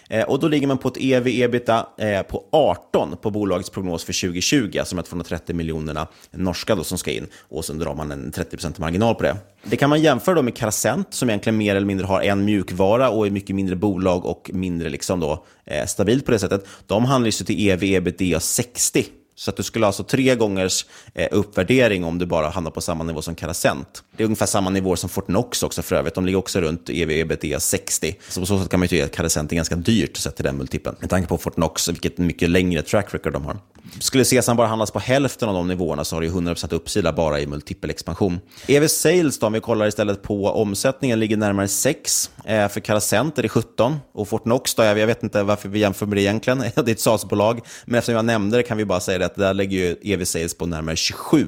Eh, 0.10 0.24
och 0.24 0.40
då 0.40 0.48
ligger 0.48 0.68
man 0.68 0.78
på 0.78 0.88
ett 0.88 0.98
ev 0.98 1.28
ebita 1.28 1.88
eh, 1.98 2.22
på 2.22 2.46
18 2.52 3.18
på 3.22 3.32
bolagets 3.32 3.70
prognos 3.70 4.04
för 4.04 4.22
2020, 4.22 4.80
alltså 4.80 4.96
de 4.96 5.04
230 5.04 5.56
miljonerna 5.56 6.08
norska 6.32 6.76
då 6.76 6.84
som 6.84 6.98
ska 6.98 7.12
in. 7.12 7.28
Och 7.50 7.66
sen 7.66 7.80
drar 7.80 7.96
man 7.96 8.12
en 8.12 8.32
30% 8.32 8.80
marginal 8.80 9.16
på 9.16 9.24
det. 9.24 9.38
Det 9.64 9.76
kan 9.76 9.90
man 9.90 10.02
jämföra 10.02 10.36
då 10.36 10.42
med 10.42 10.56
Carasent 10.56 11.14
som 11.14 11.30
egentligen 11.30 11.58
mer 11.58 11.76
eller 11.76 11.88
mindre 11.88 12.06
har 12.06 12.22
en 12.22 12.46
mjukvara 12.46 13.10
och 13.10 13.28
är 13.28 13.32
mycket 13.32 13.56
mindre 13.56 13.76
bolag 13.76 14.26
och 14.26 14.52
mindre 14.54 14.90
liksom 14.90 15.20
då, 15.20 15.46
eh, 15.66 15.86
stabilt 15.86 16.26
på 16.26 16.32
det 16.32 16.40
sättet. 16.40 16.68
De 16.88 17.06
handlar 17.06 17.26
ju 17.26 17.32
till 17.32 17.70
ev 17.70 17.84
ebitda 17.84 18.40
60 18.40 19.06
så 19.40 19.50
att 19.50 19.58
du 19.58 19.64
skulle 19.64 19.86
alltså 19.86 20.04
tre 20.04 20.36
gångers 20.36 20.86
eh, 21.14 21.28
uppvärdering 21.32 22.04
om 22.04 22.18
du 22.18 22.26
bara 22.26 22.50
hamnar 22.50 22.72
på 22.72 22.82
samma 22.82 23.04
nivå 23.04 23.22
som 23.22 23.36
Carasent. 23.36 24.04
Det 24.18 24.24
är 24.24 24.26
ungefär 24.26 24.46
samma 24.46 24.70
nivå 24.70 24.96
som 24.96 25.10
Fortnox 25.10 25.64
också 25.64 25.82
för 25.82 25.96
övrigt. 25.96 26.16
De 26.16 26.26
ligger 26.26 26.40
också 26.40 26.62
runt 26.62 26.90
ev 26.90 27.12
ebitda 27.12 27.60
60. 27.60 28.16
Så 28.30 28.40
på 28.40 28.46
så 28.46 28.60
sätt 28.60 28.70
kan 28.70 28.80
man 28.80 28.86
ju 28.86 28.88
tycka 28.88 29.06
att 29.06 29.12
Carasent 29.12 29.52
är 29.52 29.56
ganska 29.56 29.76
dyrt 29.76 30.18
sett 30.18 30.36
till 30.36 30.46
den 30.46 30.58
multipeln. 30.58 30.96
Med 31.00 31.10
tanke 31.10 31.28
på 31.28 31.38
Fortnox, 31.38 31.90
vilket 31.90 32.18
mycket 32.18 32.50
längre 32.50 32.82
track 32.82 33.14
record 33.14 33.34
de 33.34 33.46
har. 33.46 33.58
Skulle 34.00 34.26
Sesan 34.26 34.58
bara 34.58 34.68
handlas 34.68 34.92
på 34.92 35.00
hälften 35.00 35.50
av 35.50 35.56
de 35.56 35.68
nivåerna 35.68 36.04
så 36.04 36.16
har 36.16 36.22
det 36.22 36.28
100% 36.28 36.74
uppsida 36.74 37.14
bara 37.14 37.40
i 37.40 37.48
multipelexpansion. 37.48 38.40
EV 38.68 38.88
Sales 38.88 39.40
då, 39.40 39.48
om 39.48 39.54
vi 39.54 39.60
kollar 39.60 39.88
istället 39.88 40.22
på 40.22 40.50
omsättningen, 40.50 41.20
ligger 41.20 41.38
närmare 41.38 41.68
6. 41.68 42.32
Eh, 42.46 42.68
för 42.68 42.80
Carasent 42.80 43.38
är 43.38 43.44
det 43.44 43.50
17. 43.50 43.96
Och 44.14 44.28
Fortnox 44.28 44.76
då, 44.76 44.84
jag 44.84 45.08
vet 45.08 45.24
inte 45.24 45.44
varför 45.44 45.70
vi 45.70 45.80
jämför 45.80 46.06
med 46.06 46.18
det 46.18 46.22
egentligen. 46.22 46.60
det 46.76 46.88
är 46.88 46.92
ett 46.92 47.00
SaaS-bolag. 47.00 47.62
Men 47.86 47.96
eftersom 47.96 48.16
jag 48.16 48.26
nämnde 48.26 48.58
det 48.58 48.64
kan 48.64 48.78
vi 48.78 48.86
bara 48.86 49.00
säga 49.00 49.18
det 49.18 49.29
att 49.32 49.36
där 49.36 49.54
lägger 49.54 49.78
ju 49.78 50.14
EV 50.14 50.26
Sales 50.26 50.54
på 50.54 50.66
närmare 50.66 50.96
27. 50.96 51.48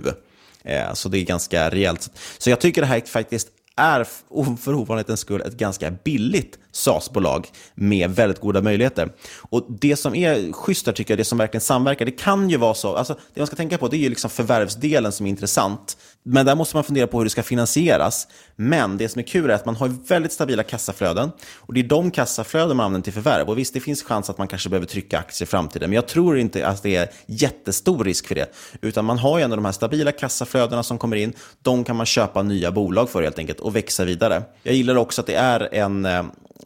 Eh, 0.63 0.93
så 0.93 1.09
det 1.09 1.17
är 1.17 1.23
ganska 1.23 1.69
rejält. 1.69 2.09
Så 2.37 2.49
jag 2.49 2.59
tycker 2.59 2.81
det 2.81 2.87
här 2.87 3.01
faktiskt 3.01 3.47
är 3.75 4.07
för 4.57 4.73
ovanlighetens 4.73 5.19
skull 5.19 5.41
ett 5.41 5.57
ganska 5.57 5.91
billigt 5.91 6.59
SaaS-bolag 6.71 7.47
med 7.75 8.09
väldigt 8.09 8.39
goda 8.39 8.61
möjligheter. 8.61 9.11
Och 9.49 9.65
det 9.69 9.95
som 9.95 10.15
är 10.15 10.51
schysst 10.51 10.85
där 10.85 10.93
tycker 10.93 11.13
jag, 11.13 11.19
det 11.19 11.25
som 11.25 11.37
verkligen 11.37 11.61
samverkar, 11.61 12.05
det 12.05 12.11
kan 12.11 12.49
ju 12.49 12.57
vara 12.57 12.73
så, 12.73 12.95
alltså 12.95 13.13
det 13.13 13.39
man 13.39 13.47
ska 13.47 13.55
tänka 13.55 13.77
på 13.77 13.87
det 13.87 13.97
är 13.97 13.99
ju 13.99 14.09
liksom 14.09 14.29
förvärvsdelen 14.29 15.11
som 15.11 15.25
är 15.25 15.29
intressant. 15.29 15.97
Men 16.23 16.45
där 16.45 16.55
måste 16.55 16.75
man 16.75 16.83
fundera 16.83 17.07
på 17.07 17.17
hur 17.17 17.23
det 17.23 17.29
ska 17.29 17.43
finansieras. 17.43 18.27
Men 18.55 18.97
det 18.97 19.09
som 19.09 19.19
är 19.19 19.23
kul 19.23 19.49
är 19.49 19.53
att 19.53 19.65
man 19.65 19.75
har 19.75 19.87
väldigt 20.07 20.31
stabila 20.31 20.63
kassaflöden 20.63 21.31
och 21.55 21.73
det 21.73 21.79
är 21.79 21.83
de 21.83 22.11
kassaflöden 22.11 22.77
man 22.77 22.85
använder 22.85 23.03
till 23.03 23.13
förvärv. 23.13 23.49
Och 23.49 23.57
visst, 23.57 23.73
det 23.73 23.79
finns 23.79 24.03
chans 24.03 24.29
att 24.29 24.37
man 24.37 24.47
kanske 24.47 24.69
behöver 24.69 24.87
trycka 24.87 25.19
aktier 25.19 25.47
i 25.47 25.49
framtiden, 25.49 25.89
men 25.89 25.95
jag 25.95 26.07
tror 26.07 26.37
inte 26.37 26.67
att 26.67 26.83
det 26.83 26.95
är 26.95 27.09
jättestor 27.25 28.03
risk 28.03 28.27
för 28.27 28.35
det. 28.35 28.53
Utan 28.81 29.05
man 29.05 29.17
har 29.17 29.37
ju 29.37 29.43
ändå 29.43 29.55
de 29.55 29.65
här 29.65 29.71
stabila 29.71 30.11
kassaflödena 30.11 30.83
som 30.83 30.97
kommer 30.97 31.15
in. 31.15 31.33
De 31.61 31.83
kan 31.83 31.95
man 31.95 32.05
köpa 32.05 32.43
nya 32.43 32.71
bolag 32.71 33.09
för 33.09 33.23
helt 33.23 33.39
enkelt 33.39 33.59
och 33.59 33.75
växa 33.75 34.05
vidare. 34.05 34.43
Jag 34.63 34.75
gillar 34.75 34.95
också 34.95 35.21
att 35.21 35.27
det 35.27 35.35
är 35.35 35.73
en 35.73 36.05
eh, 36.05 36.23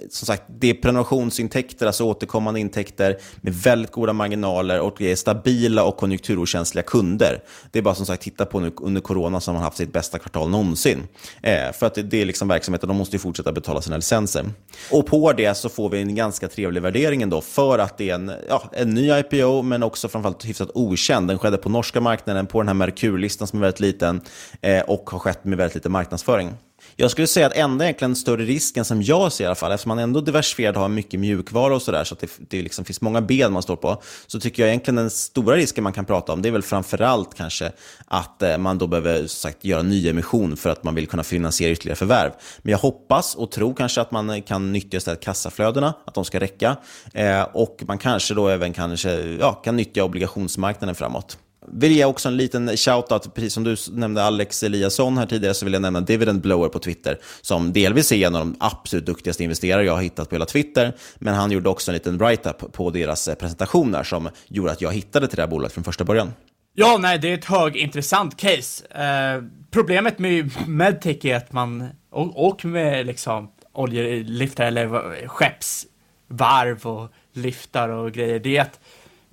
som 0.10 0.26
sagt, 0.26 0.44
det 0.48 0.70
är 0.70 0.74
prenumerationsintäkter, 0.74 1.88
alltså 1.88 2.04
återkommande 2.04 2.60
intäkter 2.60 3.18
med 3.42 3.54
väldigt 3.54 3.92
goda 3.92 4.14
marginaler 4.14 4.80
och 4.80 4.96
det 4.98 5.12
är 5.12 5.16
stabila 5.16 5.84
och 5.84 5.98
konjunkturokänsliga 5.98 6.84
kunder. 6.84 7.40
Det 7.72 7.80
är 7.80 7.84
bara 7.84 7.96
som 7.96 8.06
sagt, 8.06 8.24
titta 8.24 8.46
på 8.46 8.60
nu 8.60 8.72
under 8.82 9.02
corona 9.02 9.42
som 9.42 9.56
har 9.56 9.64
haft 9.64 9.78
sitt 9.78 9.94
bästa 9.94 10.20
kvartal 10.20 10.50
någonsin. 10.50 11.04
Eh, 11.42 11.72
för 11.74 11.86
att 11.86 11.96
det, 11.96 12.04
det 12.04 12.22
är 12.22 12.26
liksom 12.26 12.48
verksamheten, 12.48 12.88
de 12.88 12.98
måste 12.98 13.16
ju 13.16 13.20
fortsätta 13.20 13.52
betala 13.52 13.82
sina 13.82 13.96
licenser. 13.96 14.46
Och 14.92 15.06
på 15.06 15.34
det 15.34 15.58
så 15.58 15.70
får 15.70 15.90
vi 15.90 16.02
en 16.02 16.16
ganska 16.16 16.48
trevlig 16.48 16.82
värdering 16.82 17.22
ändå 17.22 17.42
för 17.42 17.80
att 17.80 17.98
det 17.98 18.10
är 18.10 18.16
en, 18.16 18.32
ja, 18.50 18.64
en 18.72 18.90
ny 18.90 19.12
IPO 19.12 19.62
men 19.62 19.84
också 19.84 20.08
framförallt 20.08 20.46
hyfsat 20.46 20.70
okänd. 20.74 21.28
Den 21.28 21.40
skedde 21.40 21.58
på 21.58 21.70
norska 21.70 22.02
marknaden 22.02 22.48
på 22.48 22.62
den 22.62 22.68
här 22.68 22.74
Merkur-listan 22.74 23.48
som 23.48 23.60
är 23.60 23.62
väldigt 23.62 23.80
liten 23.80 24.22
eh, 24.62 24.82
och 24.82 25.10
har 25.10 25.20
skett 25.20 25.46
med 25.46 25.58
väldigt 25.58 25.76
lite 25.76 25.90
marknadsföring. 25.90 26.54
Jag 26.98 27.12
skulle 27.12 27.28
säga 27.28 27.48
att 27.48 27.54
enda 27.54 27.86
egentligen 27.86 28.16
större 28.16 28.44
risken 28.44 28.86
som 28.86 29.02
jag 29.02 29.32
ser 29.32 29.44
i 29.44 29.48
alla 29.48 29.56
fall, 29.56 29.72
eftersom 29.72 29.90
man 29.90 30.00
ändå 30.00 30.22
diversifierad 30.22 30.76
har 30.76 30.90
mycket 30.90 31.20
mjukvara 31.20 31.76
och 31.76 31.82
sådär, 31.82 32.04
så 32.04 32.14
att 32.14 32.20
det, 32.20 32.30
det 32.38 32.62
liksom 32.62 32.86
finns 32.86 33.02
många 33.02 33.22
ben 33.22 33.54
man 33.54 33.64
står 33.64 33.76
på, 33.76 34.02
så 34.28 34.40
tycker 34.40 34.64
jag 34.64 34.70
egentligen 34.70 34.96
den 34.96 35.10
stora 35.10 35.56
risken 35.56 35.84
man 35.84 35.94
kan 35.94 36.06
prata 36.06 36.34
om, 36.34 36.42
det 36.42 36.50
är 36.50 36.52
väl 36.52 36.62
framförallt 36.62 37.36
kanske 37.36 37.72
att 38.06 38.42
eh, 38.42 38.58
man 38.58 38.78
då 38.78 38.88
behöver 38.88 39.28
sagt, 39.28 39.66
göra 39.66 39.82
nyemission 39.82 40.58
för 40.58 40.70
att 40.70 40.84
man 40.84 40.96
vill 40.96 41.08
kunna 41.08 41.24
finansiera 41.24 41.72
ytterligare 41.72 41.98
förvärv. 41.98 42.32
Men 42.62 42.72
jag 42.72 42.80
hoppas 42.80 43.36
och 43.36 43.52
tror 43.52 43.74
kanske 43.74 44.02
att 44.02 44.12
man 44.12 44.30
eh, 44.30 44.42
kan 44.42 44.72
nyttja 44.72 44.98
istället 44.98 45.24
kassaflödena, 45.24 45.94
att 46.06 46.14
de 46.14 46.26
ska 46.26 46.40
räcka. 46.40 46.78
Eh, 47.14 47.42
och 47.42 47.84
man 47.88 47.98
kanske 47.98 48.34
då 48.34 48.48
även 48.48 48.74
kanske, 48.74 49.38
ja, 49.40 49.54
kan 49.54 49.76
nyttja 49.76 50.04
obligationsmarknaden 50.04 50.96
framåt 50.96 51.38
vill 51.68 51.92
ge 51.92 52.06
också 52.06 52.28
en 52.28 52.38
liten 52.38 52.78
shoutout, 52.78 53.34
precis 53.34 53.54
som 53.54 53.64
du 53.64 53.76
nämnde 53.92 54.24
Alex 54.24 54.64
Eliasson 54.64 55.18
här 55.18 55.26
tidigare, 55.26 55.54
så 55.54 55.66
vill 55.66 55.74
jag 55.74 55.82
nämna 55.82 56.02
Dividend 56.02 56.42
Blower 56.42 56.70
på 56.70 56.80
Twitter, 56.80 57.20
som 57.42 57.74
delvis 57.74 58.12
är 58.12 58.28
en 58.28 58.36
av 58.36 58.40
de 58.40 58.56
absolut 58.60 59.06
duktigaste 59.06 59.44
investerare 59.44 59.86
jag 59.86 59.94
har 59.94 60.02
hittat 60.02 60.30
på 60.30 60.36
hela 60.36 60.46
Twitter, 60.46 60.96
men 61.16 61.34
han 61.34 61.52
gjorde 61.52 61.70
också 61.70 61.92
en 61.92 61.94
liten 61.94 62.18
write-up 62.18 62.74
på 62.74 62.90
deras 62.90 63.28
eh, 63.28 63.36
presentationer 63.36 64.04
som 64.04 64.30
gjorde 64.48 64.72
att 64.72 64.82
jag 64.82 64.94
hittade 64.94 65.28
till 65.28 65.36
det 65.36 65.42
här 65.42 65.50
bolaget 65.50 65.74
från 65.74 65.84
första 65.84 66.04
början. 66.04 66.34
Ja, 66.74 66.98
nej, 67.02 67.20
det 67.20 67.30
är 67.30 67.34
ett 67.34 67.46
högintressant 67.46 68.38
case. 68.38 68.86
Eh, 68.90 69.44
problemet 69.72 70.20
med 70.20 70.52
medtech 70.68 71.26
är 71.26 71.36
att 71.36 71.54
man, 71.54 71.90
och, 72.12 72.48
och 72.48 72.66
med 72.66 73.06
liksom 73.06 73.52
oljeliftar 73.74 74.66
eller 74.66 75.28
skeppsvarv 75.28 76.88
och 76.88 77.12
liftar 77.34 77.90
och 77.90 78.12
grejer, 78.12 78.40
det 78.40 78.58
är 78.58 78.62
att 78.62 78.80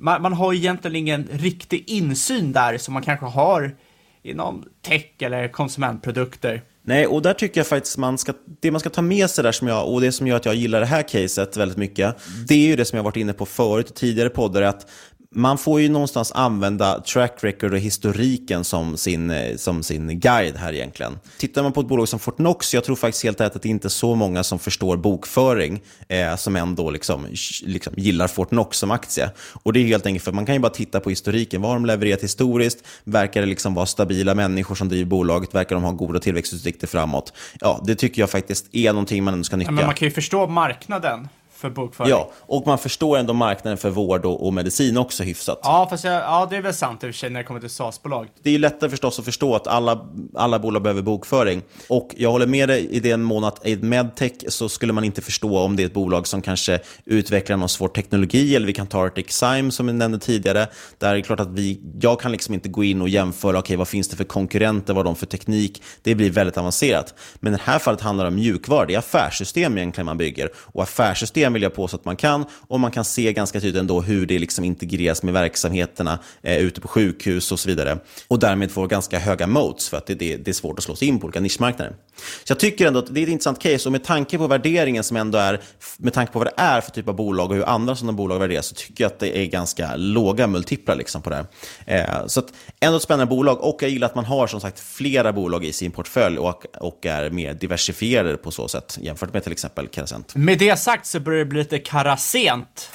man, 0.02 0.22
man 0.22 0.32
har 0.32 0.54
egentligen 0.54 0.96
ingen 0.96 1.28
riktig 1.32 1.84
insyn 1.86 2.52
där 2.52 2.78
som 2.78 2.94
man 2.94 3.02
kanske 3.02 3.26
har 3.26 3.76
inom 4.22 4.64
tech 4.82 5.06
eller 5.18 5.48
konsumentprodukter. 5.48 6.62
Nej, 6.84 7.06
och 7.06 7.22
där 7.22 7.34
tycker 7.34 7.60
jag 7.60 7.66
faktiskt 7.66 7.98
man 7.98 8.18
ska, 8.18 8.32
det 8.60 8.70
man 8.70 8.80
ska 8.80 8.90
ta 8.90 9.02
med 9.02 9.30
sig 9.30 9.44
där 9.44 9.52
som 9.52 9.68
jag, 9.68 9.92
och 9.92 10.00
det 10.00 10.12
som 10.12 10.26
gör 10.26 10.36
att 10.36 10.44
jag 10.44 10.54
gillar 10.54 10.80
det 10.80 10.86
här 10.86 11.02
caset 11.02 11.56
väldigt 11.56 11.78
mycket, 11.78 12.16
det 12.48 12.54
är 12.54 12.66
ju 12.66 12.76
det 12.76 12.84
som 12.84 12.96
jag 12.96 13.04
varit 13.04 13.16
inne 13.16 13.32
på 13.32 13.46
förut 13.46 13.90
i 13.90 13.92
tidigare 13.92 14.28
poddar, 14.28 14.62
att 14.62 14.90
man 15.32 15.58
får 15.58 15.80
ju 15.80 15.88
någonstans 15.88 16.32
använda 16.32 17.00
track 17.00 17.38
record 17.40 17.72
och 17.72 17.78
historiken 17.78 18.64
som 18.64 18.96
sin, 18.96 19.30
eh, 19.30 19.56
som 19.56 19.82
sin 19.82 20.20
guide 20.20 20.56
här 20.56 20.72
egentligen. 20.72 21.18
Tittar 21.38 21.62
man 21.62 21.72
på 21.72 21.80
ett 21.80 21.86
bolag 21.86 22.08
som 22.08 22.18
Fortnox, 22.18 22.74
jag 22.74 22.84
tror 22.84 22.96
faktiskt 22.96 23.24
helt 23.24 23.40
ärligt 23.40 23.56
att 23.56 23.62
det 23.62 23.68
inte 23.68 23.88
är 23.88 23.90
så 23.90 24.14
många 24.14 24.42
som 24.44 24.58
förstår 24.58 24.96
bokföring 24.96 25.82
eh, 26.08 26.36
som 26.36 26.56
ändå 26.56 26.90
liksom, 26.90 27.26
liksom 27.62 27.94
gillar 27.96 28.28
Fortnox 28.28 28.78
som 28.78 28.90
aktie. 28.90 29.30
Och 29.62 29.72
det 29.72 29.80
är 29.80 29.84
helt 29.84 30.06
enkelt 30.06 30.24
för 30.24 30.30
att 30.30 30.34
man 30.34 30.46
kan 30.46 30.54
ju 30.54 30.60
bara 30.60 30.72
titta 30.72 31.00
på 31.00 31.10
historiken. 31.10 31.62
Vad 31.62 31.70
har 31.70 31.76
de 31.76 31.86
levererat 31.86 32.22
historiskt? 32.22 32.84
Verkar 33.04 33.40
det 33.40 33.46
liksom 33.46 33.74
vara 33.74 33.86
stabila 33.86 34.34
människor 34.34 34.74
som 34.74 34.88
driver 34.88 35.04
bolaget? 35.04 35.54
Verkar 35.54 35.76
de 35.76 35.84
ha 35.84 35.92
goda 35.92 36.20
tillväxtutsikter 36.20 36.86
framåt? 36.86 37.32
Ja, 37.60 37.82
det 37.86 37.94
tycker 37.94 38.22
jag 38.22 38.30
faktiskt 38.30 38.66
är 38.72 38.92
någonting 38.92 39.24
man 39.24 39.34
ändå 39.34 39.44
ska 39.44 39.56
nyttja. 39.56 39.72
Ja, 39.72 39.74
men 39.74 39.86
man 39.86 39.94
kan 39.94 40.08
ju 40.08 40.14
förstå 40.14 40.46
marknaden 40.46 41.28
för 41.62 41.70
bokföring. 41.70 42.10
Ja, 42.10 42.30
och 42.36 42.66
man 42.66 42.78
förstår 42.78 43.18
ändå 43.18 43.32
marknaden 43.32 43.78
för 43.78 43.90
vård 43.90 44.24
och, 44.24 44.46
och 44.46 44.52
medicin 44.52 44.96
också 44.96 45.22
hyfsat. 45.22 45.60
Ja, 45.62 45.86
fast 45.90 46.04
jag, 46.04 46.14
ja, 46.14 46.46
det 46.50 46.56
är 46.56 46.62
väl 46.62 46.74
sant 46.74 47.04
i 47.04 47.06
och 47.06 47.08
för 47.08 47.18
sig 47.18 47.30
när 47.30 47.40
det 47.40 47.44
kommer 47.44 47.60
till 47.60 47.70
SaaS-bolag. 47.70 48.28
Det 48.42 48.50
är 48.50 48.52
ju 48.52 48.58
lättare 48.58 48.90
förstås 48.90 49.18
att 49.18 49.24
förstå 49.24 49.54
att 49.54 49.66
alla, 49.66 50.06
alla 50.34 50.58
bolag 50.58 50.82
behöver 50.82 51.02
bokföring. 51.02 51.62
Och 51.88 52.14
jag 52.16 52.30
håller 52.30 52.46
med 52.46 52.68
dig 52.68 52.88
i 52.90 53.00
den 53.00 53.22
mån 53.22 53.44
att 53.44 53.66
i 53.66 53.76
medtech 53.76 54.32
så 54.48 54.68
skulle 54.68 54.92
man 54.92 55.04
inte 55.04 55.22
förstå 55.22 55.58
om 55.58 55.76
det 55.76 55.82
är 55.82 55.86
ett 55.86 55.94
bolag 55.94 56.26
som 56.26 56.42
kanske 56.42 56.80
utvecklar 57.04 57.56
någon 57.56 57.68
svår 57.68 57.88
teknologi, 57.88 58.56
eller 58.56 58.66
vi 58.66 58.72
kan 58.72 58.86
ta 58.86 59.06
ett 59.06 59.18
Exime 59.18 59.70
som 59.70 59.86
vi 59.86 59.92
nämnde 59.92 60.18
tidigare. 60.18 60.66
Där 60.98 61.10
är 61.10 61.14
det 61.14 61.22
klart 61.22 61.40
att 61.40 61.52
vi, 61.52 61.80
jag 62.00 62.20
kan 62.20 62.32
liksom 62.32 62.54
inte 62.54 62.68
gå 62.68 62.84
in 62.84 63.02
och 63.02 63.08
jämföra, 63.08 63.58
okay, 63.58 63.76
vad 63.76 63.88
finns 63.88 64.08
det 64.08 64.16
för 64.16 64.24
konkurrenter, 64.24 64.94
vad 64.94 65.06
har 65.06 65.12
de 65.12 65.16
för 65.16 65.26
teknik? 65.26 65.82
Det 66.02 66.14
blir 66.14 66.30
väldigt 66.30 66.58
avancerat. 66.58 67.14
Men 67.40 67.54
i 67.54 67.56
det 67.56 67.62
här 67.64 67.78
fallet 67.78 68.00
handlar 68.00 68.24
det 68.24 68.28
om 68.28 68.34
mjukvara, 68.34 68.86
det 68.86 68.94
är 68.94 68.98
affärssystem 68.98 69.78
egentligen 69.78 70.06
man 70.06 70.18
bygger. 70.18 70.50
Och 70.56 70.82
affärssystem 70.82 71.51
vill 71.52 71.62
jag 71.62 71.74
påstå 71.74 71.96
att 71.96 72.04
man 72.04 72.16
kan, 72.16 72.44
och 72.68 72.80
man 72.80 72.90
kan 72.90 73.04
se 73.04 73.32
ganska 73.32 73.60
tydligt 73.60 73.80
ändå 73.80 74.00
hur 74.00 74.26
det 74.26 74.38
liksom 74.38 74.64
integreras 74.64 75.22
med 75.22 75.34
verksamheterna 75.34 76.18
eh, 76.42 76.58
ute 76.58 76.80
på 76.80 76.88
sjukhus 76.88 77.52
och 77.52 77.60
så 77.60 77.68
vidare. 77.68 77.98
Och 78.28 78.38
därmed 78.38 78.70
får 78.70 78.86
ganska 78.86 79.18
höga 79.18 79.46
moats, 79.46 79.88
för 79.88 79.96
att 79.96 80.06
det, 80.06 80.14
det, 80.14 80.36
det 80.36 80.50
är 80.50 80.52
svårt 80.52 80.78
att 80.78 80.84
slå 80.84 80.96
sig 80.96 81.08
in 81.08 81.18
på 81.18 81.24
olika 81.24 81.40
nischmarknader. 81.40 81.96
Så 82.44 82.50
jag 82.50 82.58
tycker 82.58 82.86
ändå 82.86 82.98
att 82.98 83.14
det 83.14 83.20
är 83.20 83.22
ett 83.22 83.28
intressant 83.28 83.58
case, 83.58 83.88
och 83.88 83.92
med 83.92 84.04
tanke 84.04 84.38
på 84.38 84.46
värderingen 84.46 85.04
som 85.04 85.16
ändå 85.16 85.38
är, 85.38 85.60
med 85.98 86.12
tanke 86.12 86.32
på 86.32 86.38
vad 86.38 86.48
det 86.48 86.54
är 86.56 86.80
för 86.80 86.90
typ 86.90 87.08
av 87.08 87.16
bolag 87.16 87.50
och 87.50 87.56
hur 87.56 87.64
andra 87.64 87.96
sådana 87.96 88.12
bolag 88.12 88.38
värderas, 88.38 88.66
så 88.66 88.74
tycker 88.74 89.04
jag 89.04 89.12
att 89.12 89.18
det 89.18 89.38
är 89.38 89.46
ganska 89.46 89.96
låga 89.96 90.46
multiplar 90.46 90.96
liksom 90.96 91.22
på 91.22 91.30
det 91.30 91.36
här. 91.36 91.46
Eh, 91.86 92.26
så 92.26 92.40
att 92.40 92.52
ändå 92.80 92.96
ett 92.96 93.02
spännande 93.02 93.26
bolag, 93.26 93.60
och 93.60 93.82
jag 93.82 93.90
gillar 93.90 94.06
att 94.06 94.14
man 94.14 94.24
har 94.24 94.46
som 94.46 94.60
sagt 94.60 94.80
flera 94.80 95.32
bolag 95.32 95.64
i 95.64 95.72
sin 95.72 95.90
portfölj 95.90 96.38
och, 96.38 96.64
och 96.80 97.06
är 97.06 97.30
mer 97.30 97.54
diversifierade 97.54 98.36
på 98.36 98.50
så 98.50 98.68
sätt 98.68 98.98
jämfört 99.00 99.32
med 99.32 99.42
till 99.42 99.52
exempel 99.52 99.88
Carasent. 99.88 100.34
Med 100.34 100.58
det 100.58 100.76
sagt 100.76 101.06
så 101.06 101.20
börjar 101.20 101.41
det 101.44 101.48
bli 101.48 101.58
lite 101.58 101.78
karasent. 101.78 102.90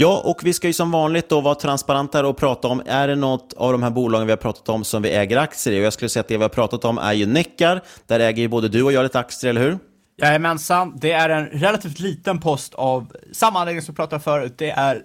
Ja, 0.00 0.22
och 0.24 0.40
vi 0.44 0.52
ska 0.52 0.66
ju 0.66 0.72
som 0.72 0.90
vanligt 0.90 1.28
då 1.28 1.40
vara 1.40 1.54
transparenta 1.54 2.26
och 2.26 2.36
prata 2.36 2.68
om, 2.68 2.82
är 2.86 3.08
det 3.08 3.14
något 3.14 3.52
av 3.56 3.72
de 3.72 3.82
här 3.82 3.90
bolagen 3.90 4.26
vi 4.26 4.32
har 4.32 4.36
pratat 4.36 4.68
om 4.68 4.84
som 4.84 5.02
vi 5.02 5.10
äger 5.10 5.36
aktier 5.36 5.74
i? 5.74 5.80
Och 5.80 5.84
jag 5.84 5.92
skulle 5.92 6.08
säga 6.08 6.20
att 6.20 6.28
det 6.28 6.36
vi 6.36 6.42
har 6.42 6.48
pratat 6.48 6.84
om 6.84 6.98
är 6.98 7.12
ju 7.12 7.26
Neckar, 7.26 7.82
där 8.06 8.20
äger 8.20 8.42
ju 8.42 8.48
både 8.48 8.68
du 8.68 8.82
och 8.82 8.92
jag 8.92 9.02
lite 9.02 9.18
aktier, 9.18 9.50
eller 9.50 9.60
hur? 9.60 9.78
Jajamensan, 10.16 10.98
det 11.00 11.12
är 11.12 11.28
en 11.28 11.46
relativt 11.46 11.98
liten 11.98 12.40
post 12.40 12.74
av 12.74 13.12
samma 13.32 13.60
anledning 13.60 13.82
som 13.82 13.92
vi 13.92 13.96
pratade 13.96 14.22
förut. 14.22 14.54
Det 14.56 14.70
är 14.70 15.02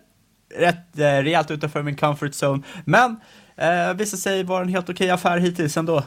rätt 0.55 0.99
eh, 0.99 1.03
rejält 1.03 1.51
utanför 1.51 1.83
min 1.83 1.95
comfort 1.95 2.31
zone, 2.43 2.63
men 2.85 3.19
eh, 3.57 3.93
visar 3.93 4.17
sig 4.17 4.43
vara 4.43 4.61
en 4.61 4.69
helt 4.69 4.89
okej 4.89 5.09
affär 5.09 5.37
hittills 5.37 5.77
ändå. 5.77 6.03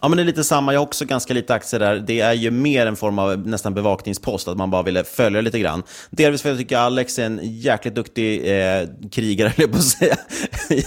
Ja, 0.00 0.08
men 0.08 0.16
det 0.16 0.22
är 0.22 0.24
lite 0.24 0.44
samma. 0.44 0.72
Jag 0.72 0.80
har 0.80 0.86
också 0.86 1.04
ganska 1.04 1.34
lite 1.34 1.54
aktier 1.54 1.80
där. 1.80 1.96
Det 1.96 2.20
är 2.20 2.32
ju 2.32 2.50
mer 2.50 2.86
en 2.86 2.96
form 2.96 3.18
av 3.18 3.38
nästan 3.48 3.74
bevakningspost, 3.74 4.48
att 4.48 4.56
man 4.56 4.70
bara 4.70 4.82
ville 4.82 5.04
följa 5.04 5.40
lite 5.40 5.58
grann. 5.58 5.82
Delvis 6.10 6.42
för 6.42 6.48
att 6.48 6.52
jag 6.52 6.58
tycker 6.58 6.76
Alex 6.76 7.18
är 7.18 7.26
en 7.26 7.40
jäkligt 7.42 7.94
duktig 7.94 8.38
eh, 8.38 8.88
krigare, 9.10 9.52
eller 9.56 9.66
på 9.66 9.76
att 9.76 9.84
säga. 9.84 10.16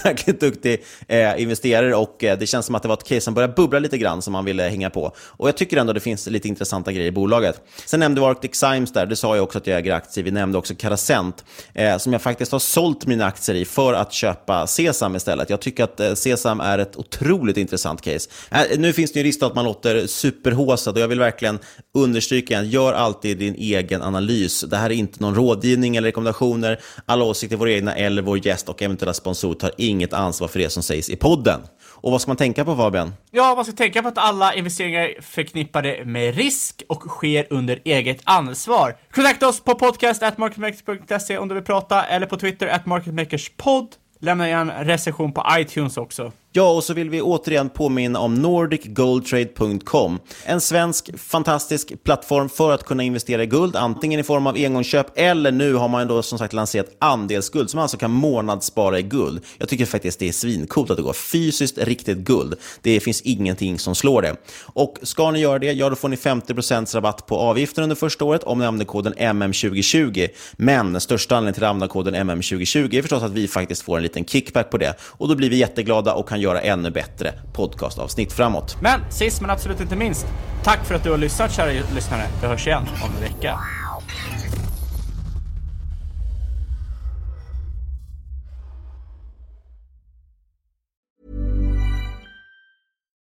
jäkligt 0.04 0.40
duktig 0.40 0.82
eh, 1.08 1.42
investerare 1.42 1.94
och 1.94 2.24
eh, 2.24 2.38
det 2.38 2.46
känns 2.46 2.66
som 2.66 2.74
att 2.74 2.82
det 2.82 2.88
var 2.88 2.94
ett 2.96 3.04
case 3.04 3.20
som 3.20 3.34
började 3.34 3.52
bubbla 3.52 3.78
lite 3.78 3.98
grann 3.98 4.22
som 4.22 4.32
man 4.32 4.44
ville 4.44 4.62
hänga 4.62 4.90
på. 4.90 5.12
Och 5.18 5.48
jag 5.48 5.56
tycker 5.56 5.76
ändå 5.76 5.90
att 5.90 5.94
det 5.94 6.00
finns 6.00 6.26
lite 6.26 6.48
intressanta 6.48 6.92
grejer 6.92 7.08
i 7.08 7.12
bolaget. 7.12 7.60
Sen 7.86 8.00
nämnde 8.00 8.20
vi 8.20 8.26
Arctic 8.26 8.56
Symes 8.56 8.92
där, 8.92 9.06
det 9.06 9.16
sa 9.16 9.36
jag 9.36 9.42
också 9.42 9.58
att 9.58 9.66
jag 9.66 9.78
äger 9.78 9.92
aktier. 9.92 10.24
Vi 10.24 10.30
nämnde 10.30 10.58
också 10.58 10.74
Carasent, 10.74 11.44
eh, 11.74 11.98
som 11.98 12.12
jag 12.12 12.22
faktiskt 12.22 12.52
har 12.52 12.58
sålt 12.58 13.06
mina 13.06 13.26
aktier 13.26 13.56
i 13.56 13.64
för 13.64 13.94
att 13.94 14.12
köpa 14.12 14.66
Sesam 14.66 15.16
istället. 15.16 15.50
Jag 15.50 15.60
tycker 15.60 15.84
att 15.84 16.00
eh, 16.00 16.14
Sesam 16.14 16.60
är 16.60 16.78
ett 16.78 16.96
otroligt 16.96 17.56
intressant 17.56 18.02
case. 18.02 18.30
Eh, 18.50 18.78
nu 18.78 18.92
finns 19.02 19.12
det 19.12 19.20
ju 19.20 19.24
risk 19.24 19.42
att 19.42 19.54
man 19.54 19.64
låter 19.64 20.06
superhåsad 20.06 20.94
och 20.96 21.02
jag 21.02 21.08
vill 21.08 21.18
verkligen 21.18 21.58
understryka 21.94 22.54
igen, 22.54 22.70
gör 22.70 22.92
alltid 22.92 23.38
din 23.38 23.54
egen 23.54 24.02
analys. 24.02 24.60
Det 24.60 24.76
här 24.76 24.90
är 24.90 24.94
inte 24.94 25.22
någon 25.22 25.34
rådgivning 25.34 25.96
eller 25.96 26.08
rekommendationer. 26.08 26.80
Alla 27.06 27.24
åsikter 27.24 27.56
våra 27.56 27.70
egna 27.70 27.94
eller 27.94 28.22
vår 28.22 28.46
gäst 28.46 28.68
och 28.68 28.82
eventuella 28.82 29.14
sponsor 29.14 29.54
tar 29.54 29.70
inget 29.78 30.12
ansvar 30.12 30.48
för 30.48 30.58
det 30.58 30.70
som 30.70 30.82
sägs 30.82 31.10
i 31.10 31.16
podden. 31.16 31.60
Och 31.84 32.10
vad 32.10 32.20
ska 32.20 32.28
man 32.28 32.36
tänka 32.36 32.64
på 32.64 32.76
Fabian? 32.76 33.14
Ja, 33.30 33.54
man 33.54 33.64
ska 33.64 33.74
tänka 33.74 34.02
på 34.02 34.08
att 34.08 34.18
alla 34.18 34.54
investeringar 34.54 35.00
är 35.00 35.20
förknippade 35.22 36.04
med 36.04 36.34
risk 36.34 36.82
och 36.88 37.02
sker 37.02 37.46
under 37.50 37.80
eget 37.84 38.20
ansvar. 38.24 38.96
Kontakta 39.14 39.48
oss 39.48 39.60
på 39.60 39.74
podcast 39.74 40.22
marketmakers.se 40.36 41.38
om 41.38 41.48
du 41.48 41.54
vill 41.54 41.64
prata 41.64 42.04
eller 42.04 42.26
på 42.26 42.36
Twitter 42.36 42.66
at 42.66 42.86
marketmakerspod. 42.86 43.88
Lämna 44.20 44.48
gärna 44.48 44.74
en 44.74 44.84
recension 44.84 45.32
på 45.32 45.46
iTunes 45.58 45.96
också. 45.96 46.32
Ja, 46.54 46.70
och 46.70 46.84
så 46.84 46.94
vill 46.94 47.10
vi 47.10 47.22
återigen 47.22 47.68
påminna 47.68 48.18
om 48.18 48.34
nordicgoldtrade.com. 48.34 50.18
En 50.44 50.60
svensk 50.60 51.18
fantastisk 51.18 52.04
plattform 52.04 52.48
för 52.48 52.72
att 52.72 52.84
kunna 52.84 53.02
investera 53.02 53.42
i 53.42 53.46
guld, 53.46 53.76
antingen 53.76 54.20
i 54.20 54.22
form 54.22 54.46
av 54.46 54.54
engångsköp 54.54 55.06
eller 55.14 55.52
nu 55.52 55.74
har 55.74 55.88
man 55.88 56.08
då 56.08 56.22
som 56.22 56.38
sagt 56.38 56.52
lanserat 56.52 56.96
andelsguld 56.98 57.70
som 57.70 57.78
man 57.78 57.82
alltså 57.82 57.96
kan 57.96 58.10
månadsspara 58.10 58.98
i 58.98 59.02
guld. 59.02 59.44
Jag 59.58 59.68
tycker 59.68 59.86
faktiskt 59.86 60.18
det 60.18 60.28
är 60.28 60.32
svincoolt 60.32 60.90
att 60.90 60.96
det 60.96 61.02
går 61.02 61.12
fysiskt 61.12 61.78
riktigt 61.78 62.18
guld. 62.18 62.54
Det 62.82 63.00
finns 63.00 63.20
ingenting 63.20 63.78
som 63.78 63.94
slår 63.94 64.22
det. 64.22 64.36
Och 64.62 64.98
ska 65.02 65.30
ni 65.30 65.40
göra 65.40 65.58
det, 65.58 65.72
ja 65.72 65.88
då 65.90 65.96
får 65.96 66.08
ni 66.08 66.16
50% 66.16 66.94
rabatt 66.94 67.26
på 67.26 67.36
avgiften 67.38 67.84
under 67.84 67.96
första 67.96 68.24
året 68.24 68.42
om 68.42 68.58
ni 68.58 68.66
använder 68.66 68.86
koden 68.86 69.14
MM2020. 69.14 70.28
Men 70.52 70.92
den 70.92 71.00
största 71.00 71.36
anledningen 71.36 71.54
till 71.54 71.64
att 71.64 71.70
använda 71.70 71.92
koden 71.92 72.14
MM2020 72.14 72.94
är 72.94 73.02
förstås 73.02 73.22
att 73.22 73.32
vi 73.32 73.48
faktiskt 73.48 73.82
får 73.82 73.96
en 73.96 74.02
liten 74.02 74.24
kickback 74.24 74.70
på 74.70 74.78
det. 74.78 74.94
Och 75.00 75.28
då 75.28 75.34
blir 75.34 75.50
vi 75.50 75.56
jätteglada 75.56 76.14
och 76.14 76.28
kan 76.28 76.41
göra 76.42 76.60
ännu 76.60 76.90
bättre 76.90 77.34
podcastavsnitt 77.52 78.32
framåt. 78.32 78.76
Men 78.80 79.00
sist 79.10 79.40
men 79.40 79.50
absolut 79.50 79.80
inte 79.80 79.96
minst, 79.96 80.26
tack 80.62 80.84
för 80.84 80.94
att 80.94 81.02
du 81.04 81.10
har 81.10 81.18
lyssnat 81.18 81.52
kära 81.52 81.82
lyssnare. 81.94 82.26
Vi 82.40 82.46
hörs 82.46 82.66
igen 82.66 82.82
om 83.04 83.10
en 83.16 83.20
vecka. 83.20 83.58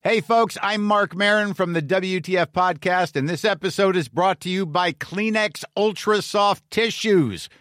Hey, 0.07 0.21
folks, 0.21 0.57
I'm 0.63 0.83
Mark 0.83 1.13
Marin 1.15 1.53
from 1.53 1.73
the 1.73 1.81
WTF 1.81 2.53
Podcast, 2.53 3.17
and 3.17 3.27
this 3.27 3.43
episode 3.43 3.97
is 3.97 4.07
brought 4.07 4.39
to 4.39 4.49
you 4.49 4.65
by 4.65 4.93
Kleenex 4.93 5.65
Ultra 5.75 6.21
Soft 6.21 6.63
Tissues, 6.69 7.49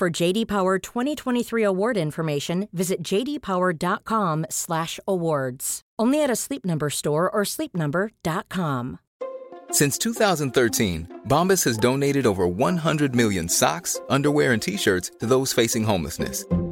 For 0.00 0.08
JD 0.08 0.48
Power 0.48 0.78
2023 0.78 1.62
award 1.62 1.98
information, 1.98 2.70
visit 2.72 3.02
jdpower.com/awards. 3.02 5.80
Only 5.98 6.22
at 6.22 6.30
a 6.30 6.36
Sleep 6.36 6.64
Number 6.64 6.88
store 6.88 7.28
or 7.28 7.42
sleepnumber.com. 7.42 8.98
Since 9.70 9.98
2013, 9.98 11.20
Bombas 11.28 11.62
has 11.64 11.76
donated 11.76 12.26
over 12.26 12.46
100 12.46 13.14
million 13.14 13.46
socks, 13.46 14.00
underwear, 14.08 14.54
and 14.54 14.62
t-shirts 14.62 15.10
to 15.20 15.26
those 15.26 15.52
facing 15.52 15.84
homelessness. 15.84 16.46